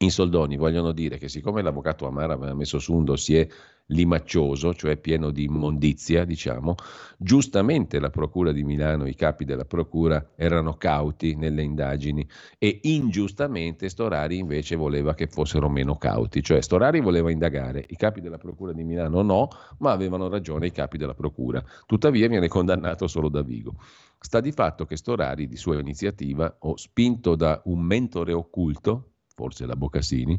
[0.00, 3.48] In soldoni vogliono dire che siccome l'avvocato Amara aveva messo su un dossier
[3.88, 6.74] limaccioso, cioè pieno di immondizia, diciamo,
[7.16, 12.26] giustamente la Procura di Milano, i capi della Procura erano cauti nelle indagini
[12.58, 18.20] e ingiustamente Storari invece voleva che fossero meno cauti, cioè Storari voleva indagare, i capi
[18.20, 19.48] della Procura di Milano no,
[19.78, 21.62] ma avevano ragione i capi della Procura.
[21.86, 23.76] Tuttavia viene condannato solo da Vigo.
[24.20, 29.66] Sta di fatto che Storari, di sua iniziativa, o spinto da un mentore occulto, forse
[29.66, 30.38] la Bocassini,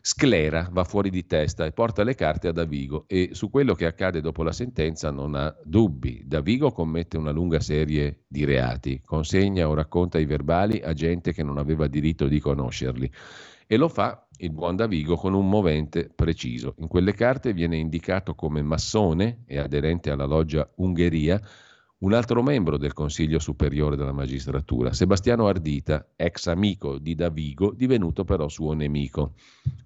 [0.00, 3.86] sclera, va fuori di testa e porta le carte a Davigo e su quello che
[3.86, 6.22] accade dopo la sentenza non ha dubbi.
[6.26, 11.42] Davigo commette una lunga serie di reati, consegna o racconta i verbali a gente che
[11.42, 13.10] non aveva diritto di conoscerli
[13.66, 16.74] e lo fa il buon Davigo con un movente preciso.
[16.78, 21.40] In quelle carte viene indicato come massone e aderente alla loggia Ungheria
[22.00, 28.24] un altro membro del Consiglio Superiore della Magistratura, Sebastiano Ardita, ex amico di Davigo, divenuto
[28.24, 29.32] però suo nemico.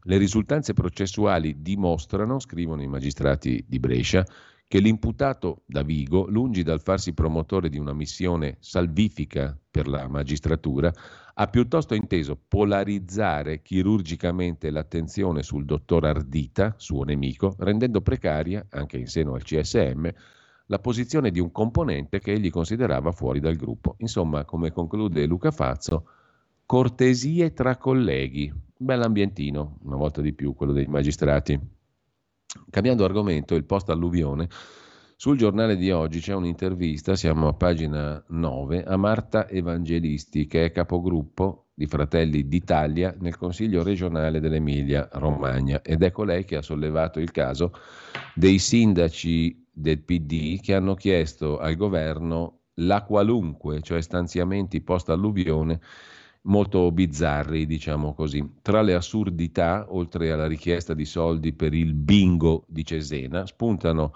[0.03, 4.27] Le risultanze processuali dimostrano, scrivono i magistrati di Brescia,
[4.69, 10.93] che l'imputato Davigo, lungi dal farsi promotore di una missione salvifica per la magistratura,
[11.35, 19.07] ha piuttosto inteso polarizzare chirurgicamente l'attenzione sul dottor Ardita, suo nemico, rendendo precaria, anche in
[19.07, 20.11] seno al CSM,
[20.67, 23.97] la posizione di un componente che egli considerava fuori dal gruppo.
[23.99, 26.07] Insomma, come conclude Luca Fazzo,
[26.67, 28.53] cortesie tra colleghi.
[28.77, 31.59] Bell'ambientino, una volta di più, quello dei magistrati.
[32.71, 34.49] Cambiando argomento, il post alluvione.
[35.17, 40.73] Sul giornale di oggi c'è un'intervista, siamo a pagina 9, a Marta Evangelisti, che è
[40.73, 47.21] capogruppo di Fratelli d'Italia nel Consiglio regionale dell'Emilia Romagna ed è colei che ha sollevato
[47.21, 47.73] il caso
[48.35, 55.81] dei sindaci del PD che hanno chiesto al governo la qualunque, cioè stanziamenti post alluvione
[56.43, 58.57] molto bizzarri, diciamo così.
[58.62, 64.12] Tra le assurdità, oltre alla richiesta di soldi per il bingo di Cesena, spuntano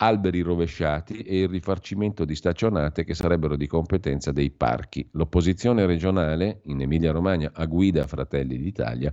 [0.00, 5.08] alberi rovesciati e il rifarcimento di staccionate che sarebbero di competenza dei parchi.
[5.12, 9.12] L'opposizione regionale in Emilia-Romagna a guida Fratelli d'Italia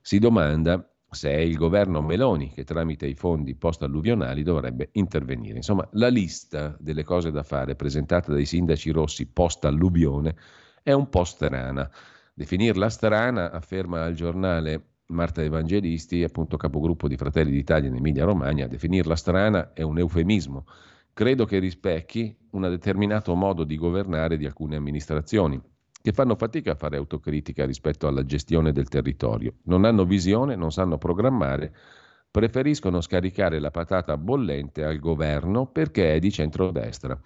[0.00, 5.56] si domanda se è il governo Meloni che tramite i fondi post-alluvionali dovrebbe intervenire.
[5.56, 10.36] Insomma, la lista delle cose da fare presentata dai sindaci rossi post-alluvione
[10.82, 11.90] è un po' strana.
[12.34, 19.16] Definirla strana, afferma al giornale Marta Evangelisti, appunto capogruppo di Fratelli d'Italia in Emilia-Romagna, definirla
[19.16, 20.66] strana è un eufemismo.
[21.12, 25.60] Credo che rispecchi un determinato modo di governare di alcune amministrazioni
[26.04, 29.54] che fanno fatica a fare autocritica rispetto alla gestione del territorio.
[29.62, 31.74] Non hanno visione, non sanno programmare,
[32.30, 37.18] preferiscono scaricare la patata bollente al governo perché è di centrodestra.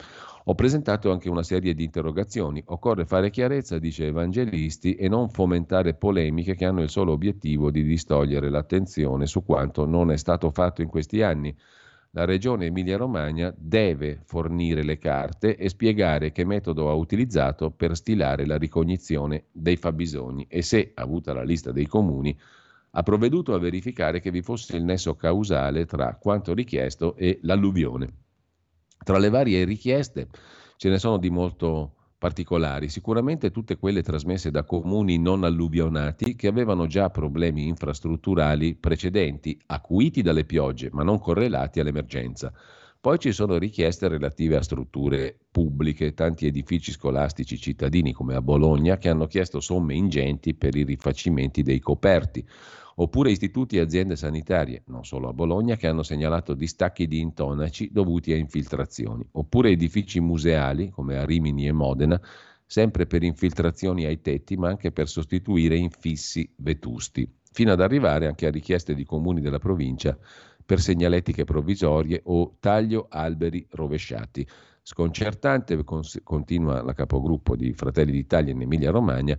[0.45, 2.63] Ho presentato anche una serie di interrogazioni.
[2.67, 7.83] Occorre fare chiarezza, dice Evangelisti, e non fomentare polemiche che hanno il solo obiettivo di
[7.83, 11.53] distogliere l'attenzione su quanto non è stato fatto in questi anni
[12.19, 18.45] la Regione Emilia-Romagna deve fornire le carte e spiegare che metodo ha utilizzato per stilare
[18.45, 22.37] la ricognizione dei fabbisogni e se, avuta la lista dei comuni,
[22.91, 28.13] ha provveduto a verificare che vi fosse il nesso causale tra quanto richiesto e l'alluvione.
[29.05, 30.27] Tra le varie richieste
[30.77, 36.49] ce ne sono di molto particolari, sicuramente tutte quelle trasmesse da comuni non alluvionati che
[36.49, 42.53] avevano già problemi infrastrutturali precedenti, acuiti dalle piogge, ma non correlati all'emergenza.
[43.01, 48.99] Poi ci sono richieste relative a strutture pubbliche, tanti edifici scolastici cittadini come a Bologna
[48.99, 52.45] che hanno chiesto somme ingenti per i rifacimenti dei coperti
[53.01, 57.91] oppure istituti e aziende sanitarie, non solo a Bologna, che hanno segnalato distacchi di intonaci
[57.93, 62.21] dovuti a infiltrazioni, oppure edifici museali, come a Rimini e Modena,
[62.67, 68.47] sempre per infiltrazioni ai tetti, ma anche per sostituire infissi vetusti, fino ad arrivare anche
[68.47, 70.19] a richieste di comuni della provincia
[70.67, 74.47] per segnaletiche provvisorie o taglio alberi rovesciati.
[74.83, 75.83] Sconcertante,
[76.25, 79.39] continua la capogruppo di Fratelli d'Italia in Emilia-Romagna,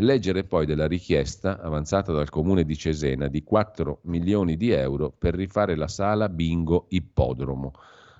[0.00, 5.34] Leggere poi della richiesta avanzata dal comune di Cesena di 4 milioni di euro per
[5.34, 7.72] rifare la sala bingo ippodromo.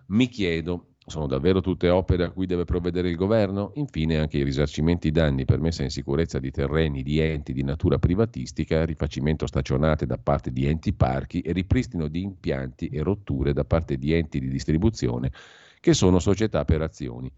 [0.07, 3.71] Mi chiedo, sono davvero tutte opere a cui deve provvedere il governo?
[3.75, 7.99] Infine anche i risarcimenti danni per messa in sicurezza di terreni di enti di natura
[8.01, 13.65] privatistica, rifacimento staccionate da parte di enti parchi e ripristino di impianti e rotture da
[13.65, 15.31] parte di enti di distribuzione
[15.79, 17.33] che sono società per azioni.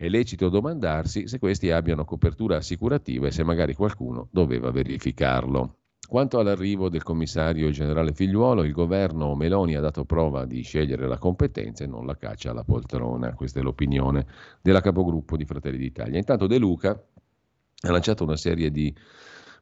[0.00, 5.78] È lecito domandarsi se questi abbiano copertura assicurativa e se magari qualcuno doveva verificarlo.
[6.06, 11.18] Quanto all'arrivo del commissario generale Figliuolo, il governo Meloni ha dato prova di scegliere la
[11.18, 13.34] competenza e non la caccia alla poltrona.
[13.34, 14.24] Questa è l'opinione
[14.62, 16.16] della capogruppo di Fratelli d'Italia.
[16.16, 18.96] Intanto De Luca ha lanciato una serie di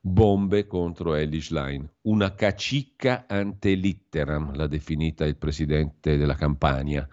[0.02, 1.88] bombe contro Ellie Schlein.
[2.02, 7.08] Una cacicca ante litteram, l'ha definita il presidente della Campania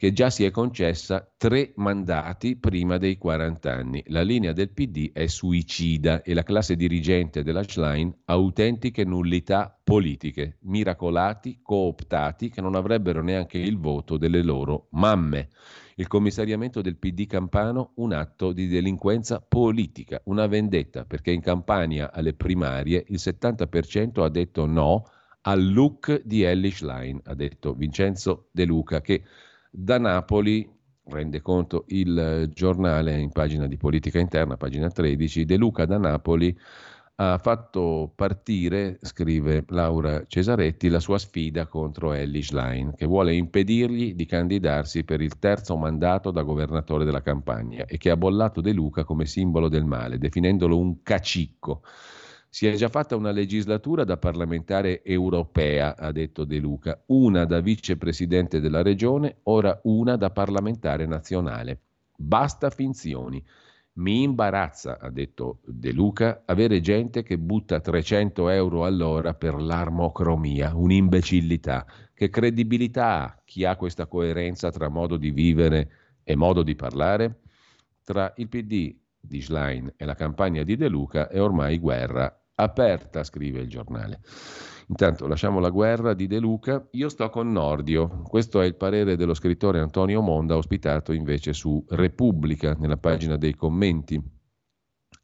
[0.00, 4.02] che già si è concessa tre mandati prima dei 40 anni.
[4.06, 10.56] La linea del PD è suicida e la classe dirigente della Schlein autentiche nullità politiche,
[10.60, 15.50] miracolati, cooptati che non avrebbero neanche il voto delle loro mamme.
[15.96, 22.10] Il commissariamento del PD campano un atto di delinquenza politica, una vendetta, perché in Campania
[22.10, 25.04] alle primarie il 70% ha detto no
[25.42, 29.24] al look di Ellie Schlein, ha detto Vincenzo De Luca, che
[29.70, 30.68] da Napoli,
[31.04, 36.56] rende conto il giornale in pagina di politica interna, pagina 13, De Luca da Napoli
[37.22, 44.14] ha fatto partire, scrive Laura Cesaretti, la sua sfida contro Ellie Schlein, che vuole impedirgli
[44.14, 48.72] di candidarsi per il terzo mandato da governatore della campagna e che ha bollato De
[48.72, 51.82] Luca come simbolo del male, definendolo un cacicco.
[52.52, 57.60] Si è già fatta una legislatura da parlamentare europea, ha detto De Luca, una da
[57.60, 61.78] vicepresidente della regione, ora una da parlamentare nazionale.
[62.16, 63.42] Basta finzioni.
[63.92, 70.74] Mi imbarazza, ha detto De Luca, avere gente che butta 300 euro all'ora per l'armocromia,
[70.74, 75.90] un'imbecillità Che credibilità ha chi ha questa coerenza tra modo di vivere
[76.24, 77.42] e modo di parlare?
[78.02, 83.24] Tra il PD di Schlein e la campagna di De Luca è ormai guerra aperta,
[83.24, 84.20] scrive il giornale.
[84.88, 89.16] Intanto lasciamo la guerra di De Luca, io sto con Nordio, questo è il parere
[89.16, 94.20] dello scrittore Antonio Monda, ospitato invece su Repubblica, nella pagina dei commenti.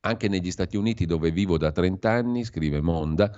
[0.02, 3.36] Anche negli Stati Uniti dove vivo da 30 anni, scrive Monda,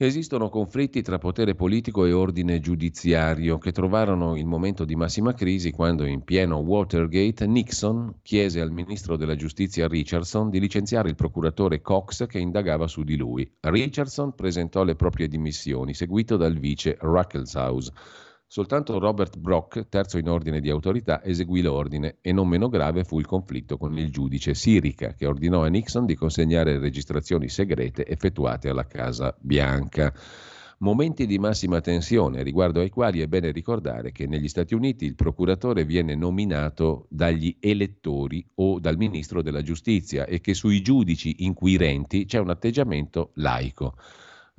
[0.00, 5.72] Esistono conflitti tra potere politico e ordine giudiziario che trovarono il momento di massima crisi
[5.72, 11.80] quando in pieno Watergate Nixon chiese al ministro della giustizia Richardson di licenziare il procuratore
[11.80, 13.50] Cox che indagava su di lui.
[13.58, 17.90] Richardson presentò le proprie dimissioni, seguito dal vice Ruckelshaus.
[18.50, 23.18] Soltanto Robert Brock, terzo in ordine di autorità, eseguì l'ordine e non meno grave fu
[23.18, 28.70] il conflitto con il giudice Sirica, che ordinò a Nixon di consegnare registrazioni segrete effettuate
[28.70, 30.14] alla Casa Bianca.
[30.78, 35.14] Momenti di massima tensione, riguardo ai quali è bene ricordare che negli Stati Uniti il
[35.14, 42.24] procuratore viene nominato dagli elettori o dal ministro della giustizia e che sui giudici inquirenti
[42.24, 43.94] c'è un atteggiamento laico.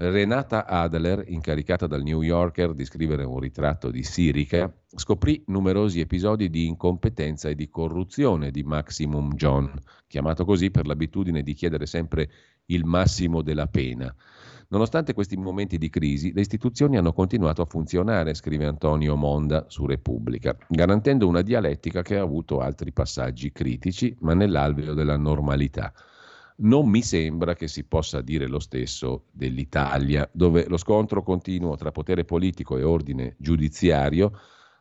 [0.02, 6.50] Renata Adler, incaricata dal New Yorker di scrivere un ritratto di Sirica, scoprì numerosi episodi
[6.50, 9.70] di incompetenza e di corruzione di Maximum John,
[10.08, 12.30] chiamato così per l'abitudine di chiedere sempre
[12.68, 14.16] il massimo della pena.
[14.70, 19.86] Nonostante questi momenti di crisi, le istituzioni hanno continuato a funzionare, scrive Antonio Monda su
[19.86, 25.92] Repubblica, garantendo una dialettica che ha avuto altri passaggi critici, ma nell'alveo della normalità.
[26.62, 31.92] Non mi sembra che si possa dire lo stesso dell'Italia, dove lo scontro continuo tra
[31.92, 34.38] potere politico e ordine giudiziario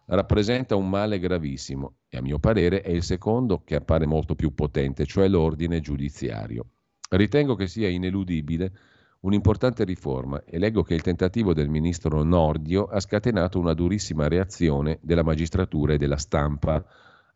[0.07, 4.55] rappresenta un male gravissimo e a mio parere è il secondo che appare molto più
[4.55, 6.67] potente, cioè l'ordine giudiziario.
[7.11, 8.73] Ritengo che sia ineludibile
[9.21, 14.99] un'importante riforma e leggo che il tentativo del ministro Nordio ha scatenato una durissima reazione
[15.03, 16.85] della magistratura e della stampa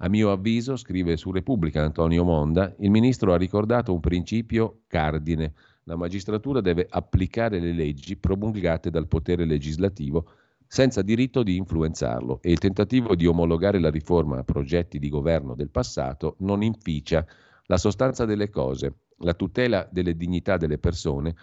[0.04, 5.54] a mio avviso, scrive su Repubblica Antonio Monda, il ministro ha ricordato un principio cardine.
[5.84, 10.28] La magistratura deve applicare le leggi promulgate dal potere legislativo
[10.66, 15.54] senza diritto di influenzarlo e il tentativo di omologare la riforma a progetti di governo
[15.54, 17.24] del passato non inficia
[17.66, 21.34] la sostanza delle cose, la tutela delle dignità delle persone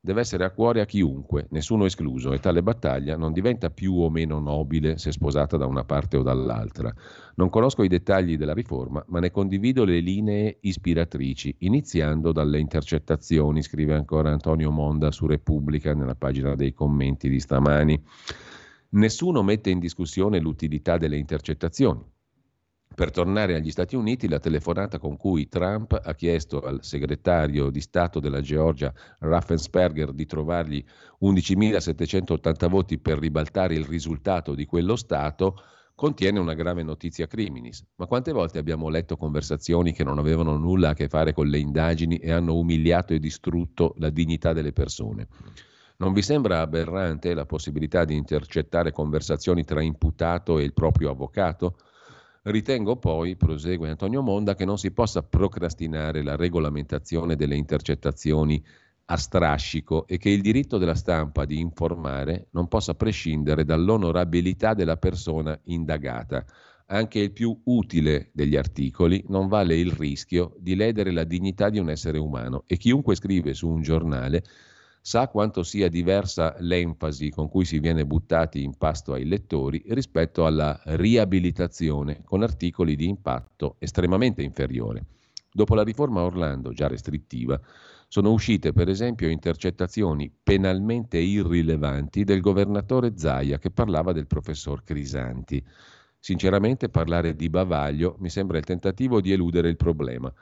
[0.00, 4.08] deve essere a cuore a chiunque, nessuno escluso, e tale battaglia non diventa più o
[4.10, 6.94] meno nobile se sposata da una parte o dall'altra.
[7.34, 13.62] Non conosco i dettagli della riforma, ma ne condivido le linee ispiratrici, iniziando dalle intercettazioni,
[13.62, 18.00] scrive ancora Antonio Monda su Repubblica nella pagina dei commenti di stamani.
[18.90, 22.16] Nessuno mette in discussione l'utilità delle intercettazioni.
[22.98, 27.80] Per tornare agli Stati Uniti, la telefonata con cui Trump ha chiesto al segretario di
[27.80, 30.84] Stato della Georgia, Raffensperger, di trovargli
[31.22, 35.62] 11.780 voti per ribaltare il risultato di quello Stato,
[35.94, 37.86] contiene una grave notizia criminis.
[37.94, 41.58] Ma quante volte abbiamo letto conversazioni che non avevano nulla a che fare con le
[41.60, 45.28] indagini e hanno umiliato e distrutto la dignità delle persone?
[45.98, 51.76] Non vi sembra aberrante la possibilità di intercettare conversazioni tra imputato e il proprio avvocato?
[52.50, 58.64] Ritengo poi, prosegue Antonio Monda, che non si possa procrastinare la regolamentazione delle intercettazioni
[59.04, 64.96] a strascico e che il diritto della stampa di informare non possa prescindere dall'onorabilità della
[64.96, 66.42] persona indagata.
[66.86, 71.78] Anche il più utile degli articoli non vale il rischio di ledere la dignità di
[71.78, 74.42] un essere umano e chiunque scrive su un giornale
[75.00, 80.46] sa quanto sia diversa l'enfasi con cui si viene buttati in pasto ai lettori rispetto
[80.46, 85.04] alla riabilitazione con articoli di impatto estremamente inferiore.
[85.50, 87.58] Dopo la riforma Orlando, già restrittiva,
[88.06, 95.64] sono uscite per esempio intercettazioni penalmente irrilevanti del governatore Zaia che parlava del professor Crisanti.
[96.18, 100.32] Sinceramente parlare di bavaglio mi sembra il tentativo di eludere il problema.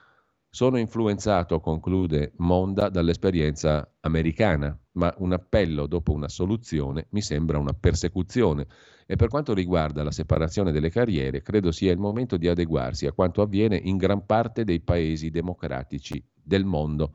[0.56, 7.74] Sono influenzato, conclude Monda, dall'esperienza americana, ma un appello dopo una soluzione mi sembra una
[7.74, 8.66] persecuzione
[9.04, 13.12] e per quanto riguarda la separazione delle carriere, credo sia il momento di adeguarsi a
[13.12, 17.12] quanto avviene in gran parte dei paesi democratici del mondo.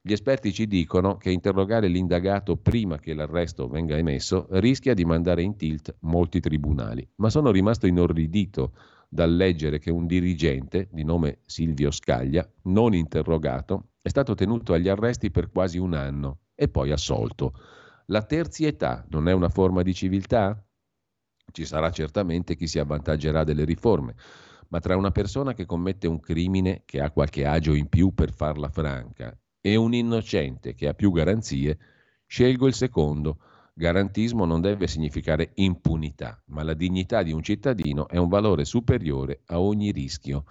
[0.00, 5.42] Gli esperti ci dicono che interrogare l'indagato prima che l'arresto venga emesso rischia di mandare
[5.42, 8.72] in tilt molti tribunali, ma sono rimasto inorridito
[9.12, 14.88] dal leggere che un dirigente di nome Silvio Scaglia, non interrogato, è stato tenuto agli
[14.88, 17.52] arresti per quasi un anno e poi assolto.
[18.06, 20.66] La terzietà non è una forma di civiltà?
[21.52, 24.14] Ci sarà certamente chi si avvantaggerà delle riforme,
[24.68, 28.32] ma tra una persona che commette un crimine che ha qualche agio in più per
[28.32, 31.78] farla franca e un innocente che ha più garanzie,
[32.24, 33.36] scelgo il secondo
[33.74, 39.40] Garantismo non deve significare impunità, ma la dignità di un cittadino è un valore superiore
[39.46, 40.44] a ogni rischio.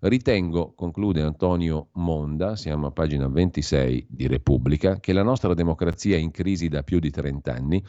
[0.00, 6.30] Ritengo, conclude Antonio Monda, siamo a pagina 26 di Repubblica, che la nostra democrazia in
[6.30, 7.84] crisi da più di 30 anni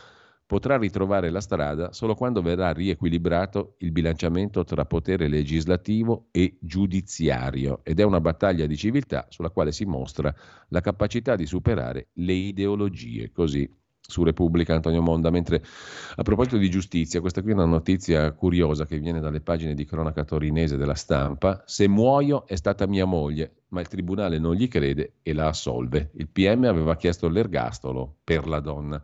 [0.45, 7.79] potrà ritrovare la strada solo quando verrà riequilibrato il bilanciamento tra potere legislativo e giudiziario
[7.83, 10.35] ed è una battaglia di civiltà sulla quale si mostra
[10.67, 13.31] la capacità di superare le ideologie.
[13.31, 13.67] Così
[14.05, 15.63] su Repubblica Antonio Monda, mentre
[16.15, 19.85] a proposito di giustizia, questa qui è una notizia curiosa che viene dalle pagine di
[19.85, 24.67] cronaca torinese della stampa, se muoio è stata mia moglie, ma il tribunale non gli
[24.67, 26.11] crede e la assolve.
[26.15, 29.01] Il PM aveva chiesto l'ergastolo per la donna.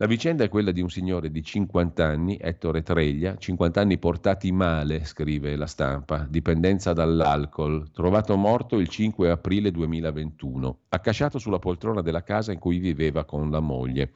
[0.00, 4.50] La vicenda è quella di un signore di 50 anni, Ettore Treglia, 50 anni portati
[4.50, 12.00] male, scrive la stampa, dipendenza dall'alcol, trovato morto il 5 aprile 2021, accasciato sulla poltrona
[12.00, 14.12] della casa in cui viveva con la moglie.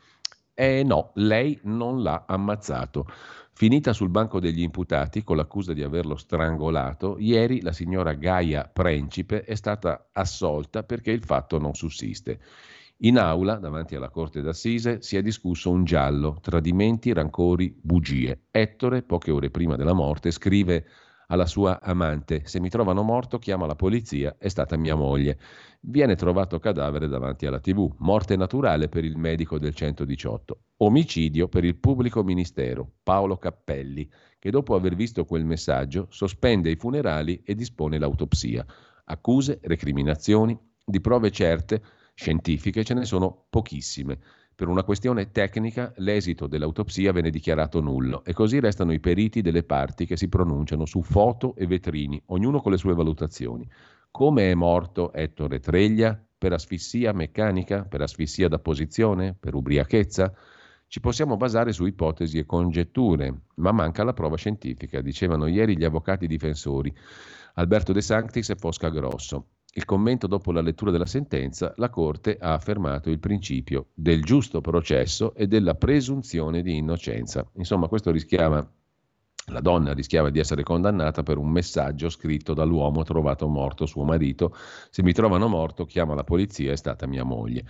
[0.54, 3.06] Eh no, lei non l'ha ammazzato.
[3.52, 9.44] Finita sul banco degli imputati con l'accusa di averlo strangolato, ieri la signora Gaia Principe
[9.44, 12.40] è stata assolta perché il fatto non sussiste.
[12.98, 18.44] In aula, davanti alla Corte d'Assise, si è discusso un giallo, tradimenti, rancori, bugie.
[18.52, 20.86] Ettore, poche ore prima della morte, scrive
[21.26, 25.38] alla sua amante, se mi trovano morto chiama la polizia, è stata mia moglie.
[25.80, 31.64] Viene trovato cadavere davanti alla tv, morte naturale per il medico del 118, omicidio per
[31.64, 34.08] il pubblico ministero, Paolo Cappelli,
[34.38, 38.64] che dopo aver visto quel messaggio sospende i funerali e dispone l'autopsia.
[39.06, 40.56] Accuse, recriminazioni,
[40.86, 41.82] di prove certe,
[42.14, 44.18] scientifiche ce ne sono pochissime.
[44.54, 49.64] Per una questione tecnica l'esito dell'autopsia venne dichiarato nullo e così restano i periti delle
[49.64, 53.68] parti che si pronunciano su foto e vetrini, ognuno con le sue valutazioni.
[54.12, 56.16] Come è morto Ettore Treglia?
[56.38, 57.84] Per asfissia meccanica?
[57.84, 59.34] Per asfissia da posizione?
[59.34, 60.32] Per ubriachezza?
[60.86, 65.82] Ci possiamo basare su ipotesi e congetture, ma manca la prova scientifica, dicevano ieri gli
[65.82, 66.94] avvocati difensori
[67.54, 69.46] Alberto De Sanctis e Fosca Grosso.
[69.76, 74.60] Il commento dopo la lettura della sentenza, la Corte ha affermato il principio del giusto
[74.60, 77.44] processo e della presunzione di innocenza.
[77.54, 78.64] Insomma, questo rischiava,
[79.46, 84.54] la donna rischiava di essere condannata per un messaggio scritto dall'uomo trovato morto suo marito.
[84.90, 87.64] Se mi trovano morto, chiama la polizia, è stata mia moglie.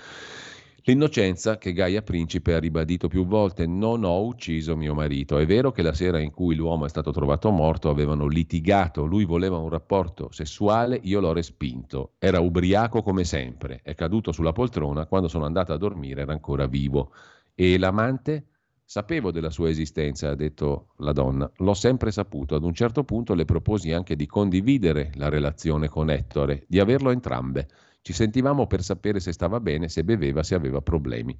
[0.86, 5.38] L'innocenza che Gaia Principe ha ribadito più volte, non ho ucciso mio marito.
[5.38, 9.24] È vero che la sera in cui l'uomo è stato trovato morto avevano litigato, lui
[9.24, 12.12] voleva un rapporto sessuale, io l'ho respinto.
[12.18, 16.66] Era ubriaco come sempre, è caduto sulla poltrona, quando sono andata a dormire era ancora
[16.66, 17.12] vivo.
[17.54, 18.48] E l'amante?
[18.84, 22.56] Sapevo della sua esistenza, ha detto la donna, l'ho sempre saputo.
[22.56, 27.08] Ad un certo punto le proposi anche di condividere la relazione con Ettore, di averlo
[27.08, 27.68] entrambe.
[28.04, 31.34] Ci sentivamo per sapere se stava bene, se beveva, se aveva problemi.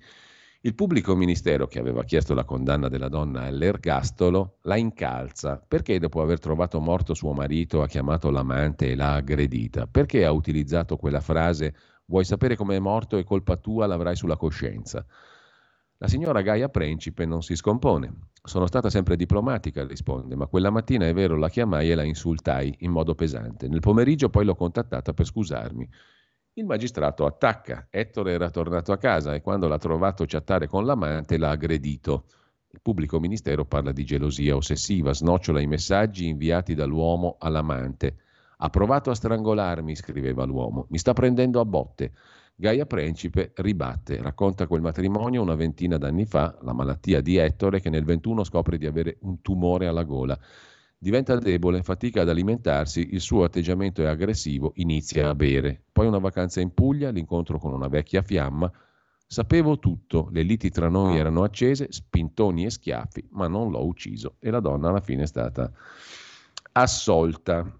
[0.62, 6.22] Il pubblico ministero che aveva chiesto la condanna della donna all'ergastolo la incalza perché dopo
[6.22, 9.86] aver trovato morto suo marito ha chiamato l'amante e l'ha aggredita.
[9.86, 11.74] Perché ha utilizzato quella frase
[12.06, 15.04] vuoi sapere come è morto è colpa tua, l'avrai sulla coscienza.
[15.98, 18.30] La signora Gaia Principe non si scompone.
[18.42, 22.74] Sono stata sempre diplomatica, risponde, ma quella mattina è vero la chiamai e la insultai
[22.78, 23.68] in modo pesante.
[23.68, 25.86] Nel pomeriggio poi l'ho contattata per scusarmi.
[26.56, 27.88] Il magistrato attacca.
[27.90, 32.26] Ettore era tornato a casa e quando l'ha trovato chattare con l'amante l'ha aggredito.
[32.70, 38.18] Il pubblico ministero parla di gelosia ossessiva, snocciola i messaggi inviati dall'uomo all'amante.
[38.58, 40.86] Ha provato a strangolarmi, scriveva l'uomo.
[40.90, 42.12] Mi sta prendendo a botte.
[42.54, 47.90] Gaia Principe ribatte, racconta quel matrimonio una ventina d'anni fa, la malattia di Ettore che
[47.90, 50.38] nel 21 scopre di avere un tumore alla gola.
[51.04, 55.82] Diventa debole, fatica ad alimentarsi, il suo atteggiamento è aggressivo, inizia a bere.
[55.92, 58.72] Poi una vacanza in Puglia, l'incontro con una vecchia fiamma.
[59.26, 64.36] Sapevo tutto, le liti tra noi erano accese, spintoni e schiaffi, ma non l'ho ucciso
[64.38, 65.70] e la donna alla fine è stata
[66.72, 67.70] assolta.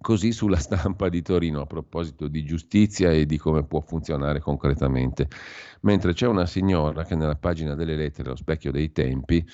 [0.00, 5.28] Così sulla stampa di Torino a proposito di giustizia e di come può funzionare concretamente.
[5.82, 9.46] Mentre c'è una signora che nella pagina delle lettere, lo specchio dei tempi,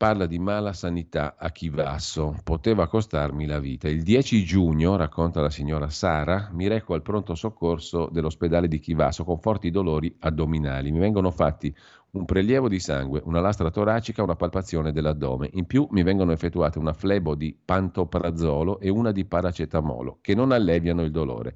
[0.00, 3.86] parla di mala sanità a Chivasso, poteva costarmi la vita.
[3.86, 9.24] Il 10 giugno, racconta la signora Sara, mi reco al pronto soccorso dell'ospedale di Chivasso
[9.24, 10.90] con forti dolori addominali.
[10.90, 11.76] Mi vengono fatti
[12.12, 15.50] un prelievo di sangue, una lastra toracica, una palpazione dell'addome.
[15.52, 20.52] In più mi vengono effettuate una flebo di pantoprazolo e una di paracetamolo, che non
[20.52, 21.54] alleviano il dolore.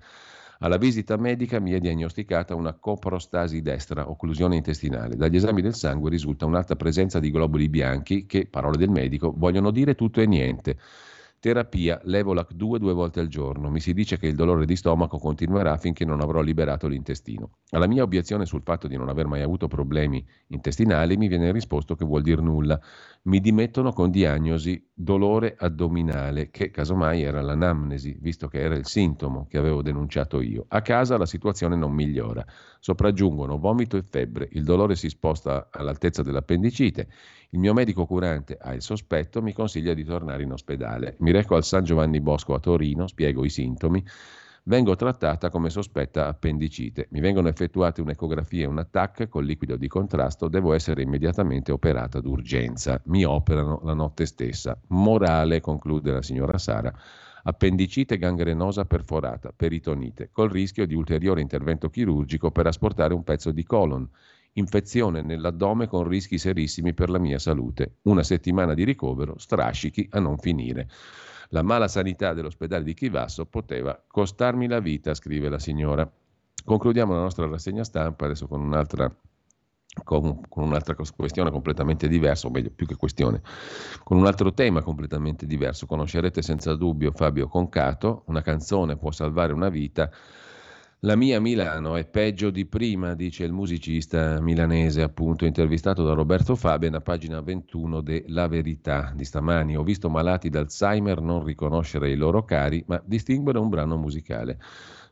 [0.60, 5.16] Alla visita medica mi è diagnosticata una coprostasi destra, occlusione intestinale.
[5.16, 9.70] Dagli esami del sangue risulta un'alta presenza di globuli bianchi che, parole del medico, vogliono
[9.70, 10.78] dire tutto e niente.
[11.44, 13.68] Terapia Levolac 2 due volte al giorno.
[13.68, 17.58] Mi si dice che il dolore di stomaco continuerà finché non avrò liberato l'intestino.
[17.72, 21.96] Alla mia obiezione sul fatto di non aver mai avuto problemi intestinali mi viene risposto
[21.96, 22.80] che vuol dire nulla.
[23.24, 29.46] Mi dimettono con diagnosi dolore addominale, che casomai era l'anamnesi, visto che era il sintomo
[29.46, 30.64] che avevo denunciato io.
[30.68, 32.42] A casa la situazione non migliora.
[32.84, 37.08] Sopraggiungono vomito e febbre, il dolore si sposta all'altezza dell'appendicite.
[37.48, 41.16] Il mio medico curante ha il sospetto, mi consiglia di tornare in ospedale.
[41.20, 44.04] Mi reco al San Giovanni Bosco a Torino, spiego i sintomi
[44.64, 47.08] vengo trattata come sospetta appendicite.
[47.12, 52.20] Mi vengono effettuate un'ecografia e un TAC con liquido di contrasto, devo essere immediatamente operata
[52.20, 53.00] d'urgenza.
[53.04, 54.78] Mi operano la notte stessa.
[54.88, 56.94] Morale, conclude la signora Sara.
[57.46, 63.64] Appendicite gangrenosa perforata, peritonite, col rischio di ulteriore intervento chirurgico per asportare un pezzo di
[63.64, 64.08] colon
[64.54, 67.96] infezione nell'addome con rischi serissimi per la mia salute.
[68.02, 70.88] Una settimana di ricovero, strascichi a non finire.
[71.48, 76.10] La mala sanità dell'ospedale di Chivasso poteva costarmi la vita, scrive la signora.
[76.64, 79.14] Concludiamo la nostra rassegna stampa adesso con un'altra
[80.02, 83.40] con, con, un'altra questione completamente diversa, o meglio, più che questione,
[84.02, 85.86] con un altro tema completamente diverso.
[85.86, 90.10] Conoscerete senza dubbio Fabio Concato, una canzone può salvare una vita.
[91.00, 96.56] La mia Milano è peggio di prima, dice il musicista milanese, appunto intervistato da Roberto
[96.56, 99.76] Fabian a pagina 21 de La Verità di stamani.
[99.76, 104.58] Ho visto malati d'Alzheimer non riconoscere i loro cari, ma distinguere un brano musicale.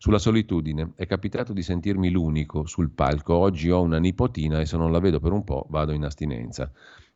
[0.03, 3.35] Sulla solitudine, è capitato di sentirmi l'unico sul palco.
[3.37, 6.73] Oggi ho una nipotina e se non la vedo per un po' vado in astinenza.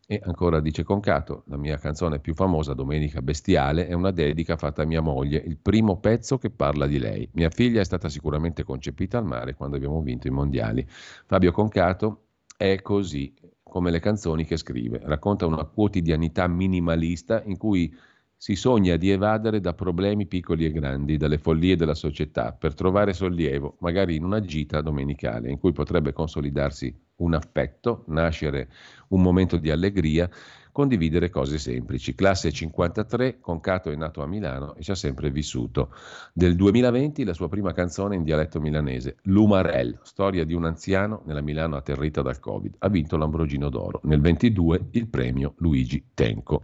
[0.07, 4.83] E ancora dice Concato, la mia canzone più famosa, Domenica Bestiale, è una dedica fatta
[4.83, 7.29] a mia moglie, il primo pezzo che parla di lei.
[7.33, 10.87] Mia figlia è stata sicuramente concepita al mare quando abbiamo vinto i mondiali.
[10.87, 12.27] Fabio Concato
[12.57, 13.35] è così
[13.65, 17.93] come le canzoni che scrive, racconta una quotidianità minimalista in cui
[18.39, 23.13] si sogna di evadere da problemi piccoli e grandi, dalle follie della società, per trovare
[23.13, 28.69] sollievo, magari in una gita domenicale, in cui potrebbe consolidarsi un affetto, nascere
[29.09, 30.29] un momento di allegria,
[30.71, 32.15] condividere cose semplici.
[32.15, 35.95] Classe 53, Concato è nato a Milano e ci ha sempre vissuto.
[36.35, 41.41] Del 2020 la sua prima canzone in dialetto milanese, L'Umarell, storia di un anziano nella
[41.41, 42.75] Milano atterrita dal Covid.
[42.81, 44.01] Ha vinto l'Ambrogino d'Oro.
[44.05, 46.61] Nel 22 il premio Luigi Tenco.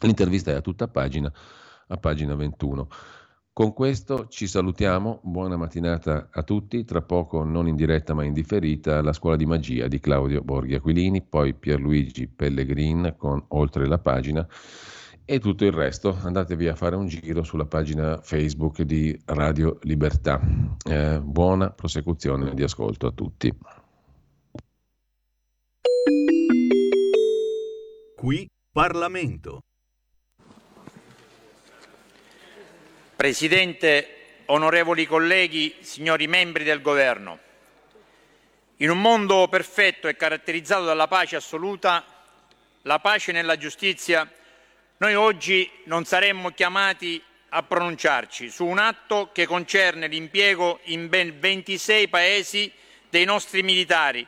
[0.00, 1.32] L'intervista è a tutta pagina,
[1.88, 2.88] a pagina 21.
[3.52, 8.32] Con questo ci salutiamo, buona mattinata a tutti, tra poco non in diretta ma in
[8.32, 13.98] differita la scuola di magia di Claudio Borghi Aquilini, poi Pierluigi Pellegrin con Oltre la
[13.98, 14.46] pagina
[15.24, 20.40] e tutto il resto andatevi a fare un giro sulla pagina Facebook di Radio Libertà.
[20.88, 23.52] Eh, buona prosecuzione di ascolto a tutti.
[28.14, 29.67] Qui Parlamento.
[33.18, 37.40] Presidente, onorevoli colleghi, signori membri del Governo,
[38.76, 42.04] in un mondo perfetto e caratterizzato dalla pace assoluta,
[42.82, 44.30] la pace nella giustizia,
[44.98, 51.40] noi oggi non saremmo chiamati a pronunciarci su un atto che concerne l'impiego in ben
[51.40, 52.72] 26 paesi
[53.10, 54.24] dei nostri militari,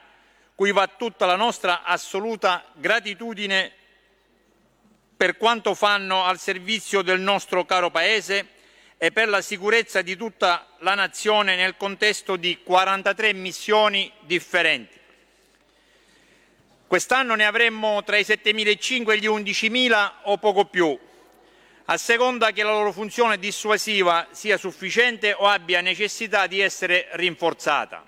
[0.57, 3.71] cui va tutta la nostra assoluta gratitudine
[5.17, 8.59] per quanto fanno al servizio del nostro caro Paese
[9.03, 14.99] e per la sicurezza di tutta la nazione nel contesto di 43 missioni differenti.
[16.87, 20.99] Quest'anno ne avremmo tra i 7.500 e gli 11.000 o poco più,
[21.87, 28.07] a seconda che la loro funzione dissuasiva sia sufficiente o abbia necessità di essere rinforzata.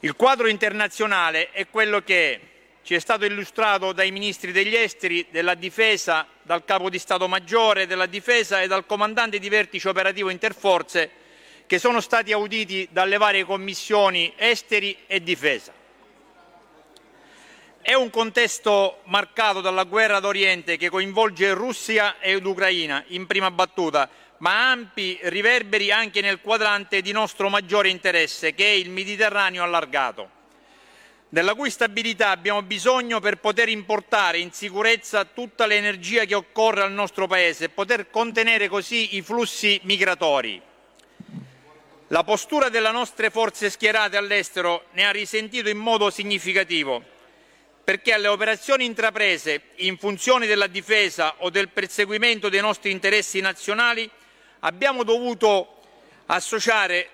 [0.00, 2.40] Il quadro internazionale è quello che è
[2.86, 7.88] ci è stato illustrato dai ministri degli esteri, della difesa, dal capo di Stato Maggiore
[7.88, 11.10] della difesa e dal comandante di vertice operativo interforze
[11.66, 15.72] che sono stati auditi dalle varie commissioni esteri e difesa.
[17.82, 24.08] È un contesto marcato dalla guerra d'Oriente che coinvolge Russia ed Ucraina in prima battuta,
[24.38, 30.35] ma ampi riverberi anche nel quadrante di nostro maggiore interesse, che è il Mediterraneo allargato
[31.28, 36.92] della cui stabilità abbiamo bisogno per poter importare in sicurezza tutta l'energia che occorre al
[36.92, 40.62] nostro Paese e poter contenere così i flussi migratori.
[42.08, 47.02] La postura delle nostre forze schierate all'estero ne ha risentito in modo significativo,
[47.82, 54.08] perché alle operazioni intraprese in funzione della difesa o del perseguimento dei nostri interessi nazionali
[54.60, 55.80] abbiamo dovuto
[56.26, 57.08] associare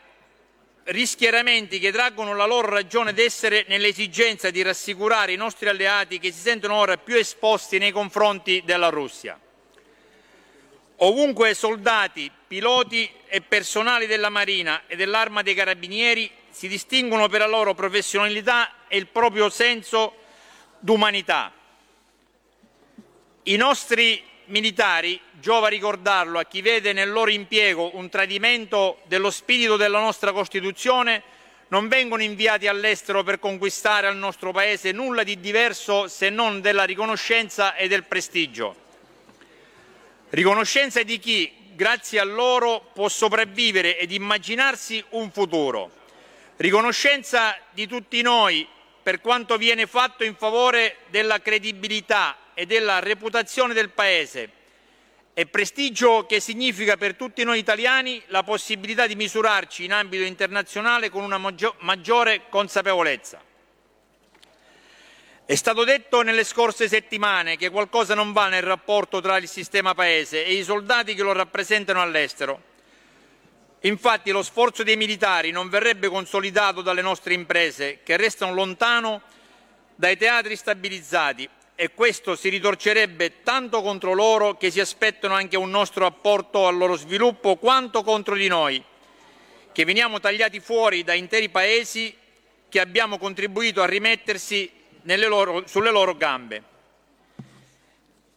[0.84, 6.40] rischieramenti che traggono la loro ragione d'essere nell'esigenza di rassicurare i nostri alleati che si
[6.40, 9.38] sentono ora più esposti nei confronti della Russia.
[10.96, 17.46] Ovunque soldati, piloti e personali della Marina e dell'Arma dei Carabinieri si distinguono per la
[17.46, 20.16] loro professionalità e il proprio senso
[20.78, 21.52] d'umanità.
[23.44, 29.76] I nostri militari, giova ricordarlo a chi vede nel loro impiego un tradimento dello spirito
[29.76, 31.22] della nostra Costituzione,
[31.68, 36.84] non vengono inviati all'estero per conquistare al nostro Paese nulla di diverso se non della
[36.84, 38.76] riconoscenza e del prestigio.
[40.28, 45.90] Riconoscenza di chi, grazie a loro, può sopravvivere ed immaginarsi un futuro.
[46.56, 48.68] Riconoscenza di tutti noi
[49.02, 54.60] per quanto viene fatto in favore della credibilità e della reputazione del Paese
[55.34, 61.08] e prestigio che significa per tutti noi italiani la possibilità di misurarci in ambito internazionale
[61.08, 61.38] con una
[61.78, 63.40] maggiore consapevolezza.
[65.44, 69.94] È stato detto nelle scorse settimane che qualcosa non va nel rapporto tra il sistema
[69.94, 72.70] Paese e i soldati che lo rappresentano all'estero.
[73.80, 79.22] Infatti lo sforzo dei militari non verrebbe consolidato dalle nostre imprese, che restano lontano
[79.96, 81.48] dai teatri stabilizzati
[81.82, 86.76] e questo si ritorcerebbe tanto contro loro che si aspettano anche un nostro apporto al
[86.76, 88.80] loro sviluppo quanto contro di noi,
[89.72, 92.16] che veniamo tagliati fuori da interi paesi
[92.68, 94.70] che abbiamo contribuito a rimettersi
[95.02, 96.62] loro, sulle loro gambe.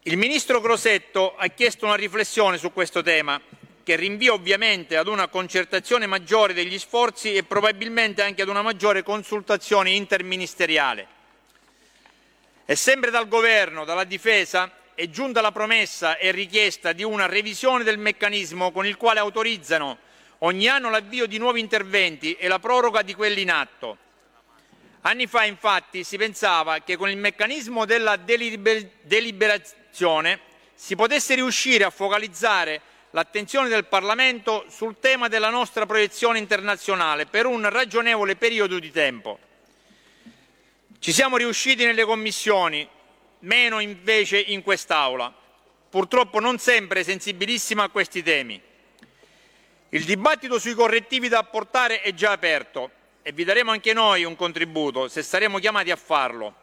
[0.01, 3.39] Il ministro Crosetto ha chiesto una riflessione su questo tema,
[3.83, 9.03] che rinvia ovviamente ad una concertazione maggiore degli sforzi e probabilmente anche ad una maggiore
[9.03, 11.14] consultazione interministeriale.
[12.67, 17.83] E sempre dal Governo, dalla Difesa, è giunta la promessa e richiesta di una revisione
[17.83, 19.99] del meccanismo con il quale autorizzano
[20.39, 23.97] ogni anno l'avvio di nuovi interventi e la proroga di quelli in atto.
[25.01, 30.39] Anni fa, infatti, si pensava che con il meccanismo della deliber- deliberazione
[30.73, 32.81] si potesse riuscire a focalizzare
[33.11, 39.44] l'attenzione del Parlamento sul tema della nostra proiezione internazionale per un ragionevole periodo di tempo.
[41.05, 42.89] Ci siamo riusciti nelle commissioni,
[43.41, 45.31] meno invece in quest'Aula,
[45.87, 48.59] purtroppo non sempre sensibilissima a questi temi.
[49.89, 52.89] Il dibattito sui correttivi da apportare è già aperto
[53.21, 56.55] e vi daremo anche noi un contributo se saremo chiamati a farlo.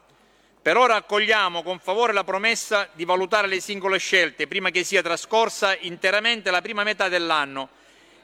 [0.61, 5.03] Per ora accogliamo con favore la promessa di valutare le singole scelte prima che sia
[5.03, 7.69] trascorsa interamente la prima metà dell'anno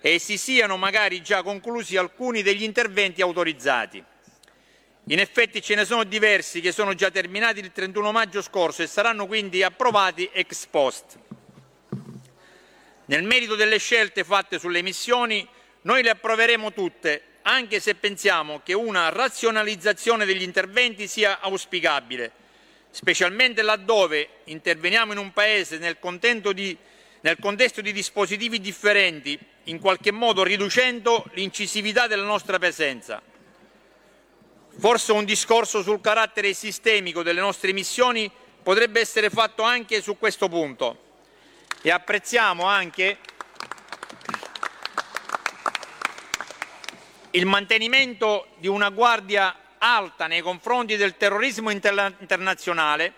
[0.00, 4.04] e si siano magari già conclusi alcuni degli interventi autorizzati.
[5.10, 8.86] In effetti ce ne sono diversi che sono già terminati il 31 maggio scorso e
[8.86, 11.18] saranno quindi approvati ex post.
[13.06, 15.48] Nel merito delle scelte fatte sulle emissioni,
[15.82, 22.30] noi le approveremo tutte, anche se pensiamo che una razionalizzazione degli interventi sia auspicabile,
[22.90, 25.96] specialmente laddove interveniamo in un Paese nel,
[26.52, 26.76] di,
[27.22, 33.22] nel contesto di dispositivi differenti, in qualche modo riducendo l'incisività della nostra presenza.
[34.78, 38.30] Forse un discorso sul carattere sistemico delle nostre missioni
[38.62, 41.06] potrebbe essere fatto anche su questo punto
[41.82, 43.18] e apprezziamo anche
[47.32, 53.14] il mantenimento di una guardia alta nei confronti del terrorismo internazionale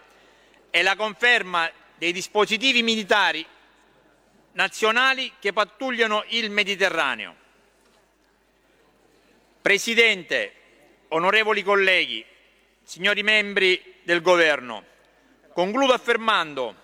[0.70, 3.46] e la conferma dei dispositivi militari
[4.52, 7.34] nazionali che pattugliano il Mediterraneo.
[9.60, 10.54] Presidente,
[11.10, 12.24] onorevoli colleghi,
[12.82, 14.84] signori membri del Governo,
[15.52, 16.76] concludo affermando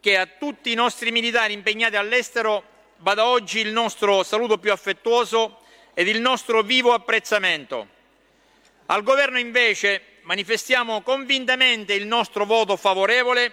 [0.00, 2.64] che a tutti i nostri militari impegnati all'estero
[2.98, 5.60] va da oggi il nostro saluto più affettuoso
[5.94, 7.88] ed il nostro vivo apprezzamento.
[8.86, 13.52] Al Governo invece manifestiamo convintamente il nostro voto favorevole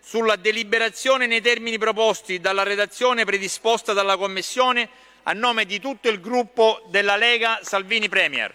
[0.00, 4.88] sulla deliberazione nei termini proposti dalla redazione predisposta dalla Commissione
[5.24, 8.54] a nome di tutto il gruppo della Lega Salvini Premier.